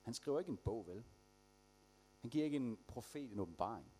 Han 0.00 0.14
skriver 0.14 0.38
ikke 0.38 0.50
en 0.50 0.58
bog, 0.64 0.86
vel? 0.86 1.04
Han 2.18 2.30
giver 2.30 2.44
ikke 2.44 2.56
en 2.56 2.78
profet 2.88 3.32
en 3.32 3.40
åbenbaring. 3.40 3.92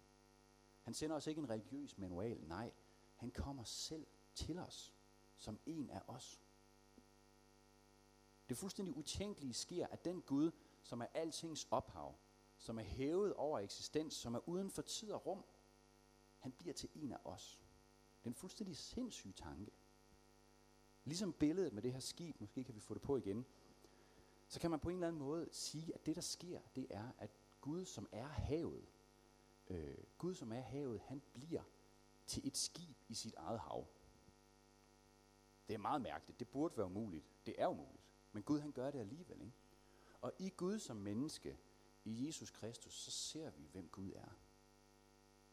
Han 0.83 0.95
sender 0.95 1.17
os 1.17 1.27
ikke 1.27 1.39
en 1.39 1.51
religiøs 1.51 1.99
manual. 1.99 2.41
Nej, 2.49 2.73
han 3.15 3.31
kommer 3.31 3.65
selv 3.65 4.07
til 4.35 4.59
os, 4.59 4.95
som 5.37 5.61
en 5.67 5.91
af 5.91 6.03
os. 6.07 6.41
Det 8.49 8.57
fuldstændig 8.57 8.97
utænkelige 8.97 9.55
sker, 9.55 9.87
at 9.87 10.05
den 10.05 10.23
Gud, 10.23 10.51
som 10.83 11.01
er 11.01 11.07
altings 11.15 11.67
ophav, 11.71 12.15
som 12.59 12.79
er 12.79 12.83
hævet 12.83 13.35
over 13.35 13.59
eksistens, 13.59 14.15
som 14.15 14.35
er 14.35 14.49
uden 14.49 14.71
for 14.71 14.83
tid 14.83 15.13
og 15.13 15.27
rum, 15.27 15.45
han 16.39 16.53
bliver 16.53 16.75
til 16.75 16.89
en 16.95 17.13
af 17.13 17.19
os. 17.25 17.61
Den 18.25 18.35
fuldstændig 18.35 18.77
sindssyge 18.77 19.33
tanke. 19.33 19.71
Ligesom 21.05 21.33
billedet 21.33 21.73
med 21.73 21.83
det 21.83 21.93
her 21.93 22.01
skib, 22.01 22.41
måske 22.41 22.65
kan 22.65 22.75
vi 22.75 22.81
få 22.81 22.95
det 22.95 23.03
på 23.03 23.17
igen, 23.17 23.47
så 24.49 24.61
kan 24.61 24.71
man 24.71 24.81
på 24.81 24.89
en 24.89 24.97
eller 24.97 25.09
anden 25.09 25.23
måde 25.23 25.49
sige, 25.53 25.95
at 25.95 26.07
det 26.07 26.17
der 26.17 26.23
sker, 26.23 26.61
det 26.77 26.87
er, 26.91 27.13
at 27.19 27.31
Gud, 27.61 27.85
som 27.85 28.09
er 28.13 28.27
havet, 28.27 28.87
øh, 29.67 29.99
Gud, 30.19 30.35
som 30.35 30.53
er 30.53 30.61
havet, 30.61 31.01
han 31.01 31.23
bliver 31.33 31.63
til 32.27 32.47
et 32.47 32.57
skib 32.57 32.97
i 33.09 33.15
sit 33.15 33.35
eget 33.35 33.61
hav. 33.61 33.87
Det 35.69 35.75
er 35.75 35.79
meget 35.79 36.03
mærkeligt. 36.03 36.41
Det 36.41 36.49
burde 36.49 36.77
være 36.77 36.87
umuligt. 36.87 37.25
Det 37.47 37.55
er 37.59 37.67
umuligt. 37.67 38.05
Men 38.33 38.43
Gud, 38.43 38.61
han 38.61 38.73
gør 38.73 38.91
det 38.91 38.99
alligevel. 38.99 39.41
Ikke? 39.41 39.57
Og 40.21 40.33
i 40.39 40.51
Gud 40.57 40.79
som 40.79 40.97
menneske, 40.97 41.59
i 42.05 42.27
Jesus 42.27 42.51
Kristus, 42.51 42.95
så 42.95 43.11
ser 43.11 43.51
vi, 43.51 43.69
hvem 43.73 43.89
Gud 43.89 44.13
er. 44.13 44.39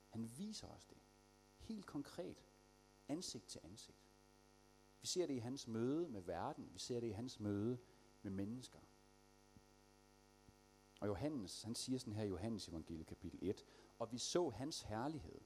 Han 0.10 0.38
viser 0.38 0.68
os 0.68 0.86
det. 0.86 0.98
Helt 1.58 1.86
konkret. 1.86 2.46
Ansigt 3.08 3.48
til 3.48 3.60
ansigt. 3.64 3.98
Vi 5.02 5.08
ser 5.08 5.28
det 5.28 5.34
i 5.34 5.38
hans 5.38 5.68
møde 5.68 6.08
med 6.08 6.22
verden. 6.22 6.70
Vi 6.74 6.80
ser 6.80 7.00
det 7.00 7.08
i 7.08 7.12
hans 7.12 7.40
møde 7.40 7.78
med 8.22 8.32
mennesker. 8.32 8.80
Og 11.02 11.08
Johannes, 11.08 11.62
han 11.62 11.76
siger 11.76 12.00
sådan 12.00 12.14
her 12.14 12.24
i 12.24 12.28
Johannes 12.28 12.68
evangeliet 12.68 13.08
kapitel 13.08 13.40
1, 13.42 13.66
og 14.00 14.12
vi 14.12 14.18
så 14.18 14.50
hans 14.50 14.82
herlighed. 14.82 15.42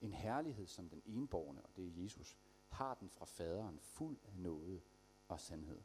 En 0.00 0.12
herlighed, 0.12 0.66
som 0.66 0.88
den 0.88 1.02
enborgne, 1.06 1.62
og 1.62 1.76
det 1.76 1.84
er 1.84 2.02
Jesus, 2.02 2.36
har 2.72 2.94
den 2.94 3.10
fra 3.10 3.24
faderen, 3.24 3.78
fuld 3.80 4.18
af 4.24 4.36
noget 4.36 4.82
og 5.28 5.40
sandhed. 5.40 5.80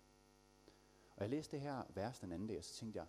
Og 1.16 1.22
jeg 1.22 1.30
læste 1.30 1.52
det 1.52 1.62
her 1.62 1.84
vers 1.90 2.20
den 2.20 2.32
anden 2.32 2.48
dag, 2.48 2.58
og 2.58 2.64
så 2.64 2.74
tænkte 2.74 3.00
jeg, 3.00 3.08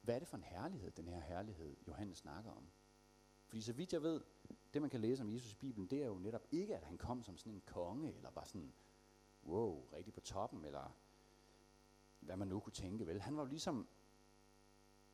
hvad 0.00 0.14
er 0.14 0.18
det 0.18 0.28
for 0.28 0.36
en 0.36 0.42
herlighed, 0.42 0.90
den 0.90 1.08
her 1.08 1.20
herlighed, 1.20 1.76
Johannes 1.88 2.18
snakker 2.18 2.50
om? 2.50 2.68
Fordi 3.46 3.60
så 3.62 3.72
vidt 3.72 3.92
jeg 3.92 4.02
ved, 4.02 4.20
det 4.74 4.82
man 4.82 4.90
kan 4.90 5.00
læse 5.00 5.22
om 5.22 5.30
Jesus 5.30 5.52
i 5.52 5.56
Bibelen, 5.56 5.86
det 5.86 6.02
er 6.02 6.06
jo 6.06 6.18
netop 6.18 6.46
ikke, 6.50 6.76
at 6.76 6.84
han 6.84 6.98
kom 6.98 7.22
som 7.22 7.38
sådan 7.38 7.52
en 7.52 7.62
konge, 7.66 8.14
eller 8.14 8.30
var 8.30 8.44
sådan, 8.44 8.72
wow, 9.44 9.88
rigtig 9.92 10.14
på 10.14 10.20
toppen, 10.20 10.64
eller 10.64 10.96
hvad 12.20 12.36
man 12.36 12.48
nu 12.48 12.60
kunne 12.60 12.72
tænke, 12.72 13.06
vel? 13.06 13.20
Han 13.20 13.36
var 13.36 13.42
jo 13.42 13.48
ligesom 13.48 13.88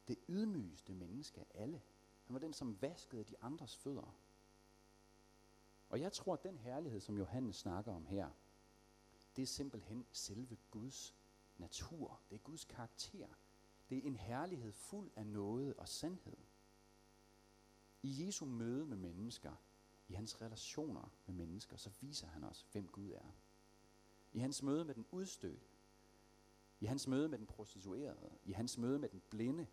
det 0.08 0.18
ydmygeste 0.28 0.94
menneske 0.94 1.40
af 1.40 1.46
alle. 1.54 1.82
Han 2.24 2.34
var 2.34 2.40
den, 2.40 2.52
som 2.52 2.82
vaskede 2.82 3.24
de 3.24 3.34
andres 3.40 3.76
fødder. 3.76 4.14
Og 5.92 6.00
jeg 6.00 6.12
tror, 6.12 6.34
at 6.34 6.42
den 6.42 6.58
herlighed, 6.58 7.00
som 7.00 7.18
Johannes 7.18 7.56
snakker 7.56 7.92
om 7.92 8.06
her, 8.06 8.30
det 9.36 9.42
er 9.42 9.46
simpelthen 9.46 10.06
selve 10.12 10.56
Guds 10.70 11.14
natur. 11.58 12.20
Det 12.30 12.34
er 12.34 12.42
Guds 12.42 12.64
karakter. 12.64 13.28
Det 13.90 13.98
er 13.98 14.02
en 14.02 14.16
herlighed 14.16 14.72
fuld 14.72 15.10
af 15.16 15.26
noget 15.26 15.74
og 15.74 15.88
sandhed. 15.88 16.36
I 18.02 18.26
Jesu 18.26 18.44
møde 18.44 18.86
med 18.86 18.96
mennesker, 18.96 19.52
i 20.08 20.14
hans 20.14 20.42
relationer 20.42 21.12
med 21.26 21.34
mennesker, 21.34 21.76
så 21.76 21.90
viser 22.00 22.26
han 22.26 22.44
os, 22.44 22.66
hvem 22.72 22.88
Gud 22.88 23.10
er. 23.10 23.34
I 24.32 24.38
hans 24.38 24.62
møde 24.62 24.84
med 24.84 24.94
den 24.94 25.06
udstødte, 25.10 25.66
i 26.80 26.86
hans 26.86 27.06
møde 27.06 27.28
med 27.28 27.38
den 27.38 27.46
prostituerede, 27.46 28.30
i 28.44 28.52
hans 28.52 28.78
møde 28.78 28.98
med 28.98 29.08
den 29.08 29.22
blinde, 29.30 29.66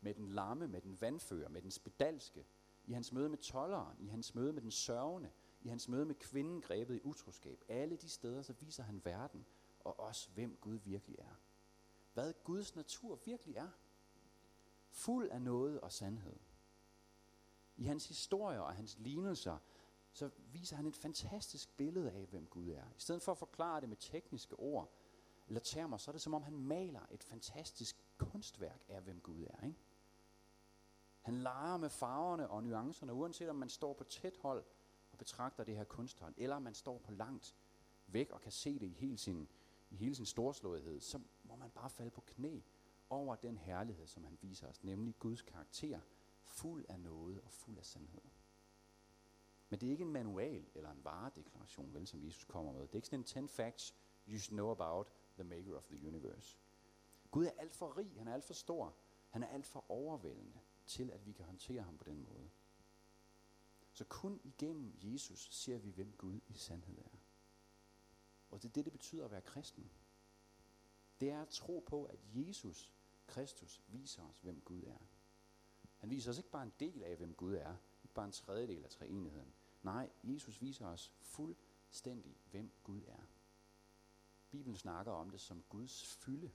med 0.00 0.14
den 0.14 0.28
lamme, 0.28 0.68
med 0.68 0.80
den 0.80 1.00
vandfører, 1.00 1.48
med 1.48 1.62
den 1.62 1.70
spedalske, 1.70 2.46
i 2.84 2.92
hans 2.92 3.12
møde 3.12 3.28
med 3.28 3.38
tolleren, 3.38 3.96
i 4.00 4.06
hans 4.06 4.34
møde 4.34 4.52
med 4.52 4.62
den 4.62 4.70
sørgende, 4.70 5.30
i 5.66 5.68
hans 5.68 5.88
møde 5.88 6.04
med 6.04 6.14
kvinden 6.14 6.60
grebet 6.60 6.96
i 6.96 7.00
utroskab. 7.04 7.64
Alle 7.68 7.96
de 7.96 8.08
steder, 8.08 8.42
så 8.42 8.52
viser 8.52 8.82
han 8.82 9.04
verden 9.04 9.46
og 9.80 10.00
os, 10.00 10.30
hvem 10.34 10.56
Gud 10.60 10.78
virkelig 10.78 11.18
er. 11.18 11.40
Hvad 12.14 12.34
Guds 12.44 12.76
natur 12.76 13.18
virkelig 13.24 13.56
er. 13.56 13.68
Fuld 14.90 15.28
af 15.30 15.42
noget 15.42 15.80
og 15.80 15.92
sandhed. 15.92 16.38
I 17.76 17.84
hans 17.84 18.08
historier 18.08 18.60
og 18.60 18.74
hans 18.74 18.98
lignelser, 18.98 19.58
så 20.12 20.30
viser 20.52 20.76
han 20.76 20.86
et 20.86 20.96
fantastisk 20.96 21.76
billede 21.76 22.12
af, 22.12 22.26
hvem 22.26 22.46
Gud 22.46 22.68
er. 22.68 22.84
I 22.96 23.00
stedet 23.00 23.22
for 23.22 23.32
at 23.32 23.38
forklare 23.38 23.80
det 23.80 23.88
med 23.88 23.96
tekniske 23.96 24.56
ord 24.56 24.92
eller 25.46 25.60
termer, 25.60 25.96
så 25.96 26.10
er 26.10 26.12
det 26.12 26.22
som 26.22 26.34
om 26.34 26.42
han 26.42 26.58
maler 26.58 27.06
et 27.10 27.24
fantastisk 27.24 28.06
kunstværk 28.18 28.82
af, 28.88 29.02
hvem 29.02 29.20
Gud 29.20 29.44
er. 29.44 29.66
Ikke? 29.66 29.78
Han 31.20 31.34
leger 31.34 31.76
med 31.76 31.90
farverne 31.90 32.50
og 32.50 32.62
nuancerne, 32.62 33.12
uanset 33.12 33.50
om 33.50 33.56
man 33.56 33.68
står 33.68 33.92
på 33.92 34.04
tæt 34.04 34.36
hold 34.36 34.64
og 35.16 35.18
betragter 35.18 35.64
det 35.64 35.76
her 35.76 35.84
kunsthånd, 35.84 36.34
eller 36.36 36.58
man 36.58 36.74
står 36.74 36.98
på 36.98 37.12
langt 37.12 37.56
væk 38.06 38.30
og 38.30 38.40
kan 38.40 38.52
se 38.52 38.78
det 38.78 38.86
i 38.86 38.92
hele 38.92 39.18
sin, 39.18 39.48
i 39.90 39.96
hele 39.96 40.14
sin 40.14 40.26
storslåethed, 40.26 41.00
så 41.00 41.20
må 41.44 41.56
man 41.56 41.70
bare 41.70 41.90
falde 41.90 42.10
på 42.10 42.20
knæ 42.20 42.60
over 43.10 43.34
den 43.34 43.58
herlighed, 43.58 44.06
som 44.06 44.24
han 44.24 44.38
viser 44.40 44.68
os, 44.68 44.84
nemlig 44.84 45.18
Guds 45.18 45.42
karakter, 45.42 46.00
fuld 46.42 46.84
af 46.88 47.00
noget 47.00 47.40
og 47.40 47.52
fuld 47.52 47.78
af 47.78 47.84
sandhed. 47.84 48.22
Men 49.68 49.80
det 49.80 49.86
er 49.86 49.90
ikke 49.90 50.04
en 50.04 50.12
manual 50.12 50.66
eller 50.74 50.90
en 50.90 51.04
varedeklaration, 51.04 51.94
vel, 51.94 52.06
som 52.06 52.24
Jesus 52.24 52.44
kommer 52.44 52.72
med. 52.72 52.80
Det 52.82 52.90
er 52.92 52.96
ikke 52.96 53.08
sådan 53.08 53.44
en 53.44 53.48
10 53.48 53.54
facts 53.54 53.94
you 54.28 54.38
should 54.38 54.56
know 54.56 54.70
about 54.70 55.12
the 55.34 55.44
maker 55.44 55.76
of 55.76 55.86
the 55.86 56.08
universe. 56.08 56.58
Gud 57.30 57.46
er 57.46 57.50
alt 57.58 57.74
for 57.74 57.98
rig, 57.98 58.12
han 58.18 58.28
er 58.28 58.34
alt 58.34 58.44
for 58.44 58.54
stor, 58.54 58.96
han 59.28 59.42
er 59.42 59.48
alt 59.48 59.66
for 59.66 59.90
overvældende 59.90 60.60
til, 60.86 61.10
at 61.10 61.26
vi 61.26 61.32
kan 61.32 61.44
håndtere 61.44 61.82
ham 61.82 61.98
på 61.98 62.04
den 62.04 62.24
måde. 62.24 62.50
Så 63.96 64.04
kun 64.04 64.40
igennem 64.44 64.94
Jesus 65.02 65.48
ser 65.50 65.78
vi, 65.78 65.90
hvem 65.90 66.12
Gud 66.18 66.40
i 66.48 66.54
sandhed 66.54 66.98
er. 66.98 67.18
Og 68.50 68.62
det 68.62 68.68
er 68.68 68.72
det, 68.72 68.84
det 68.84 68.92
betyder 68.92 69.24
at 69.24 69.30
være 69.30 69.40
kristen. 69.40 69.90
Det 71.20 71.30
er 71.30 71.42
at 71.42 71.48
tro 71.48 71.84
på, 71.86 72.04
at 72.04 72.18
Jesus 72.34 72.92
Kristus 73.26 73.82
viser 73.86 74.22
os, 74.22 74.40
hvem 74.40 74.60
Gud 74.60 74.82
er. 74.82 74.98
Han 75.96 76.10
viser 76.10 76.30
os 76.30 76.38
ikke 76.38 76.50
bare 76.50 76.62
en 76.62 76.72
del 76.80 77.02
af, 77.02 77.16
hvem 77.16 77.34
Gud 77.34 77.54
er, 77.54 77.76
ikke 78.02 78.14
bare 78.14 78.26
en 78.26 78.32
tredjedel 78.32 78.84
af 78.84 78.90
treenigheden. 78.90 79.54
Nej, 79.82 80.10
Jesus 80.24 80.62
viser 80.62 80.86
os 80.86 81.12
fuldstændig, 81.20 82.36
hvem 82.50 82.72
Gud 82.84 83.02
er. 83.06 83.22
Bibelen 84.50 84.76
snakker 84.76 85.12
om 85.12 85.30
det 85.30 85.40
som 85.40 85.62
Guds 85.68 86.06
fylde. 86.06 86.52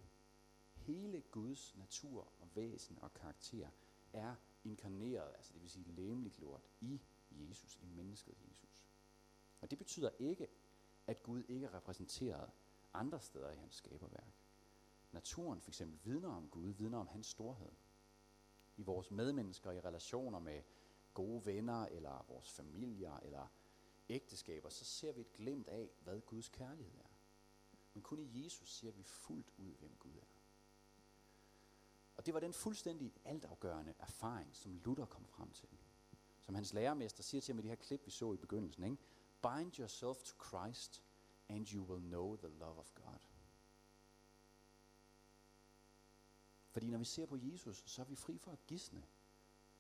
Hele 0.74 1.22
Guds 1.22 1.76
natur 1.76 2.34
og 2.40 2.56
væsen 2.56 3.00
og 3.02 3.14
karakter 3.14 3.70
er 4.14 4.36
inkarneret, 4.64 5.34
altså 5.36 5.54
det 5.54 5.62
vil 5.62 5.70
sige 5.70 5.92
læmeliggjort 5.92 6.70
i 6.82 7.02
Jesus, 7.32 7.80
i 7.82 7.86
mennesket 7.86 8.36
Jesus. 8.50 8.88
Og 9.62 9.72
det 9.72 9.78
betyder 9.78 10.10
ikke, 10.20 10.48
at 11.08 11.24
Gud 11.24 11.44
ikke 11.48 11.66
er 11.66 11.74
repræsenteret 11.74 12.52
andre 12.94 13.22
steder 13.22 13.52
i 13.52 13.56
hans 13.56 13.76
skaberværk. 13.76 14.34
Naturen 15.12 15.62
for 15.62 15.70
eksempel 15.70 16.00
vidner 16.04 16.30
om 16.30 16.50
Gud, 16.50 16.70
vidner 16.70 16.98
om 16.98 17.08
hans 17.08 17.28
storhed. 17.28 17.72
I 18.78 18.84
vores 18.84 19.12
medmennesker, 19.12 19.72
i 19.72 19.80
relationer 19.80 20.40
med 20.40 20.64
gode 21.14 21.46
venner, 21.46 21.86
eller 21.86 22.26
vores 22.28 22.52
familier, 22.52 23.18
eller 23.18 23.48
ægteskaber, 24.10 24.70
så 24.70 24.86
ser 24.86 25.12
vi 25.12 25.22
et 25.22 25.34
glimt 25.34 25.68
af, 25.68 25.90
hvad 26.04 26.22
Guds 26.22 26.50
kærlighed 26.50 26.98
er. 27.00 27.10
Men 27.94 28.04
kun 28.04 28.20
i 28.20 28.44
Jesus 28.44 28.74
ser 28.74 28.92
vi 28.92 29.04
fuldt 29.04 29.54
ud, 29.58 29.74
hvem 29.76 29.96
Gud 30.00 30.16
er. 30.16 30.32
Og 32.16 32.26
det 32.26 32.34
var 32.34 32.40
den 32.40 32.54
fuldstændig 32.54 33.14
altafgørende 33.26 33.94
erfaring, 34.00 34.56
som 34.56 34.76
Luther 34.76 35.06
kom 35.06 35.26
frem 35.26 35.52
til. 35.52 35.70
Som 36.52 36.56
hans 36.56 36.74
lærermester 36.74 37.24
siger 37.24 37.42
til 37.42 37.54
ham 37.54 37.60
i 37.60 37.62
det 37.62 37.70
her 37.70 37.76
klip, 37.76 38.06
vi 38.06 38.12
så 38.12 38.34
i 38.34 38.38
begyndelsen. 38.38 38.84
Ikke? 38.84 38.98
Bind 39.42 39.80
yourself 39.80 40.18
to 40.24 40.46
Christ, 40.48 41.04
and 41.50 41.74
you 41.74 41.84
will 41.84 42.04
know 42.04 42.36
the 42.36 42.48
love 42.48 42.80
of 42.80 42.94
God. 42.96 43.20
Fordi 46.70 46.90
når 46.90 46.98
vi 46.98 47.06
ser 47.06 47.26
på 47.26 47.38
Jesus, 47.42 47.84
så 47.86 48.02
er 48.02 48.06
vi 48.06 48.16
fri 48.16 48.38
for 48.38 48.52
at 48.52 48.66
gisne. 48.68 49.04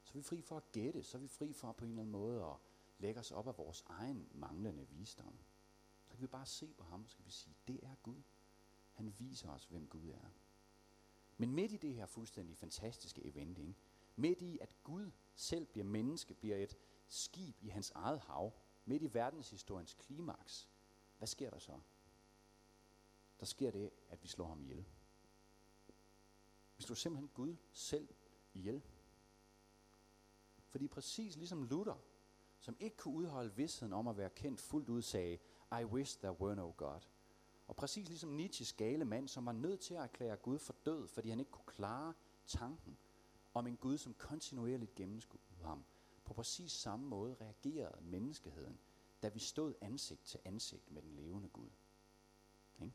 Så 0.03 0.11
er 0.13 0.17
vi 0.17 0.23
fri 0.23 0.41
for 0.41 0.57
at 0.57 0.71
gætte. 0.71 1.03
Så 1.03 1.17
er 1.17 1.21
vi 1.21 1.27
fri 1.27 1.53
for 1.53 1.71
på 1.71 1.85
en 1.85 1.91
eller 1.91 2.01
anden 2.01 2.11
måde 2.11 2.45
at 2.45 2.55
lægge 2.99 3.19
os 3.19 3.31
op 3.31 3.47
af 3.47 3.57
vores 3.57 3.83
egen 3.87 4.29
manglende 4.33 4.87
visdom. 4.89 5.39
Så 6.05 6.15
kan 6.15 6.21
vi 6.21 6.27
bare 6.27 6.45
se 6.45 6.73
på 6.77 6.83
ham, 6.83 7.03
og 7.03 7.09
så 7.09 7.15
kan 7.15 7.25
vi 7.25 7.31
sige, 7.31 7.55
det 7.67 7.79
er 7.83 7.95
Gud. 8.03 8.21
Han 8.93 9.13
viser 9.19 9.49
os, 9.49 9.65
hvem 9.65 9.87
Gud 9.87 10.09
er. 10.09 10.29
Men 11.37 11.51
midt 11.51 11.71
i 11.71 11.77
det 11.77 11.93
her 11.93 12.05
fuldstændig 12.05 12.57
fantastiske 12.57 13.25
event, 13.25 13.57
ikke? 13.57 13.75
Midt 14.15 14.41
i 14.41 14.59
at 14.61 14.75
Gud 14.83 15.11
selv 15.35 15.65
bliver 15.65 15.85
menneske, 15.85 16.33
bliver 16.33 16.57
et 16.57 16.77
skib 17.07 17.55
i 17.61 17.67
hans 17.67 17.91
eget 17.91 18.19
hav, 18.19 18.53
midt 18.85 19.03
i 19.03 19.13
verdenshistoriens 19.13 19.93
klimaks, 19.93 20.69
hvad 21.17 21.27
sker 21.27 21.49
der 21.49 21.59
så? 21.59 21.79
Der 23.39 23.45
sker 23.45 23.71
det, 23.71 23.91
at 24.09 24.23
vi 24.23 24.27
slår 24.27 24.47
ham 24.47 24.61
ihjel. 24.61 24.85
Vi 26.77 26.83
slår 26.83 26.95
simpelthen 26.95 27.29
Gud 27.33 27.55
selv 27.73 28.07
ihjel. 28.53 28.81
Fordi 30.67 30.87
præcis 30.87 31.37
ligesom 31.37 31.63
Luther, 31.63 32.03
som 32.59 32.77
ikke 32.79 32.97
kunne 32.97 33.13
udholde 33.13 33.55
vidsheden 33.55 33.93
om 33.93 34.07
at 34.07 34.17
være 34.17 34.29
kendt 34.29 34.59
fuldt 34.59 34.89
ud, 34.89 35.01
sagde, 35.01 35.37
I 35.81 35.83
wish 35.83 36.17
there 36.17 36.41
were 36.41 36.55
no 36.55 36.73
God. 36.77 36.99
Og 37.67 37.75
præcis 37.75 38.07
ligesom 38.07 38.29
Nietzsches 38.29 38.73
gale 38.73 39.05
mand, 39.05 39.27
som 39.27 39.45
var 39.45 39.51
nødt 39.51 39.79
til 39.79 39.93
at 39.93 40.01
erklære 40.03 40.37
Gud 40.37 40.59
for 40.59 40.75
død, 40.85 41.07
fordi 41.07 41.29
han 41.29 41.39
ikke 41.39 41.51
kunne 41.51 41.73
klare 41.75 42.13
tanken 42.45 42.97
om 43.53 43.67
en 43.67 43.77
Gud, 43.77 43.97
som 43.97 44.13
kontinuerligt 44.13 44.95
gennemskuede 44.95 45.63
ham. 45.63 45.83
På 46.25 46.33
præcis 46.33 46.71
samme 46.71 47.05
måde 47.07 47.35
reagerede 47.41 48.01
menneskeheden, 48.01 48.79
da 49.23 49.27
vi 49.27 49.39
stod 49.39 49.73
ansigt 49.81 50.23
til 50.23 50.39
ansigt 50.45 50.91
med 50.91 51.01
den 51.01 51.15
levende 51.15 51.49
Gud. 51.49 51.69
Ikke? 52.81 52.93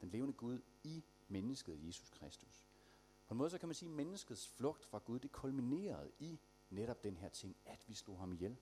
Den 0.00 0.08
levende 0.08 0.32
Gud 0.32 0.60
i 0.84 1.04
mennesket 1.28 1.86
Jesus 1.86 2.10
Kristus. 2.10 2.66
På 3.26 3.34
en 3.34 3.38
måde 3.38 3.50
så 3.50 3.58
kan 3.58 3.68
man 3.68 3.74
sige, 3.74 3.88
at 3.88 3.96
menneskets 3.96 4.48
flugt 4.48 4.84
fra 4.84 4.98
Gud, 4.98 5.18
det 5.18 5.32
kulminerede 5.32 6.10
i 6.18 6.40
netop 6.70 7.04
den 7.04 7.16
her 7.16 7.28
ting, 7.28 7.56
at 7.64 7.88
vi 7.88 7.94
slog 7.94 8.18
ham 8.18 8.32
ihjel. 8.32 8.56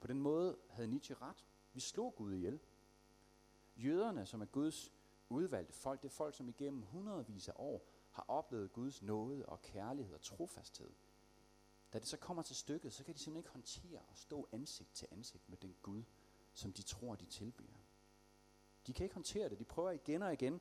På 0.00 0.06
den 0.06 0.20
måde 0.20 0.58
havde 0.68 0.88
Nietzsche 0.88 1.14
ret. 1.14 1.46
Vi 1.72 1.80
slog 1.80 2.14
Gud 2.16 2.32
ihjel. 2.32 2.60
Jøderne, 3.76 4.26
som 4.26 4.40
er 4.40 4.46
Guds 4.46 4.92
udvalgte 5.28 5.72
folk, 5.72 6.02
det 6.02 6.08
er 6.08 6.12
folk, 6.12 6.34
som 6.34 6.48
igennem 6.48 6.82
hundredvis 6.82 7.48
af 7.48 7.52
år 7.56 7.88
har 8.16 8.24
oplevet 8.28 8.72
Guds 8.72 9.02
nåde 9.02 9.46
og 9.46 9.62
kærlighed 9.62 10.14
og 10.14 10.20
trofasthed. 10.20 10.90
Da 11.92 11.98
det 11.98 12.08
så 12.08 12.16
kommer 12.16 12.42
til 12.42 12.56
stykket, 12.56 12.92
så 12.92 13.04
kan 13.04 13.14
de 13.14 13.18
simpelthen 13.18 13.40
ikke 13.40 13.50
håndtere 13.50 14.00
at 14.10 14.18
stå 14.18 14.48
ansigt 14.52 14.94
til 14.94 15.08
ansigt 15.10 15.48
med 15.48 15.58
den 15.58 15.76
Gud, 15.82 16.02
som 16.54 16.72
de 16.72 16.82
tror, 16.82 17.14
de 17.14 17.26
tilbeder. 17.26 17.78
De 18.86 18.92
kan 18.92 19.04
ikke 19.04 19.14
håndtere 19.14 19.48
det. 19.48 19.58
De 19.58 19.64
prøver 19.64 19.90
igen 19.90 20.22
og 20.22 20.32
igen 20.32 20.60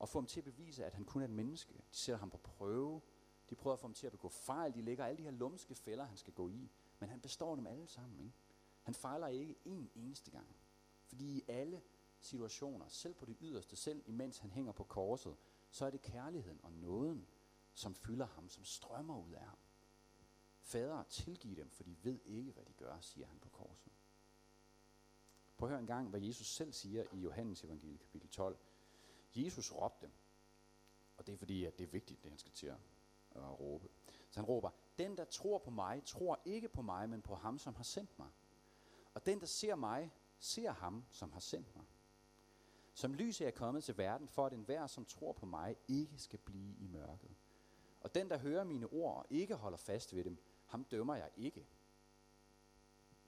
at 0.00 0.08
få 0.08 0.18
ham 0.18 0.26
til 0.26 0.40
at 0.40 0.44
bevise, 0.44 0.84
at 0.84 0.94
han 0.94 1.04
kun 1.04 1.22
er 1.22 1.24
et 1.24 1.30
menneske. 1.30 1.74
De 1.74 1.96
sætter 1.96 2.18
ham 2.18 2.30
på 2.30 2.38
prøve. 2.38 3.00
De 3.50 3.54
prøver 3.54 3.74
at 3.74 3.80
få 3.80 3.86
ham 3.86 3.94
til 3.94 4.06
at 4.06 4.12
begå 4.12 4.28
fejl. 4.28 4.74
De 4.74 4.82
lægger 4.82 5.04
alle 5.04 5.18
de 5.18 5.22
her 5.22 5.30
lumske 5.30 5.74
fælder, 5.74 6.04
han 6.04 6.16
skal 6.16 6.32
gå 6.32 6.48
i. 6.48 6.70
Men 6.98 7.08
han 7.08 7.20
består 7.20 7.54
dem 7.54 7.66
alle 7.66 7.86
sammen. 7.86 8.20
Ikke? 8.20 8.34
Han 8.82 8.94
fejler 8.94 9.26
ikke 9.26 9.56
en 9.64 9.90
eneste 9.94 10.30
gang. 10.30 10.56
Fordi 11.04 11.38
i 11.38 11.44
alle 11.48 11.82
situationer, 12.24 12.88
selv 12.88 13.14
på 13.14 13.26
det 13.26 13.36
yderste, 13.40 13.76
selv 13.76 14.02
imens 14.06 14.38
han 14.38 14.50
hænger 14.50 14.72
på 14.72 14.84
korset, 14.84 15.36
så 15.70 15.86
er 15.86 15.90
det 15.90 16.02
kærligheden 16.02 16.60
og 16.62 16.72
nåden, 16.72 17.26
som 17.74 17.94
fylder 17.94 18.26
ham, 18.26 18.48
som 18.48 18.64
strømmer 18.64 19.18
ud 19.18 19.32
af 19.32 19.44
ham. 19.44 19.58
Fader, 20.60 21.02
tilgiv 21.02 21.56
dem, 21.56 21.70
for 21.70 21.84
de 21.84 21.96
ved 22.04 22.20
ikke, 22.24 22.52
hvad 22.52 22.64
de 22.64 22.72
gør, 22.72 23.00
siger 23.00 23.26
han 23.26 23.38
på 23.38 23.48
korset. 23.48 23.92
Prøv 25.56 25.68
at 25.68 25.70
høre 25.70 25.80
en 25.80 25.86
gang, 25.86 26.08
hvad 26.08 26.20
Jesus 26.20 26.46
selv 26.46 26.72
siger 26.72 27.04
i 27.12 27.18
Johannes 27.18 27.64
evangeliet 27.64 28.00
kapitel 28.00 28.28
12. 28.28 28.58
Jesus 29.34 29.72
råbte, 29.72 30.10
og 31.16 31.26
det 31.26 31.32
er 31.32 31.36
fordi, 31.36 31.64
at 31.64 31.78
det 31.78 31.84
er 31.84 31.88
vigtigt, 31.88 32.22
det 32.22 32.30
han 32.30 32.38
skal 32.38 32.52
til 32.52 32.66
at, 32.66 32.78
at 33.30 33.60
råbe. 33.60 33.88
Så 34.30 34.40
han 34.40 34.44
råber, 34.44 34.70
den 34.98 35.16
der 35.16 35.24
tror 35.24 35.58
på 35.58 35.70
mig, 35.70 36.04
tror 36.04 36.40
ikke 36.44 36.68
på 36.68 36.82
mig, 36.82 37.08
men 37.08 37.22
på 37.22 37.34
ham, 37.34 37.58
som 37.58 37.74
har 37.74 37.82
sendt 37.82 38.18
mig. 38.18 38.30
Og 39.14 39.26
den 39.26 39.40
der 39.40 39.46
ser 39.46 39.74
mig, 39.74 40.12
ser 40.38 40.70
ham, 40.70 41.04
som 41.10 41.32
har 41.32 41.40
sendt 41.40 41.76
mig. 41.76 41.84
Som 42.94 43.14
lys 43.14 43.40
er 43.40 43.44
jeg 43.44 43.54
kommet 43.54 43.84
til 43.84 43.98
verden, 43.98 44.28
for 44.28 44.46
at 44.46 44.52
enhver, 44.52 44.86
som 44.86 45.04
tror 45.04 45.32
på 45.32 45.46
mig, 45.46 45.76
ikke 45.88 46.18
skal 46.18 46.38
blive 46.38 46.76
i 46.78 46.86
mørket. 46.86 47.30
Og 48.00 48.14
den, 48.14 48.30
der 48.30 48.38
hører 48.38 48.64
mine 48.64 48.86
ord 48.86 49.16
og 49.16 49.26
ikke 49.30 49.54
holder 49.54 49.78
fast 49.78 50.14
ved 50.14 50.24
dem, 50.24 50.38
ham 50.66 50.84
dømmer 50.84 51.14
jeg 51.14 51.30
ikke. 51.36 51.66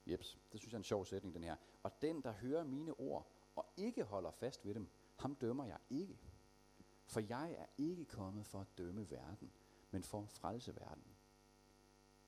Jeps, 0.07 0.39
det 0.53 0.61
synes 0.61 0.73
jeg 0.73 0.77
er 0.77 0.81
en 0.81 0.85
sjov 0.85 1.05
sætning, 1.05 1.35
den 1.35 1.45
her. 1.45 1.57
Og 1.83 2.03
den, 2.03 2.23
der 2.23 2.33
hører 2.33 2.65
mine 2.65 3.01
ord 3.01 3.31
og 3.57 3.67
ikke 3.77 4.05
holder 4.05 4.31
fast 4.31 4.67
ved 4.67 4.75
dem, 4.75 4.89
ham 5.17 5.35
dømmer 5.35 5.65
jeg 5.65 5.79
ikke. 5.91 6.19
For 7.07 7.21
jeg 7.21 7.53
er 7.53 7.67
ikke 7.79 8.05
kommet 8.05 8.47
for 8.47 8.61
at 8.61 8.79
dømme 8.79 9.11
verden, 9.11 9.53
men 9.91 10.03
for 10.03 10.23
at 10.23 10.31
frelse 10.31 10.77
verden. 10.77 11.17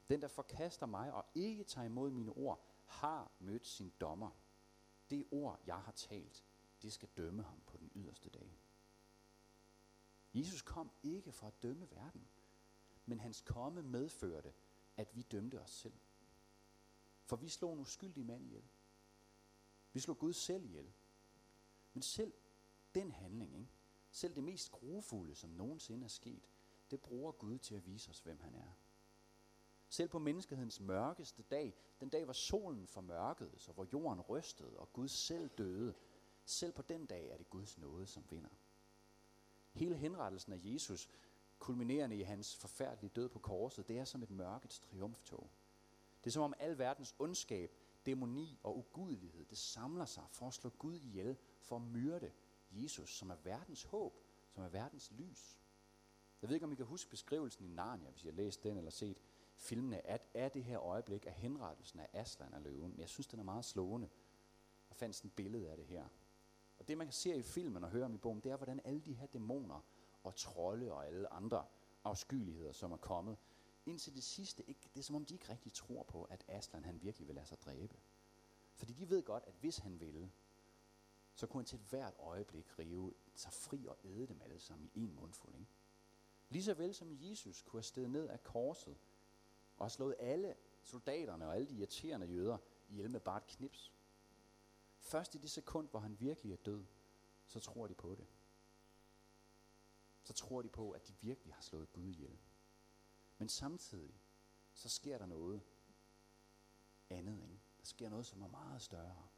Den, 0.08 0.22
der 0.22 0.28
forkaster 0.28 0.86
mig 0.86 1.12
og 1.12 1.24
ikke 1.34 1.64
tager 1.64 1.84
imod 1.84 2.10
mine 2.10 2.32
ord, 2.32 2.64
har 2.86 3.30
mødt 3.38 3.66
sin 3.66 3.92
dommer. 4.00 4.30
Det 5.10 5.26
ord, 5.30 5.60
jeg 5.66 5.76
har 5.76 5.92
talt, 5.92 6.44
det 6.82 6.92
skal 6.92 7.08
dømme 7.16 7.42
ham 7.42 7.60
på 7.66 7.76
den 7.76 7.90
yderste 7.94 8.30
dag. 8.30 8.58
Jesus 10.34 10.62
kom 10.62 10.90
ikke 11.02 11.32
for 11.32 11.46
at 11.46 11.62
dømme 11.62 11.90
verden, 11.90 12.28
men 13.06 13.20
hans 13.20 13.40
komme 13.40 13.82
medførte, 13.82 14.52
at 14.96 15.16
vi 15.16 15.22
dømte 15.22 15.60
os 15.60 15.70
selv. 15.70 15.98
For 17.24 17.36
vi 17.36 17.48
slog 17.48 17.72
en 17.72 17.78
uskyldig 17.78 18.26
mand 18.26 18.46
ihjel. 18.46 18.64
Vi 19.92 20.00
slog 20.00 20.18
Gud 20.18 20.32
selv 20.32 20.64
ihjel. 20.64 20.92
Men 21.92 22.02
selv 22.02 22.32
den 22.94 23.12
handling, 23.12 23.58
ikke? 23.58 23.70
selv 24.10 24.34
det 24.34 24.44
mest 24.44 24.72
grufulde, 24.72 25.34
som 25.34 25.50
nogensinde 25.50 26.04
er 26.04 26.08
sket, 26.08 26.50
det 26.90 27.00
bruger 27.00 27.32
Gud 27.32 27.58
til 27.58 27.74
at 27.74 27.86
vise 27.86 28.10
os, 28.10 28.20
hvem 28.20 28.40
han 28.40 28.54
er. 28.54 28.72
Selv 29.88 30.08
på 30.08 30.18
menneskehedens 30.18 30.80
mørkeste 30.80 31.42
dag, 31.42 31.74
den 32.00 32.08
dag, 32.08 32.24
hvor 32.24 32.32
solen 32.32 32.86
formørkede, 32.86 33.58
så 33.58 33.72
hvor 33.72 33.86
jorden 33.92 34.20
rystede, 34.20 34.78
og 34.78 34.92
Gud 34.92 35.08
selv 35.08 35.48
døde, 35.48 35.94
selv 36.50 36.72
på 36.72 36.82
den 36.82 37.06
dag 37.06 37.28
er 37.28 37.36
det 37.36 37.50
Guds 37.50 37.78
nåde, 37.78 38.06
som 38.06 38.24
vinder. 38.30 38.50
Hele 39.72 39.96
henrettelsen 39.96 40.52
af 40.52 40.60
Jesus, 40.62 41.08
kulminerende 41.58 42.16
i 42.16 42.22
hans 42.22 42.56
forfærdelige 42.56 43.12
død 43.16 43.28
på 43.28 43.38
korset, 43.38 43.88
det 43.88 43.98
er 43.98 44.04
som 44.04 44.22
et 44.22 44.30
mørkets 44.30 44.78
triumftog. 44.78 45.50
Det 46.24 46.30
er 46.30 46.32
som 46.32 46.42
om 46.42 46.54
al 46.58 46.78
verdens 46.78 47.14
ondskab, 47.18 47.72
dæmoni 48.06 48.58
og 48.62 48.78
ugudelighed, 48.78 49.44
det 49.44 49.58
samler 49.58 50.04
sig 50.04 50.24
for 50.30 50.46
at 50.46 50.54
slå 50.54 50.70
Gud 50.70 50.94
ihjel, 50.94 51.36
for 51.60 51.76
at 51.76 51.82
myrde 51.82 52.32
Jesus, 52.70 53.16
som 53.16 53.30
er 53.30 53.36
verdens 53.36 53.82
håb, 53.82 54.20
som 54.48 54.62
er 54.62 54.68
verdens 54.68 55.10
lys. 55.10 55.58
Jeg 56.42 56.48
ved 56.48 56.56
ikke, 56.56 56.66
om 56.66 56.72
I 56.72 56.74
kan 56.74 56.86
huske 56.86 57.10
beskrivelsen 57.10 57.64
i 57.64 57.68
Narnia, 57.68 58.10
hvis 58.10 58.24
I 58.24 58.26
har 58.26 58.34
læst 58.34 58.62
den 58.62 58.76
eller 58.76 58.90
set 58.90 59.18
filmene, 59.56 60.06
at 60.06 60.22
af 60.34 60.50
det 60.50 60.64
her 60.64 60.80
øjeblik 60.80 61.26
af 61.26 61.32
henrettelsen 61.32 62.00
af 62.00 62.08
Aslan 62.12 62.54
af 62.54 62.62
løven. 62.62 62.90
Men 62.90 63.00
jeg 63.00 63.08
synes, 63.08 63.26
den 63.26 63.38
er 63.38 63.44
meget 63.44 63.64
slående. 63.64 64.08
Jeg 64.90 64.96
fandt 64.96 65.16
sådan 65.16 65.28
et 65.28 65.34
billede 65.36 65.70
af 65.70 65.76
det 65.76 65.86
her. 65.86 66.08
Og 66.78 66.88
det, 66.88 66.98
man 66.98 67.06
kan 67.06 67.14
se 67.14 67.36
i 67.36 67.42
filmen 67.42 67.84
og 67.84 67.90
høre 67.90 68.04
om 68.04 68.14
i 68.14 68.18
bogen, 68.18 68.40
det 68.40 68.52
er, 68.52 68.56
hvordan 68.56 68.80
alle 68.84 69.00
de 69.00 69.14
her 69.14 69.26
dæmoner 69.26 69.84
og 70.24 70.34
trolde 70.34 70.92
og 70.92 71.06
alle 71.06 71.32
andre 71.32 71.64
afskyeligheder, 72.04 72.72
som 72.72 72.92
er 72.92 72.96
kommet, 72.96 73.36
indtil 73.86 74.14
det 74.14 74.24
sidste, 74.24 74.68
ikke, 74.68 74.80
det 74.94 75.00
er 75.00 75.04
som 75.04 75.16
om 75.16 75.24
de 75.24 75.34
ikke 75.34 75.48
rigtig 75.48 75.72
tror 75.72 76.02
på, 76.02 76.24
at 76.24 76.44
Aslan 76.48 76.84
han 76.84 77.02
virkelig 77.02 77.28
vil 77.28 77.34
lade 77.34 77.46
sig 77.46 77.60
dræbe. 77.60 77.96
Fordi 78.74 78.92
de 78.92 79.10
ved 79.10 79.22
godt, 79.22 79.44
at 79.46 79.54
hvis 79.60 79.78
han 79.78 80.00
ville, 80.00 80.32
så 81.34 81.46
kunne 81.46 81.60
han 81.60 81.66
til 81.66 81.78
hvert 81.78 82.14
øjeblik 82.18 82.78
rive 82.78 83.14
sig 83.34 83.52
fri 83.52 83.86
og 83.86 83.98
æde 84.04 84.26
dem 84.26 84.40
alle 84.44 84.58
sammen 84.58 84.90
i 84.94 85.04
en 85.04 85.14
mundfuld. 85.14 85.54
Ikke? 85.54 85.66
Lige 86.48 86.64
så 86.64 86.74
vel 86.74 86.94
som 86.94 87.08
Jesus 87.12 87.62
kunne 87.62 87.78
have 87.78 87.84
stedet 87.84 88.10
ned 88.10 88.28
af 88.28 88.42
korset 88.42 88.96
og 89.76 89.84
have 89.84 89.90
slået 89.90 90.14
alle 90.18 90.54
soldaterne 90.82 91.46
og 91.46 91.56
alle 91.56 91.68
de 91.68 91.74
irriterende 91.74 92.26
jøder 92.26 92.58
ihjel 92.88 93.10
med 93.10 93.20
bare 93.20 93.36
et 93.36 93.46
knips. 93.46 93.92
Først 94.98 95.34
i 95.34 95.38
det 95.38 95.50
sekund, 95.50 95.88
hvor 95.88 96.00
han 96.00 96.20
virkelig 96.20 96.52
er 96.52 96.56
død, 96.56 96.84
så 97.46 97.60
tror 97.60 97.86
de 97.86 97.94
på 97.94 98.14
det. 98.14 98.26
Så 100.22 100.32
tror 100.32 100.62
de 100.62 100.68
på, 100.68 100.90
at 100.90 101.08
de 101.08 101.14
virkelig 101.20 101.54
har 101.54 101.62
slået 101.62 101.92
Gud 101.92 102.08
ihjel. 102.08 102.38
Men 103.38 103.48
samtidig, 103.48 104.20
så 104.72 104.88
sker 104.88 105.18
der 105.18 105.26
noget 105.26 105.62
andet. 107.10 107.42
Ikke? 107.42 107.60
Der 107.78 107.84
sker 107.84 108.08
noget, 108.08 108.26
som 108.26 108.42
er 108.42 108.48
meget 108.48 108.82
større. 108.82 109.28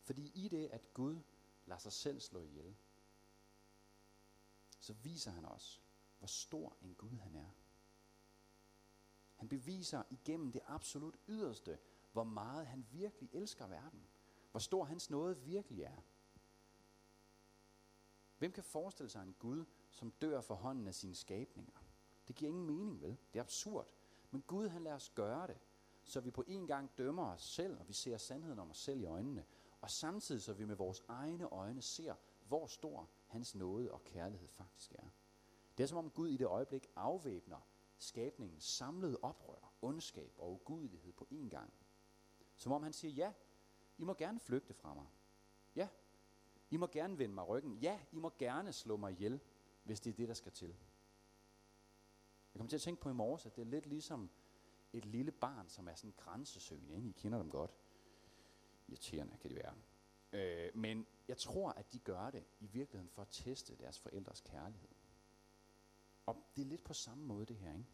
Fordi 0.00 0.32
i 0.34 0.48
det, 0.48 0.68
at 0.68 0.94
Gud 0.94 1.20
lader 1.66 1.80
sig 1.80 1.92
selv 1.92 2.20
slå 2.20 2.42
ihjel, 2.42 2.76
så 4.80 4.92
viser 4.92 5.30
han 5.30 5.44
os, 5.44 5.82
hvor 6.18 6.26
stor 6.26 6.76
en 6.82 6.94
Gud 6.94 7.18
han 7.18 7.34
er. 7.34 7.50
Han 9.36 9.48
beviser 9.48 10.02
igennem 10.10 10.52
det 10.52 10.60
absolut 10.64 11.16
yderste, 11.28 11.78
hvor 12.12 12.24
meget 12.24 12.66
han 12.66 12.86
virkelig 12.90 13.30
elsker 13.32 13.66
verden. 13.66 14.09
Hvor 14.50 14.60
stor 14.60 14.84
hans 14.84 15.10
nåde 15.10 15.38
virkelig 15.38 15.82
er. 15.82 16.02
Hvem 18.38 18.52
kan 18.52 18.64
forestille 18.64 19.10
sig 19.10 19.22
en 19.22 19.34
Gud, 19.38 19.64
som 19.90 20.10
dør 20.10 20.40
for 20.40 20.54
hånden 20.54 20.86
af 20.86 20.94
sine 20.94 21.14
skabninger? 21.14 21.80
Det 22.28 22.36
giver 22.36 22.48
ingen 22.48 22.66
mening, 22.66 23.02
vel? 23.02 23.16
Det 23.32 23.38
er 23.38 23.42
absurd. 23.42 23.94
Men 24.30 24.42
Gud, 24.42 24.68
han 24.68 24.82
lader 24.82 24.96
os 24.96 25.10
gøre 25.10 25.46
det, 25.46 25.58
så 26.04 26.20
vi 26.20 26.30
på 26.30 26.44
en 26.46 26.66
gang 26.66 26.90
dømmer 26.98 27.32
os 27.32 27.42
selv, 27.42 27.80
og 27.80 27.88
vi 27.88 27.92
ser 27.92 28.16
sandheden 28.16 28.58
om 28.58 28.70
os 28.70 28.78
selv 28.78 29.00
i 29.00 29.04
øjnene, 29.04 29.44
og 29.80 29.90
samtidig 29.90 30.42
så 30.42 30.52
vi 30.52 30.64
med 30.64 30.76
vores 30.76 31.02
egne 31.08 31.44
øjne 31.44 31.82
ser, 31.82 32.14
hvor 32.48 32.66
stor 32.66 33.08
hans 33.26 33.54
nåde 33.54 33.92
og 33.92 34.04
kærlighed 34.04 34.48
faktisk 34.48 34.92
er. 34.92 35.08
Det 35.78 35.82
er 35.82 35.88
som 35.88 35.98
om 35.98 36.10
Gud 36.10 36.28
i 36.28 36.36
det 36.36 36.46
øjeblik 36.46 36.86
afvæbner 36.96 37.66
skabningens 37.98 38.64
samlede 38.64 39.18
oprør, 39.22 39.72
ondskab 39.82 40.34
og 40.38 40.52
ugudelighed 40.52 41.12
på 41.12 41.26
én 41.32 41.48
gang. 41.48 41.72
Som 42.56 42.72
om 42.72 42.82
han 42.82 42.92
siger, 42.92 43.12
ja, 43.12 43.32
i 44.00 44.04
må 44.04 44.14
gerne 44.14 44.40
flygte 44.40 44.74
fra 44.74 44.94
mig. 44.94 45.06
Ja, 45.76 45.88
I 46.70 46.76
må 46.76 46.86
gerne 46.86 47.18
vende 47.18 47.34
mig 47.34 47.48
ryggen. 47.48 47.78
Ja, 47.78 48.00
I 48.12 48.18
må 48.18 48.32
gerne 48.38 48.72
slå 48.72 48.96
mig 48.96 49.12
ihjel, 49.12 49.40
hvis 49.84 50.00
det 50.00 50.10
er 50.10 50.14
det, 50.14 50.28
der 50.28 50.34
skal 50.34 50.52
til. 50.52 50.68
Jeg 52.54 52.58
kommer 52.58 52.68
til 52.68 52.76
at 52.76 52.82
tænke 52.82 53.02
på 53.02 53.10
i 53.10 53.12
morges, 53.12 53.46
at 53.46 53.56
det 53.56 53.62
er 53.62 53.66
lidt 53.66 53.86
ligesom 53.86 54.30
et 54.92 55.04
lille 55.04 55.32
barn, 55.32 55.68
som 55.68 55.88
er 55.88 55.94
sådan 55.94 56.14
grænsesøgende. 56.16 56.94
Ikke? 56.96 57.08
I 57.08 57.12
kender 57.12 57.38
dem 57.38 57.50
godt. 57.50 57.70
Irriterende 58.88 59.36
kan 59.40 59.50
de 59.50 59.56
være. 59.56 59.74
Øh, 60.32 60.76
men 60.76 61.06
jeg 61.28 61.38
tror, 61.38 61.70
at 61.70 61.92
de 61.92 61.98
gør 61.98 62.30
det 62.30 62.44
i 62.60 62.66
virkeligheden 62.66 63.10
for 63.10 63.22
at 63.22 63.28
teste 63.30 63.76
deres 63.76 63.98
forældres 63.98 64.40
kærlighed. 64.40 64.88
Og 66.26 66.36
det 66.56 66.62
er 66.62 66.66
lidt 66.66 66.84
på 66.84 66.94
samme 66.94 67.24
måde 67.24 67.46
det 67.46 67.56
her. 67.56 67.72
Ikke? 67.72 67.88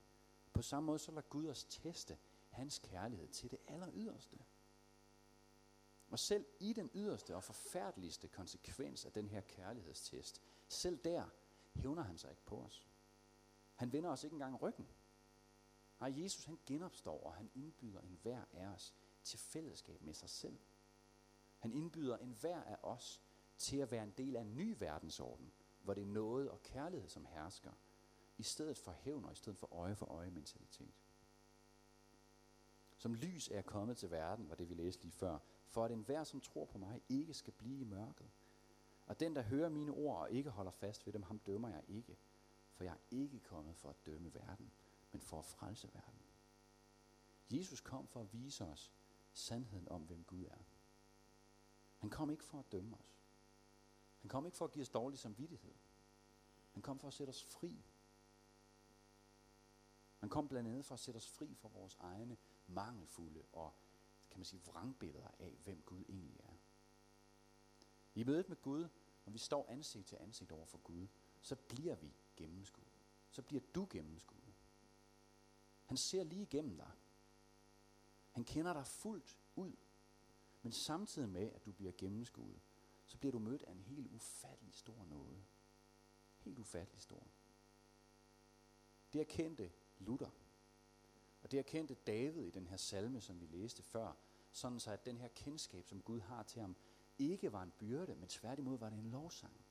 På 0.53 0.63
samme 0.63 0.87
måde 0.87 0.99
så 0.99 1.11
lader 1.11 1.29
Gud 1.29 1.49
os 1.49 1.65
teste 1.65 2.19
hans 2.51 2.79
kærlighed 2.79 3.29
til 3.29 3.51
det 3.51 3.59
aller 3.67 3.91
yderste. 3.95 4.37
Og 6.17 6.21
selv 6.21 6.47
i 6.61 6.73
den 6.73 6.91
yderste 6.95 7.37
og 7.37 7.45
forfærdeligste 7.45 8.29
konsekvens 8.29 9.05
af 9.05 9.13
den 9.13 9.29
her 9.29 9.41
kærlighedstest, 9.41 10.43
selv 10.69 10.99
der 11.05 11.29
hævner 11.75 12.03
han 12.03 12.19
sig 12.19 12.31
ikke 12.31 12.45
på 12.45 12.57
os. 12.63 12.89
Han 13.75 13.93
vender 13.93 14.11
os 14.11 14.25
ikke 14.25 14.35
engang 14.35 14.63
ryggen. 14.63 14.89
Nej, 16.01 16.23
Jesus 16.23 16.45
han 16.45 16.59
genopstår, 16.67 17.25
og 17.25 17.35
han 17.35 17.51
indbyder 17.55 18.01
enhver 18.01 18.45
af 18.53 18.67
os 18.67 18.95
til 19.23 19.39
fællesskab 19.39 20.03
med 20.03 20.15
sig 20.15 20.29
selv. 20.29 20.59
Han 21.59 21.73
indbyder 21.73 22.17
enhver 22.17 22.63
af 22.63 22.79
os 22.83 23.23
til 23.59 23.77
at 23.77 23.91
være 23.91 24.03
en 24.03 24.15
del 24.17 24.37
af 24.37 24.41
en 24.41 24.57
ny 24.57 24.77
verdensorden, 24.79 25.53
hvor 25.83 25.95
det 25.95 26.03
er 26.03 26.07
noget 26.07 26.51
og 26.51 26.63
kærlighed, 26.63 27.09
som 27.09 27.27
hersker, 27.27 27.73
i 28.39 28.43
stedet 28.43 28.79
for 28.79 28.93
hævn 28.93 29.25
og 29.25 29.33
i 29.33 29.37
stedet 29.37 29.59
for 29.59 29.73
øje 29.73 29.97
for 29.97 30.07
øje 30.07 30.31
mentalitet. 30.31 30.95
Som 32.97 33.15
lys 33.15 33.49
er 33.49 33.55
jeg 33.55 33.67
kommet 33.67 33.97
til 33.97 34.11
verden, 34.11 34.49
var 34.49 34.55
det 34.55 34.69
vi 34.69 34.75
læste 34.75 35.03
lige 35.03 35.13
før, 35.13 35.39
for 35.77 35.85
at 35.85 35.91
enhver, 35.91 36.25
som 36.25 36.41
tror 36.41 36.65
på 36.65 36.79
mig, 36.79 37.03
ikke 37.09 37.35
skal 37.35 37.53
blive 37.53 37.81
i 37.81 37.85
mørket. 37.85 38.31
Og 39.07 39.21
den, 39.21 39.37
der 39.37 39.43
hører 39.43 39.69
mine 39.69 39.93
ord 39.93 40.21
og 40.21 40.31
ikke 40.31 40.51
holder 40.51 40.71
fast 40.71 41.07
ved 41.07 41.13
dem, 41.13 41.23
ham 41.23 41.39
dømmer 41.39 41.69
jeg 41.69 41.83
ikke. 41.89 42.17
For 42.73 42.85
jeg 42.85 42.93
er 42.93 42.99
ikke 43.11 43.41
kommet 43.41 43.77
for 43.77 43.91
at 43.91 44.07
dømme 44.07 44.35
verden, 44.35 44.73
men 45.13 45.21
for 45.21 45.39
at 45.39 45.45
frelse 45.45 45.89
verden. 45.95 46.21
Jesus 47.51 47.81
kom 47.81 48.07
for 48.07 48.21
at 48.21 48.33
vise 48.33 48.65
os 48.65 48.93
sandheden 49.33 49.89
om, 49.89 50.03
hvem 50.03 50.25
Gud 50.25 50.45
er. 50.45 50.65
Han 51.99 52.11
kom 52.11 52.31
ikke 52.31 52.45
for 52.45 52.59
at 52.59 52.73
dømme 52.73 52.97
os. 52.97 53.23
Han 54.21 54.29
kom 54.29 54.47
ikke 54.47 54.57
for 54.57 54.65
at 54.65 54.73
give 54.73 54.83
os 54.83 54.89
dårlig 54.89 55.19
samvittighed. 55.19 55.75
Han 56.73 56.83
kom 56.83 56.99
for 56.99 57.09
at 57.09 57.15
sætte 57.15 57.31
os 57.31 57.43
fri. 57.43 57.85
Han 60.19 60.29
kom 60.29 60.49
blandt 60.49 60.69
andet 60.69 60.85
for 60.85 60.95
at 60.95 61.01
sætte 61.01 61.17
os 61.17 61.29
fri 61.29 61.55
fra 61.55 61.69
vores 61.69 61.97
egne 62.01 62.37
mangelfulde 62.67 63.43
og 63.53 63.75
kan 64.37 64.41
man 64.41 64.45
sige 64.45 64.63
vrangbilleder 64.67 65.29
af, 65.39 65.59
hvem 65.65 65.83
Gud 65.83 66.05
egentlig 66.09 66.41
er. 66.41 66.55
I 68.15 68.25
mødet 68.25 68.49
med 68.49 68.57
Gud, 68.63 68.89
når 69.25 69.33
vi 69.33 69.39
står 69.39 69.67
ansigt 69.69 70.07
til 70.07 70.17
ansigt 70.21 70.53
over 70.53 70.67
for 70.67 70.79
Gud, 70.79 71.07
så 71.41 71.57
bliver 71.57 71.95
vi 71.95 72.15
gennemskuet. 72.37 72.93
Så 73.31 73.43
bliver 73.43 73.63
du 73.75 73.87
gennemskuet. 73.91 74.55
Han 75.85 75.97
ser 75.97 76.25
lige 76.25 76.43
igennem 76.43 76.77
dig. 76.77 76.91
Han 78.31 78.45
kender 78.45 78.73
dig 78.73 78.87
fuldt 78.87 79.39
ud. 79.55 79.73
Men 80.63 80.73
samtidig 80.73 81.29
med, 81.29 81.53
at 81.53 81.67
du 81.67 81.73
bliver 81.73 81.93
gennemskuet, 81.99 82.61
så 83.07 83.19
bliver 83.19 83.33
du 83.33 83.39
mødt 83.39 83.63
af 83.63 83.73
en 83.73 83.81
helt 83.81 84.07
ufattelig 84.07 84.75
stor 84.75 85.05
nåde. 85.05 85.45
Helt 86.39 86.59
ufattelig 86.59 87.03
stor. 87.03 87.27
Det 89.13 89.21
erkendte 89.21 89.73
Luther. 89.99 90.31
Og 91.43 91.51
det 91.51 91.59
erkendte 91.59 91.95
David 91.95 92.47
i 92.47 92.51
den 92.51 92.67
her 92.67 92.77
salme, 92.77 93.21
som 93.21 93.41
vi 93.41 93.47
læste 93.47 93.83
før, 93.83 94.26
sådan 94.57 94.81
så 94.81 94.91
at 94.91 95.05
den 95.05 95.21
her 95.21 95.29
kendskab, 95.29 95.87
som 95.87 96.03
Gud 96.03 96.21
har 96.21 96.43
til 96.43 96.61
ham, 96.61 96.77
ikke 97.19 97.53
var 97.53 97.63
en 97.63 97.73
byrde, 97.79 98.15
men 98.15 98.29
tværtimod 98.29 98.79
var 98.79 98.91
det 98.91 98.99
en 98.99 99.11
lovsang. 99.11 99.65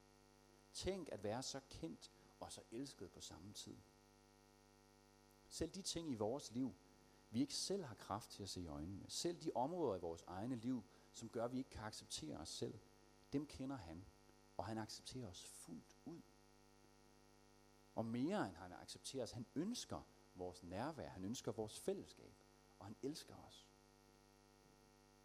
Tænk 0.73 1.09
at 1.11 1.23
være 1.23 1.43
så 1.43 1.59
kendt 1.69 2.11
og 2.39 2.51
så 2.51 2.61
elsket 2.71 3.11
på 3.11 3.21
samme 3.21 3.53
tid. 3.53 3.77
Selv 5.47 5.71
de 5.71 5.81
ting 5.81 6.11
i 6.11 6.15
vores 6.15 6.51
liv, 6.51 6.75
vi 7.29 7.41
ikke 7.41 7.55
selv 7.55 7.83
har 7.83 7.95
kraft 7.95 8.31
til 8.31 8.43
at 8.43 8.49
se 8.49 8.61
i 8.61 8.67
øjnene, 8.67 9.05
selv 9.09 9.41
de 9.41 9.51
områder 9.55 9.95
i 9.95 9.99
vores 9.99 10.23
egne 10.27 10.55
liv, 10.55 10.83
som 11.13 11.29
gør, 11.29 11.45
at 11.45 11.51
vi 11.51 11.57
ikke 11.57 11.69
kan 11.69 11.83
acceptere 11.83 12.37
os 12.37 12.49
selv, 12.49 12.79
dem 13.33 13.45
kender 13.47 13.75
han, 13.75 14.05
og 14.57 14.65
han 14.65 14.77
accepterer 14.77 15.27
os 15.27 15.43
fuldt 15.43 15.97
ud. 16.05 16.21
Og 17.95 18.05
mere 18.05 18.47
end 18.47 18.55
han 18.55 18.73
accepterer 18.73 19.23
os, 19.23 19.31
han 19.31 19.45
ønsker 19.55 20.01
vores 20.35 20.63
nærvær, 20.63 21.09
han 21.09 21.25
ønsker 21.25 21.51
vores 21.51 21.79
fællesskab, 21.79 22.35
og 22.79 22.85
han 22.85 22.95
elsker 23.01 23.35
os. 23.35 23.67